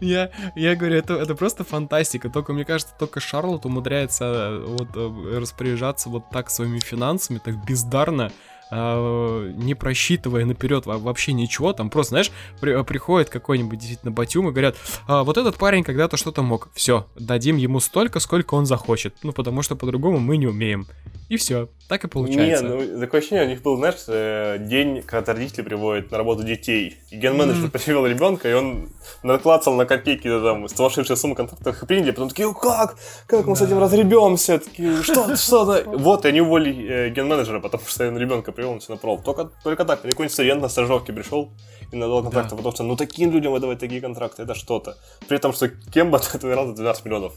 Я, 0.02 0.30
я 0.56 0.76
говорю, 0.76 0.98
это, 0.98 1.14
это 1.14 1.36
просто 1.36 1.64
фантастика. 1.64 2.30
Только, 2.30 2.54
мне 2.54 2.66
кажется, 2.66 2.94
только 3.00 3.20
Шарлот 3.20 3.66
умудряется 3.66 4.26
э, 4.26 4.66
вот 4.66 4.90
э, 4.96 5.40
распоряжаться 5.40 6.10
вот 6.10 6.30
так 6.30 6.50
своими 6.50 6.80
финансами, 6.80 7.40
так 7.44 7.66
бездарно, 7.66 8.32
а, 8.76 9.52
не 9.52 9.76
просчитывая 9.76 10.46
наперед 10.46 10.86
вообще 10.88 11.34
ничего, 11.34 11.74
там 11.74 11.92
просто, 11.92 12.10
знаешь, 12.10 12.32
при, 12.60 12.84
приходит 12.84 13.30
какой-нибудь 13.30 13.78
действительно 13.78 14.12
Батюм 14.12 14.50
и 14.50 14.52
говорят, 14.52 14.76
а, 15.08 15.24
вот 15.24 15.38
этот 15.38 15.58
парень 15.58 15.84
когда-то 15.84 16.18
что-то 16.18 16.42
мог, 16.42 16.70
все, 16.74 17.06
дадим 17.16 17.58
ему 17.58 17.80
столько, 17.80 18.20
сколько 18.20 18.56
он 18.56 18.66
захочет, 18.66 19.16
ну 19.22 19.32
потому 19.32 19.62
что 19.62 19.76
по-другому 19.76 20.18
мы 20.18 20.38
не 20.38 20.48
умеем. 20.48 20.88
И 21.30 21.38
все, 21.38 21.70
так 21.88 22.04
и 22.04 22.08
получается. 22.08 22.64
Не, 22.64 22.70
ну 22.70 23.00
такое 23.00 23.20
ощущение, 23.20 23.46
у 23.46 23.50
них 23.50 23.62
был, 23.62 23.78
знаешь, 23.78 23.96
э, 24.08 24.58
день, 24.60 25.02
когда 25.02 25.34
родители 25.34 25.64
приводят 25.64 26.12
на 26.12 26.18
работу 26.18 26.44
детей. 26.44 26.98
И 27.10 27.18
ген-менеджер 27.18 27.66
mm-hmm. 27.66 27.84
привел 27.84 28.06
ребенка, 28.06 28.50
и 28.50 28.54
он 28.54 28.90
наклацал 29.24 29.74
на 29.74 29.86
копейки 29.86 30.28
там, 30.28 30.68
сумасшедшие 30.68 31.18
суммы 31.18 31.36
контрактов 31.36 31.82
и 31.82 31.86
приняли, 31.86 32.12
потом 32.12 32.30
такие, 32.30 32.54
как? 32.54 32.98
Как 33.26 33.46
мы 33.46 33.56
да. 33.56 33.60
с 33.60 33.62
этим 33.64 33.80
разребемся? 33.80 34.60
Такие, 34.60 35.02
что, 35.02 35.36
что? 35.36 35.84
Вот, 35.86 36.26
и 36.26 36.28
они 36.28 36.42
уволили 36.42 36.88
э, 36.88 37.10
ген-менеджера, 37.10 37.60
потому 37.60 37.84
что 37.88 38.08
он 38.08 38.18
ребенка 38.18 38.52
привел 38.52 38.63
он 38.66 38.80
все 38.80 38.94
на. 38.94 38.98
Только, 38.98 39.52
только 39.64 39.86
так, 39.86 40.02
какой-нибудь 40.02 40.32
студент 40.34 40.62
на 40.62 40.70
стажировке 40.70 41.14
пришел 41.14 41.52
и 41.92 41.96
надал 41.96 42.24
контракты, 42.24 42.52
да. 42.52 42.56
потому 42.58 42.74
что, 42.74 42.84
ну, 42.84 42.96
таким 42.96 43.32
людям 43.32 43.54
выдавать 43.54 43.80
такие 43.80 44.02
контракты, 44.02 44.44
это 44.44 44.56
что-то. 44.56 44.98
При 45.28 45.38
том, 45.38 45.54
что 45.54 45.70
Кемба 45.70 46.20
отыграл 46.34 46.68
за 46.68 46.74
12 46.76 47.06
миллионов. 47.06 47.34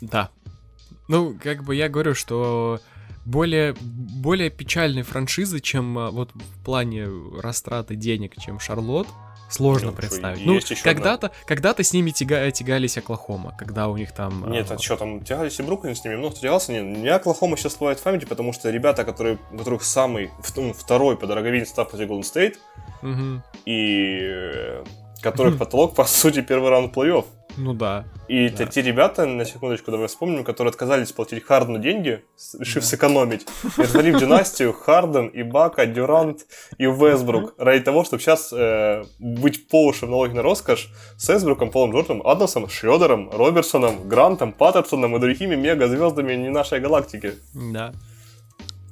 Да. 0.00 0.30
Ну, 1.08 1.36
как 1.42 1.64
бы 1.64 1.74
я 1.74 1.88
говорю, 1.88 2.14
что 2.14 2.80
более, 3.24 3.74
более 3.80 4.50
печальные 4.50 5.04
франшизы, 5.04 5.60
чем 5.60 5.98
а, 5.98 6.10
вот 6.10 6.30
в 6.34 6.64
плане 6.64 7.08
растраты 7.40 7.94
денег, 7.94 8.36
чем 8.38 8.58
Шарлот, 8.58 9.06
сложно 9.48 9.90
ну, 9.90 9.96
представить. 9.96 10.44
Ну, 10.44 10.60
когда-то, 10.82 11.30
когда-то 11.46 11.82
с 11.82 11.92
ними 11.92 12.10
тяга, 12.10 12.50
тягались 12.50 12.98
Оклахома, 12.98 13.54
когда 13.58 13.88
у 13.88 13.96
них 13.96 14.12
там... 14.12 14.50
Нет, 14.50 14.70
а, 14.70 14.74
а 14.74 14.78
что 14.78 14.96
там, 14.96 15.24
тягались 15.24 15.58
и 15.58 15.62
Бруклин 15.62 15.94
с 15.94 16.04
ними, 16.04 16.16
много 16.16 16.34
кто 16.34 16.42
тягался, 16.42 16.72
нет, 16.72 16.84
меня 16.84 17.16
Оклахома 17.16 17.56
сейчас 17.56 17.72
всплывает 17.72 17.98
в 17.98 18.02
памяти, 18.02 18.24
потому 18.24 18.52
что 18.52 18.70
ребята, 18.70 19.04
которые, 19.04 19.38
которых 19.56 19.82
самый, 19.84 20.30
ну, 20.56 20.72
второй 20.72 21.16
по 21.16 21.26
дороговизне 21.26 21.66
став 21.66 21.88
против 21.90 22.08
Golden 22.08 22.22
State, 22.22 22.56
угу. 23.02 23.42
и 23.64 24.18
э, 24.20 24.84
которых 25.22 25.58
потолок, 25.58 25.94
по 25.94 26.04
сути, 26.04 26.42
первый 26.42 26.70
раунд 26.70 26.96
плей-офф. 26.96 27.24
Ну 27.56 27.74
да. 27.74 28.04
И 28.28 28.44
это 28.44 28.66
те 28.66 28.82
ребята, 28.82 29.26
на 29.26 29.44
секундочку, 29.44 29.90
давай 29.90 30.08
вспомним, 30.08 30.44
которые 30.44 30.70
отказались 30.70 31.12
платить 31.12 31.44
Хардену 31.44 31.78
деньги, 31.78 32.24
решив 32.58 32.82
да. 32.82 32.88
сэкономить, 32.88 33.46
и 33.76 33.82
развалив 33.82 34.18
династию 34.20 34.72
Харден, 34.72 35.28
и 35.28 35.42
Бака, 35.42 35.86
Дюрант 35.86 36.46
и 36.78 36.84
Весбрук, 36.84 37.54
ради 37.58 37.82
того, 37.82 38.04
чтобы 38.04 38.22
сейчас 38.22 38.52
э, 38.52 39.04
быть 39.18 39.68
по 39.68 39.86
уши 39.86 40.06
в 40.06 40.10
налоги 40.10 40.34
на 40.34 40.42
роскошь 40.42 40.88
с 41.16 41.28
Весбруком, 41.28 41.70
Полом 41.70 41.92
Джорджем, 41.92 42.24
Адамсом, 42.24 42.68
Шредером, 42.68 43.30
Роберсоном, 43.30 44.08
Грантом, 44.08 44.52
Паттерсоном 44.52 45.16
и 45.16 45.18
другими 45.18 45.56
мега-звездами 45.56 46.34
не 46.34 46.50
нашей 46.50 46.80
галактики. 46.80 47.34
Да. 47.54 47.92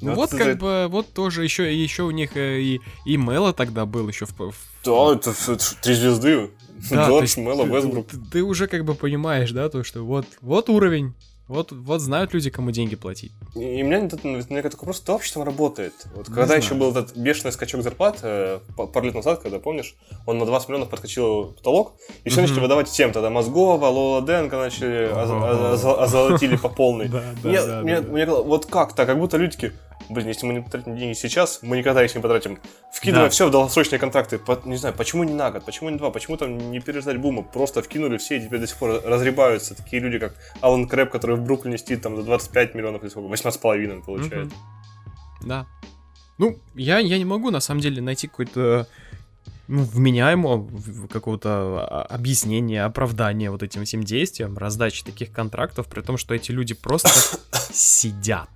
Ну 0.01 0.15
вот, 0.15 0.33
вот 0.33 0.41
как 0.41 0.59
бы, 0.59 0.87
вот 0.91 1.13
тоже 1.13 1.43
еще, 1.43 1.75
еще 1.75 2.03
у 2.03 2.11
них 2.11 2.37
э, 2.37 2.61
и, 2.61 2.81
и 3.07 3.17
Мэла 3.17 3.53
тогда 3.53 3.87
был 3.87 4.09
еще 4.09 4.27
в... 4.27 4.33
в... 4.39 4.55
Да, 4.85 5.13
это, 5.13 5.31
это 5.31 5.81
три 5.81 5.95
звезды. 5.95 6.51
Да, 6.91 7.09
Джордж, 7.09 7.23
есть, 7.23 7.37
Мэла, 7.39 7.65
Вестбрук. 7.65 8.09
Ты, 8.09 8.19
ты 8.33 8.43
уже 8.43 8.67
как 8.67 8.85
бы 8.85 8.95
понимаешь, 8.95 9.51
да, 9.53 9.69
то, 9.69 9.83
что 9.83 10.05
вот, 10.05 10.27
вот 10.41 10.69
уровень, 10.69 11.15
вот, 11.49 11.71
вот 11.71 12.01
знают 12.01 12.35
люди, 12.35 12.51
кому 12.51 12.73
деньги 12.73 12.97
платить. 12.97 13.33
И, 13.55 13.61
и 13.61 13.83
меня, 13.83 14.01
у 14.01 14.27
меня 14.27 14.63
такой 14.63 14.81
вопрос, 14.81 15.01
кто 15.01 15.13
вообще 15.13 15.33
там 15.35 15.45
работает? 15.45 15.95
Вот, 16.15 16.27
когда 16.27 16.47
знаю. 16.47 16.61
еще 16.61 16.75
был 16.75 16.91
этот 16.91 17.17
бешеный 17.17 17.53
скачок 17.53 17.83
зарплат, 17.83 18.19
э, 18.23 18.59
пару 18.77 19.07
лет 19.07 19.15
назад, 19.15 19.41
когда, 19.41 19.61
помнишь, 19.61 19.95
он 20.27 20.39
на 20.39 20.47
20 20.47 20.69
миллионов 20.69 20.91
подкачил 20.91 21.53
потолок, 21.53 21.95
и 22.25 22.31
все 22.31 22.41
mm-hmm. 22.41 22.43
начали 22.43 22.61
выдавать 22.61 22.89
всем, 22.89 23.13
тогда 23.13 23.31
Мозгова, 23.31 23.87
Лола 23.87 24.27
Денка 24.27 24.57
начали, 24.57 25.09
oh. 25.13 26.03
озолотили 26.03 26.57
по 26.57 26.69
полной. 26.69 27.11
Мне 27.45 28.27
вот 28.27 28.67
как-то, 28.67 29.07
как 29.07 29.19
будто 29.19 29.37
люди 29.37 29.53
такие, 29.53 29.73
блин, 30.09 30.29
если 30.29 30.47
мы 30.47 30.55
не 30.55 30.61
потратим 30.61 30.97
деньги 30.97 31.15
сейчас, 31.15 31.61
мы 31.63 31.77
никогда 31.77 32.05
их 32.05 32.15
не 32.15 32.21
потратим. 32.21 32.59
Вкидывая 32.93 33.27
да. 33.27 33.31
все 33.31 33.49
в 33.49 33.51
долгосрочные 33.51 33.99
контракты, 33.99 34.39
по, 34.39 34.61
не 34.65 34.77
знаю, 34.77 34.95
почему 34.95 35.25
не 35.25 35.33
на 35.33 35.51
год, 35.51 35.65
почему 35.65 35.91
не 35.91 35.99
два, 35.99 36.11
почему 36.11 36.37
там 36.37 36.71
не 36.71 36.81
переждать 36.81 37.19
бума, 37.19 37.43
просто 37.43 37.83
вкинули 37.83 38.19
все 38.19 38.39
и 38.39 38.41
теперь 38.41 38.61
до 38.61 38.67
сих 38.67 38.77
пор 38.77 39.03
разребаются. 39.05 39.75
Такие 39.75 40.01
люди, 40.01 40.19
как 40.19 40.35
Алан 40.61 40.89
Крэп, 40.89 41.11
который 41.11 41.37
в 41.37 41.43
Бруклине 41.43 41.79
сидит 41.79 42.03
там 42.03 42.17
за 42.17 42.23
25 42.23 42.75
миллионов 42.75 43.03
или 43.03 43.11
сколько, 43.11 43.33
18,5 43.33 44.05
получает. 44.05 44.47
Угу. 44.47 44.55
Да. 45.47 45.67
Ну, 46.39 46.59
я, 46.75 46.99
я 46.99 47.19
не 47.19 47.25
могу 47.25 47.51
на 47.51 47.61
самом 47.61 47.81
деле 47.81 48.03
найти 48.03 48.29
какой-то 48.29 48.87
ну, 49.69 49.83
вменяемого 49.83 51.09
какого-то 51.09 52.05
объяснения, 52.05 52.85
оправдания 52.85 53.51
вот 53.51 53.63
этим 53.63 53.85
всем 53.85 54.03
действиям, 54.03 54.57
раздачи 54.57 55.05
таких 55.05 55.33
контрактов, 55.33 55.87
при 55.87 56.03
том, 56.03 56.17
что 56.17 56.35
эти 56.35 56.53
люди 56.53 56.75
просто 56.75 57.09
сидят. 57.73 58.49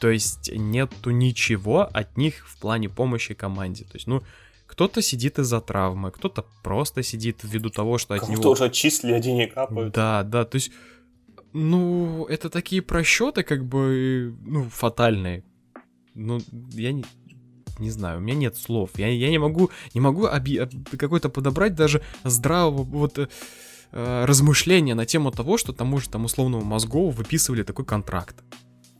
То 0.00 0.10
есть 0.10 0.50
нету 0.52 1.10
ничего 1.10 1.88
от 1.92 2.16
них 2.16 2.46
в 2.48 2.58
плане 2.58 2.88
помощи 2.88 3.34
команде. 3.34 3.84
То 3.84 3.94
есть, 3.94 4.06
ну, 4.06 4.22
Кто-то 4.66 5.02
сидит 5.02 5.38
из-за 5.38 5.60
травмы, 5.60 6.10
кто-то 6.10 6.44
просто 6.62 7.02
сидит 7.02 7.44
ввиду 7.44 7.70
того, 7.70 7.98
что 7.98 8.14
от 8.14 8.20
Кому-то 8.20 8.40
него... 8.40 8.50
уже 8.52 8.64
отчислили, 8.64 9.12
а 9.12 9.20
денег 9.20 9.54
капают. 9.54 9.92
Да, 9.94 10.22
да, 10.24 10.44
то 10.44 10.56
есть, 10.56 10.72
ну, 11.52 12.24
это 12.24 12.48
такие 12.50 12.80
просчеты, 12.82 13.42
как 13.42 13.64
бы, 13.64 14.34
ну, 14.44 14.64
фатальные. 14.70 15.42
Ну, 16.14 16.40
я 16.72 16.92
не, 16.92 17.04
не 17.78 17.90
знаю, 17.90 18.18
у 18.18 18.20
меня 18.20 18.34
нет 18.34 18.56
слов. 18.56 18.90
Я, 18.98 19.08
я 19.08 19.30
не 19.30 19.38
могу, 19.38 19.70
не 19.94 20.00
могу 20.00 20.26
оби- 20.26 20.58
об- 20.58 20.96
какой-то 20.98 21.28
подобрать 21.28 21.74
даже 21.74 22.00
здравого 22.24 22.82
вот 22.82 23.18
э, 23.18 23.28
э, 23.92 24.24
размышления 24.24 24.94
на 24.94 25.04
тему 25.06 25.30
того, 25.30 25.58
что 25.58 25.72
тому 25.72 25.98
же 25.98 26.08
там 26.08 26.24
условному 26.24 26.64
Мозгову 26.64 27.10
выписывали 27.10 27.62
такой 27.64 27.84
контракт. 27.84 28.42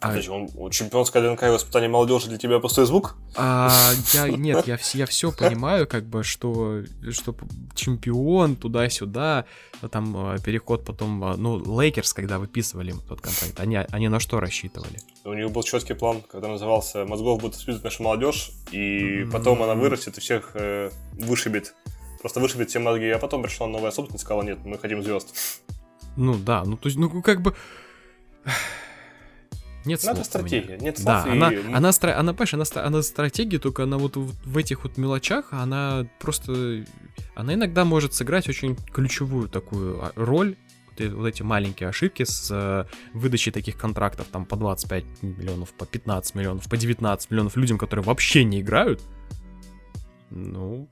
А, 0.04 0.08
Подожди, 0.08 0.28
он, 0.28 0.50
он 0.58 0.70
чемпионская 0.70 1.22
ДНК 1.22 1.44
и 1.44 1.48
воспитание 1.48 1.88
молодежи 1.88 2.28
для 2.28 2.36
тебя 2.36 2.58
пустой 2.58 2.84
звук? 2.84 3.16
а, 3.36 3.72
я 4.12 4.28
нет, 4.36 4.66
я, 4.66 4.78
я 4.92 5.06
все 5.06 5.32
понимаю, 5.32 5.86
как 5.86 6.04
бы, 6.04 6.22
что, 6.22 6.82
что 7.10 7.34
чемпион 7.74 8.56
туда-сюда, 8.56 9.46
а 9.80 9.88
там 9.88 10.34
э, 10.34 10.38
переход 10.44 10.84
потом, 10.84 11.24
э, 11.24 11.36
ну, 11.38 11.80
Лейкерс, 11.80 12.12
когда 12.12 12.38
выписывали 12.38 12.92
тот 13.08 13.22
контракт, 13.22 13.58
они, 13.58 13.76
они 13.76 14.08
на 14.08 14.20
что 14.20 14.40
рассчитывали? 14.40 14.98
У 15.24 15.32
него 15.32 15.48
был 15.48 15.62
четкий 15.62 15.94
план, 15.94 16.20
когда 16.30 16.48
назывался 16.48 17.06
«Мозгов 17.06 17.40
будет 17.40 17.54
воспитывать 17.54 17.84
наша 17.84 18.02
молодежь», 18.02 18.50
и 18.72 19.22
М. 19.22 19.30
потом 19.30 19.62
она 19.62 19.74
вырастет 19.74 20.18
и 20.18 20.20
всех 20.20 20.50
э, 20.52 20.90
вышибет. 21.14 21.74
Просто 22.20 22.40
вышибет 22.40 22.68
все 22.68 22.78
мозги, 22.78 23.08
а 23.08 23.18
потом 23.18 23.42
пришла 23.42 23.68
новая 23.68 23.90
собственность 23.90 24.22
и 24.22 24.26
сказала, 24.26 24.42
нет, 24.42 24.58
мы 24.66 24.76
хотим 24.78 25.02
звезд. 25.02 25.34
Ну 26.16 26.34
да, 26.34 26.62
ну 26.66 26.76
то 26.76 26.88
есть, 26.88 26.98
ну 26.98 27.22
как 27.22 27.40
бы... 27.40 27.54
Нет 29.84 30.00
слов 30.00 30.14
меня. 30.14 30.24
стратегия, 30.24 30.78
нет 30.78 31.02
Да, 31.04 31.22
слов, 31.22 31.34
и- 31.34 31.36
она, 31.36 31.52
она, 31.76 31.88
стра- 31.90 32.12
она, 32.12 32.32
понимаешь, 32.32 32.54
она, 32.74 32.86
она 32.86 33.02
стратегия, 33.02 33.58
только 33.58 33.82
она 33.82 33.98
вот 33.98 34.16
в, 34.16 34.56
этих 34.56 34.84
вот 34.84 34.96
мелочах, 34.96 35.52
она 35.52 36.06
просто, 36.20 36.84
она 37.34 37.54
иногда 37.54 37.84
может 37.84 38.14
сыграть 38.14 38.48
очень 38.48 38.76
ключевую 38.76 39.48
такую 39.48 40.02
а, 40.02 40.12
роль, 40.16 40.56
вот, 40.98 41.12
вот 41.12 41.26
эти 41.26 41.42
маленькие 41.42 41.88
ошибки 41.88 42.22
с 42.24 42.48
э, 42.50 42.84
выдачей 43.12 43.52
таких 43.52 43.76
контрактов, 43.76 44.26
там, 44.30 44.46
по 44.46 44.56
25 44.56 45.04
миллионов, 45.22 45.72
по 45.74 45.86
15 45.86 46.34
миллионов, 46.34 46.68
по 46.68 46.76
19 46.76 47.30
миллионов 47.30 47.56
людям, 47.56 47.78
которые 47.78 48.04
вообще 48.04 48.44
не 48.44 48.60
играют, 48.60 49.02
ну, 50.30 50.88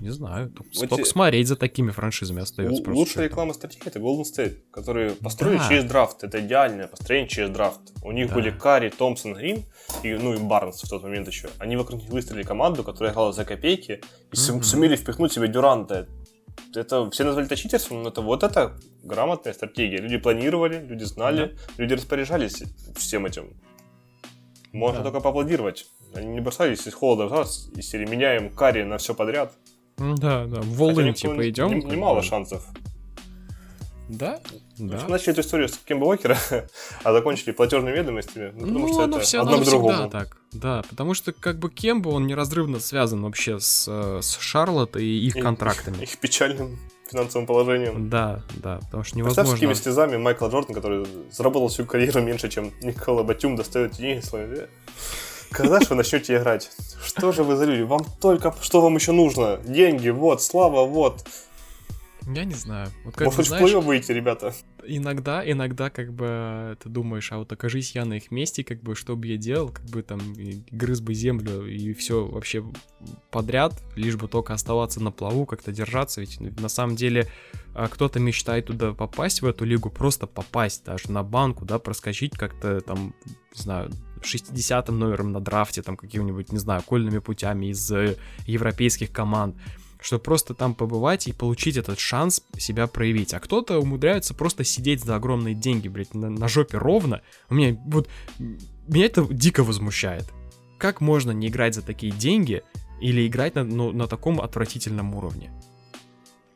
не 0.00 0.10
знаю, 0.10 0.50
только, 0.50 0.94
Вот 0.96 1.06
смотреть 1.08 1.48
за 1.48 1.56
такими 1.56 1.90
франшизами 1.90 2.42
остается 2.42 2.82
Л-. 2.82 2.94
Лучшая 2.94 3.24
реклама 3.28 3.54
стратегии 3.54 3.86
это 3.86 3.98
Golden 3.98 4.22
State, 4.24 4.56
которые 4.70 5.12
построили 5.12 5.58
Да. 5.58 5.68
через 5.68 5.84
драфт. 5.84 6.24
Это 6.24 6.40
идеальное 6.40 6.86
построение 6.88 7.28
через 7.28 7.50
драфт. 7.50 7.80
У 8.02 8.12
них 8.12 8.28
Да. 8.28 8.34
были 8.34 8.50
Карри, 8.50 8.90
Томпсон, 8.90 9.34
Грин, 9.34 9.64
и, 10.02 10.12
ну 10.14 10.34
и 10.34 10.38
Барнс 10.38 10.82
в 10.82 10.88
тот 10.88 11.02
момент 11.02 11.28
еще. 11.28 11.48
Они 11.58 11.76
вокруг 11.76 12.02
них 12.02 12.10
выстроили 12.10 12.42
команду, 12.42 12.84
которая 12.84 13.12
играла 13.12 13.32
за 13.32 13.44
копейки, 13.44 14.00
и 14.32 14.50
Мгм. 14.52 14.62
сумели 14.62 14.96
впихнуть 14.96 15.32
себе 15.32 15.48
Дюранта. 15.48 16.06
Это 16.74 17.10
все 17.10 17.24
назвали 17.24 17.46
это 17.46 17.56
читерством, 17.56 18.02
но 18.02 18.08
это 18.10 18.20
вот 18.22 18.42
это 18.42 18.78
грамотная 19.02 19.52
стратегия. 19.54 19.98
Люди 19.98 20.18
планировали, 20.18 20.84
люди 20.84 21.04
знали, 21.04 21.56
люди 21.78 21.94
распоряжались 21.94 22.62
всем 22.96 23.24
этим. 23.26 23.54
Можно 24.72 24.98
Да. 24.98 25.04
только 25.04 25.20
поаплодировать. 25.20 25.86
Они 26.16 26.28
не 26.28 26.40
бросались 26.40 26.86
из 26.86 26.94
холода 26.94 27.26
в 27.26 27.28
глаз, 27.28 27.68
из 27.76 27.88
серии 27.88 28.06
меняем 28.06 28.50
Карри 28.50 28.82
на 28.84 28.98
все 28.98 29.14
подряд. 29.14 29.52
М, 29.98 30.14
Да, 30.16 30.44
да, 30.46 30.60
в 30.60 30.66
Волын, 30.74 31.14
типа, 31.14 31.48
идем. 31.48 31.68
не- 31.70 31.84
Немало 31.84 32.22
шансов. 32.22 32.64
Да, 34.08 34.38
да. 34.78 34.92
Вообще, 34.98 35.08
Начали 35.08 35.30
эту 35.32 35.40
историю 35.40 35.68
с 35.68 35.78
Кемба 35.78 36.04
Уокера, 36.04 36.38
а 37.02 37.12
закончили 37.12 37.50
платежными 37.50 37.92
ведомостями. 37.96 38.52
Ну, 38.54 38.60
потому 38.60 38.78
Ну, 38.78 38.88
что 38.92 39.02
оно, 39.02 39.16
это 39.16 39.24
все, 39.26 39.40
одно 39.40 39.58
к 39.58 39.64
другому. 39.64 39.94
всегда 39.94 40.08
так. 40.20 40.36
Да, 40.52 40.82
потому 40.88 41.14
что 41.14 41.32
как 41.32 41.58
бы 41.58 41.70
Кемба, 41.70 42.10
он 42.10 42.26
неразрывно 42.28 42.78
связан 42.78 43.22
вообще 43.22 43.58
с, 43.58 43.86
э, 43.88 44.20
с 44.22 44.38
Шарлотт 44.38 44.96
и 44.96 45.26
их 45.26 45.34
И- 45.36 45.40
контрактами. 45.40 45.96
Их 46.04 46.18
печальным 46.18 46.78
финансовым 47.10 47.46
положением. 47.48 48.08
Да, 48.08 48.42
да, 48.62 48.78
потому 48.84 49.02
что 49.02 49.16
Представь, 49.18 49.46
с 49.48 49.50
какими 49.50 49.66
невозможно. 49.70 49.82
слезами 49.82 50.16
Майкл 50.18 50.46
Джордан, 50.48 50.74
который 50.74 51.04
заработал 51.32 51.66
всю 51.68 51.84
карьеру 51.84 52.20
меньше, 52.22 52.48
чем 52.48 52.72
Никола 52.82 53.24
Батюм, 53.24 53.56
достает 53.56 53.92
деньги, 53.92 54.20
словно, 54.24 54.54
«Э, 54.54 54.66
Когда 55.50 55.80
же 55.80 55.86
вы 55.90 55.96
начнете 55.96 56.36
играть? 56.36 56.70
Что 57.04 57.32
же 57.32 57.44
вы 57.44 57.56
за 57.56 57.64
люди? 57.64 57.82
Вам 57.82 58.04
только... 58.20 58.54
Что 58.60 58.80
вам 58.80 58.96
еще 58.96 59.12
нужно? 59.12 59.58
Деньги, 59.64 60.08
вот, 60.08 60.42
слава, 60.42 60.86
вот. 60.86 61.26
Я 62.26 62.44
не 62.44 62.54
знаю. 62.54 62.88
Вот 63.04 63.14
как 63.14 63.26
Может, 63.26 63.46
знаешь, 63.46 63.70
плей 63.70 63.80
выйти, 63.80 64.12
ребята? 64.12 64.52
иногда, 64.88 65.48
иногда 65.48 65.90
как 65.90 66.12
бы 66.12 66.76
ты 66.82 66.88
думаешь, 66.88 67.30
а 67.32 67.38
вот 67.38 67.52
окажись 67.52 67.94
я 67.94 68.04
на 68.04 68.14
их 68.14 68.30
месте, 68.30 68.64
как 68.64 68.82
бы 68.82 68.94
что 68.94 69.16
бы 69.16 69.26
я 69.26 69.36
делал, 69.36 69.68
как 69.68 69.84
бы 69.86 70.02
там 70.02 70.20
грыз 70.70 71.00
бы 71.00 71.14
землю 71.14 71.66
и 71.66 71.92
все 71.92 72.26
вообще 72.26 72.64
подряд, 73.30 73.74
лишь 73.94 74.16
бы 74.16 74.28
только 74.28 74.54
оставаться 74.54 75.02
на 75.02 75.10
плаву, 75.10 75.46
как-то 75.46 75.72
держаться, 75.72 76.20
ведь 76.20 76.40
на 76.40 76.68
самом 76.68 76.96
деле 76.96 77.28
а, 77.74 77.88
кто-то 77.88 78.20
мечтает 78.20 78.66
туда 78.66 78.92
попасть 78.92 79.42
в 79.42 79.46
эту 79.46 79.64
лигу, 79.64 79.90
просто 79.90 80.26
попасть 80.26 80.84
даже 80.84 81.10
на 81.10 81.22
банку, 81.22 81.64
да, 81.64 81.78
проскочить 81.78 82.36
как-то 82.36 82.80
там, 82.80 83.14
не 83.54 83.62
знаю, 83.62 83.90
60-м 84.22 84.98
номером 84.98 85.32
на 85.32 85.40
драфте, 85.40 85.82
там 85.82 85.96
каким-нибудь, 85.96 86.52
не 86.52 86.58
знаю, 86.58 86.82
кольными 86.82 87.18
путями 87.18 87.66
из 87.66 87.90
э, 87.90 88.16
европейских 88.46 89.12
команд, 89.12 89.56
чтобы 90.00 90.22
просто 90.22 90.54
там 90.54 90.74
побывать 90.74 91.26
и 91.26 91.32
получить 91.32 91.76
этот 91.76 91.98
шанс 91.98 92.42
себя 92.58 92.86
проявить. 92.86 93.34
А 93.34 93.40
кто-то 93.40 93.78
умудряется 93.78 94.34
просто 94.34 94.64
сидеть 94.64 95.04
за 95.04 95.16
огромные 95.16 95.54
деньги, 95.54 95.88
блядь, 95.88 96.14
на, 96.14 96.30
на 96.30 96.48
жопе 96.48 96.78
ровно. 96.78 97.22
У 97.48 97.54
меня 97.54 97.76
вот... 97.86 98.08
Меня 98.38 99.06
это 99.06 99.26
дико 99.28 99.64
возмущает. 99.64 100.32
Как 100.78 101.00
можно 101.00 101.32
не 101.32 101.48
играть 101.48 101.74
за 101.74 101.82
такие 101.82 102.12
деньги 102.12 102.62
или 103.00 103.26
играть 103.26 103.54
на, 103.54 103.64
ну, 103.64 103.92
на 103.92 104.06
таком 104.06 104.40
отвратительном 104.40 105.14
уровне? 105.14 105.50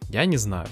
Я 0.08 0.26
не 0.26 0.36
знаю. 0.36 0.68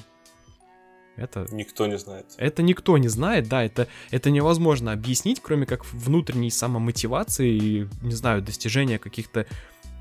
Это, 1.19 1.47
Никто 1.51 1.87
не 1.87 1.99
знает. 1.99 2.27
это 2.39 2.63
никто 2.63 2.97
не 2.97 3.09
знает, 3.09 3.49
да, 3.49 3.65
это, 3.65 3.89
это 4.11 4.31
невозможно 4.31 4.93
объяснить, 4.93 5.41
кроме 5.43 5.67
как 5.67 5.85
внутренней 5.93 6.51
самомотивации 6.51 7.51
и, 7.57 7.89
не 8.03 8.15
знаю, 8.15 8.41
достижения 8.41 8.99
каких-то, 8.99 9.45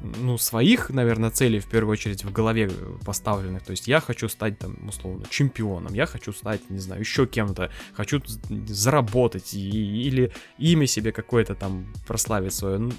ну, 0.02 0.38
своих, 0.38 0.92
наверное, 0.92 1.32
целей 1.32 1.60
в 1.60 1.66
первую 1.68 1.94
очередь 1.94 2.24
в 2.24 2.32
голове 2.32 2.70
поставленных. 3.04 3.64
То 3.64 3.72
есть 3.72 3.88
я 3.88 4.00
хочу 4.00 4.30
стать, 4.30 4.60
там, 4.60 4.78
условно, 4.88 5.26
чемпионом, 5.30 5.94
я 5.96 6.06
хочу 6.06 6.32
стать, 6.34 6.70
не 6.70 6.78
знаю, 6.80 7.02
еще 7.02 7.26
кем-то, 7.26 7.72
хочу 7.94 8.22
заработать 8.68 9.54
и- 9.54 10.02
или 10.08 10.32
имя 10.60 10.86
себе 10.88 11.12
какое-то 11.12 11.56
там 11.56 11.94
прославить 12.08 12.54
свое. 12.54 12.78
Ну, 12.78 12.92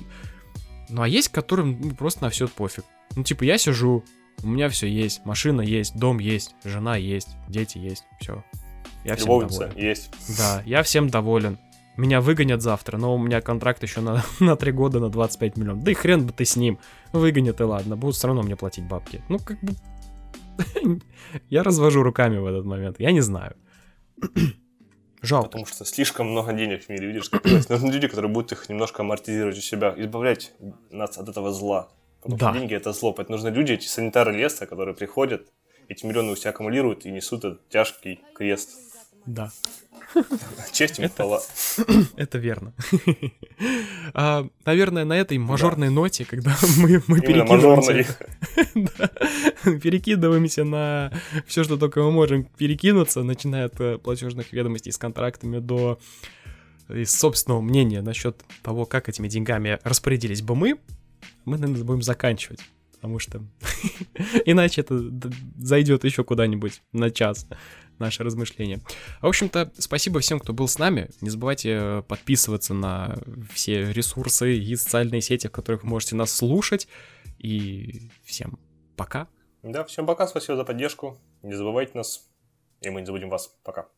ну, 0.89 1.03
а 1.03 1.09
есть, 1.09 1.29
которым 1.29 1.81
ну, 1.81 1.95
просто 1.95 2.25
на 2.25 2.31
все 2.31 2.49
пофиг. 2.49 2.85
Ну, 3.15 3.23
типа, 3.23 3.45
я 3.45 3.59
сижу, 3.59 4.05
у 4.43 4.49
меня 4.49 4.69
все 4.69 4.87
есть, 4.87 5.25
машина 5.25 5.61
есть, 5.61 5.97
дом 5.97 6.19
есть, 6.19 6.55
жена 6.65 6.97
есть, 6.97 7.37
дети 7.49 7.79
есть, 7.79 8.05
все. 8.21 8.45
Я 9.05 9.17
всем 9.17 9.27
Любовница 9.27 9.61
доволен. 9.61 9.79
есть. 9.79 10.11
Да, 10.37 10.63
я 10.67 10.83
всем 10.83 11.09
доволен. 11.09 11.59
Меня 11.97 12.21
выгонят 12.21 12.63
завтра, 12.63 12.97
но 12.97 13.15
у 13.15 13.19
меня 13.19 13.41
контракт 13.41 13.83
еще 13.83 14.01
на, 14.01 14.23
на 14.41 14.57
3 14.57 14.73
года 14.73 15.01
на 15.01 15.09
25 15.09 15.57
миллионов. 15.57 15.83
Да 15.83 15.91
и 15.91 15.95
хрен 15.95 16.27
бы 16.27 16.33
ты 16.33 16.45
с 16.45 16.57
ним. 16.57 16.79
Выгонят 17.13 17.61
и 17.61 17.65
ладно, 17.65 17.97
будут 17.97 18.17
все 18.17 18.29
равно 18.29 18.43
мне 18.43 18.57
платить 18.57 18.85
бабки. 18.85 19.23
Ну, 19.29 19.39
как 19.39 19.59
бы... 19.61 19.73
Я 21.51 21.63
развожу 21.63 22.03
руками 22.03 22.39
в 22.39 22.47
этот 22.47 22.65
момент, 22.65 23.01
я 23.01 23.13
не 23.13 23.21
знаю. 23.21 23.57
Жалко. 25.23 25.49
Потому 25.49 25.67
что 25.67 25.85
слишком 25.85 26.31
много 26.31 26.53
денег 26.53 26.85
в 26.85 26.89
мире, 26.89 27.09
видишь, 27.09 27.25
скопилось. 27.25 27.69
Нужны 27.69 27.91
люди, 27.91 28.07
которые 28.07 28.31
будут 28.31 28.53
их 28.53 28.69
немножко 28.69 29.03
амортизировать 29.03 29.59
у 29.59 29.61
себя, 29.61 29.93
избавлять 29.97 30.53
нас 30.91 31.19
от 31.19 31.29
этого 31.29 31.53
зла. 31.53 31.89
Потому 32.23 32.39
Да. 32.39 32.51
что 32.51 32.59
деньги 32.59 32.75
это 32.75 32.93
зло. 32.93 33.13
Поэтому 33.13 33.37
нужны 33.39 33.49
люди, 33.51 33.73
эти 33.73 33.87
санитары 33.87 34.33
леса, 34.37 34.67
которые 34.67 34.95
приходят, 34.95 35.47
эти 35.89 36.05
миллионы 36.07 36.33
у 36.33 36.37
себя 36.37 36.51
аккумулируют 36.51 37.07
и 37.07 37.11
несут 37.11 37.45
этот 37.45 37.69
тяжкий 37.69 38.21
крест. 38.35 38.71
Да, 39.27 39.51
Честь 40.73 40.99
им 40.99 41.09
хвала. 41.11 41.43
это 42.17 42.39
верно. 42.39 42.73
А, 44.15 44.47
Наверное, 44.65 45.05
на 45.05 45.13
этой 45.15 45.37
мажорной 45.39 45.91
ноте, 45.91 46.25
когда 46.25 46.57
мы, 46.79 47.03
мы 47.09 47.19
Именно 47.19 47.45
перекидываемся... 47.45 48.17
Да. 48.75 49.09
перекидываемся 49.79 50.65
на 50.65 51.13
все, 51.47 51.65
что 51.65 51.77
только 51.77 52.01
мы 52.03 52.11
можем 52.13 52.45
перекинуться, 52.45 53.23
начиная 53.23 53.67
от 53.67 53.79
э, 53.81 53.99
платежных 53.99 54.53
ведомостей 54.53 54.93
с 54.93 54.99
контрактами 54.99 55.59
до 55.59 55.99
э, 56.89 57.01
из 57.01 57.11
собственного 57.15 57.61
мнения 57.61 58.01
насчет 58.01 58.43
того, 58.63 58.87
как 58.87 59.09
этими 59.09 59.29
деньгами 59.29 59.79
распорядились 59.85 60.41
бы 60.41 60.55
мы, 60.57 60.79
мы, 61.45 61.59
наверное, 61.59 61.85
будем 61.85 62.03
заканчивать. 62.03 62.61
Потому 62.95 63.19
что 63.19 63.43
иначе 64.45 64.81
это 64.81 65.01
зайдет 65.57 66.05
еще 66.05 66.25
куда-нибудь 66.25 66.83
на 66.93 67.11
час 67.11 67.47
наше 67.99 68.23
размышление. 68.23 68.81
В 69.21 69.27
общем-то, 69.27 69.73
спасибо 69.79 70.21
всем, 70.21 70.41
кто 70.41 70.53
был 70.53 70.69
с 70.69 70.79
нами. 70.79 71.11
Не 71.21 71.31
забывайте 71.31 71.79
э, 71.81 72.03
подписываться 72.03 72.75
на 72.75 73.17
все 73.53 73.93
ресурсы 73.93 74.57
и 74.57 74.77
социальные 74.77 75.21
сети, 75.21 75.49
в 75.49 75.53
которых 75.53 75.83
вы 75.83 75.91
можете 75.91 76.17
нас 76.17 76.33
слушать. 76.33 76.89
И 77.39 78.11
всем 78.25 78.59
пока. 78.97 79.29
Да, 79.63 79.85
всем 79.85 80.07
пока, 80.07 80.27
спасибо 80.27 80.57
за 80.57 80.65
поддержку. 80.65 81.19
Не 81.43 81.55
забывайте 81.55 81.93
нас, 81.95 82.29
и 82.81 82.91
мы 82.91 83.01
не 83.01 83.07
забудем 83.07 83.29
вас. 83.31 83.55
Пока. 83.65 83.89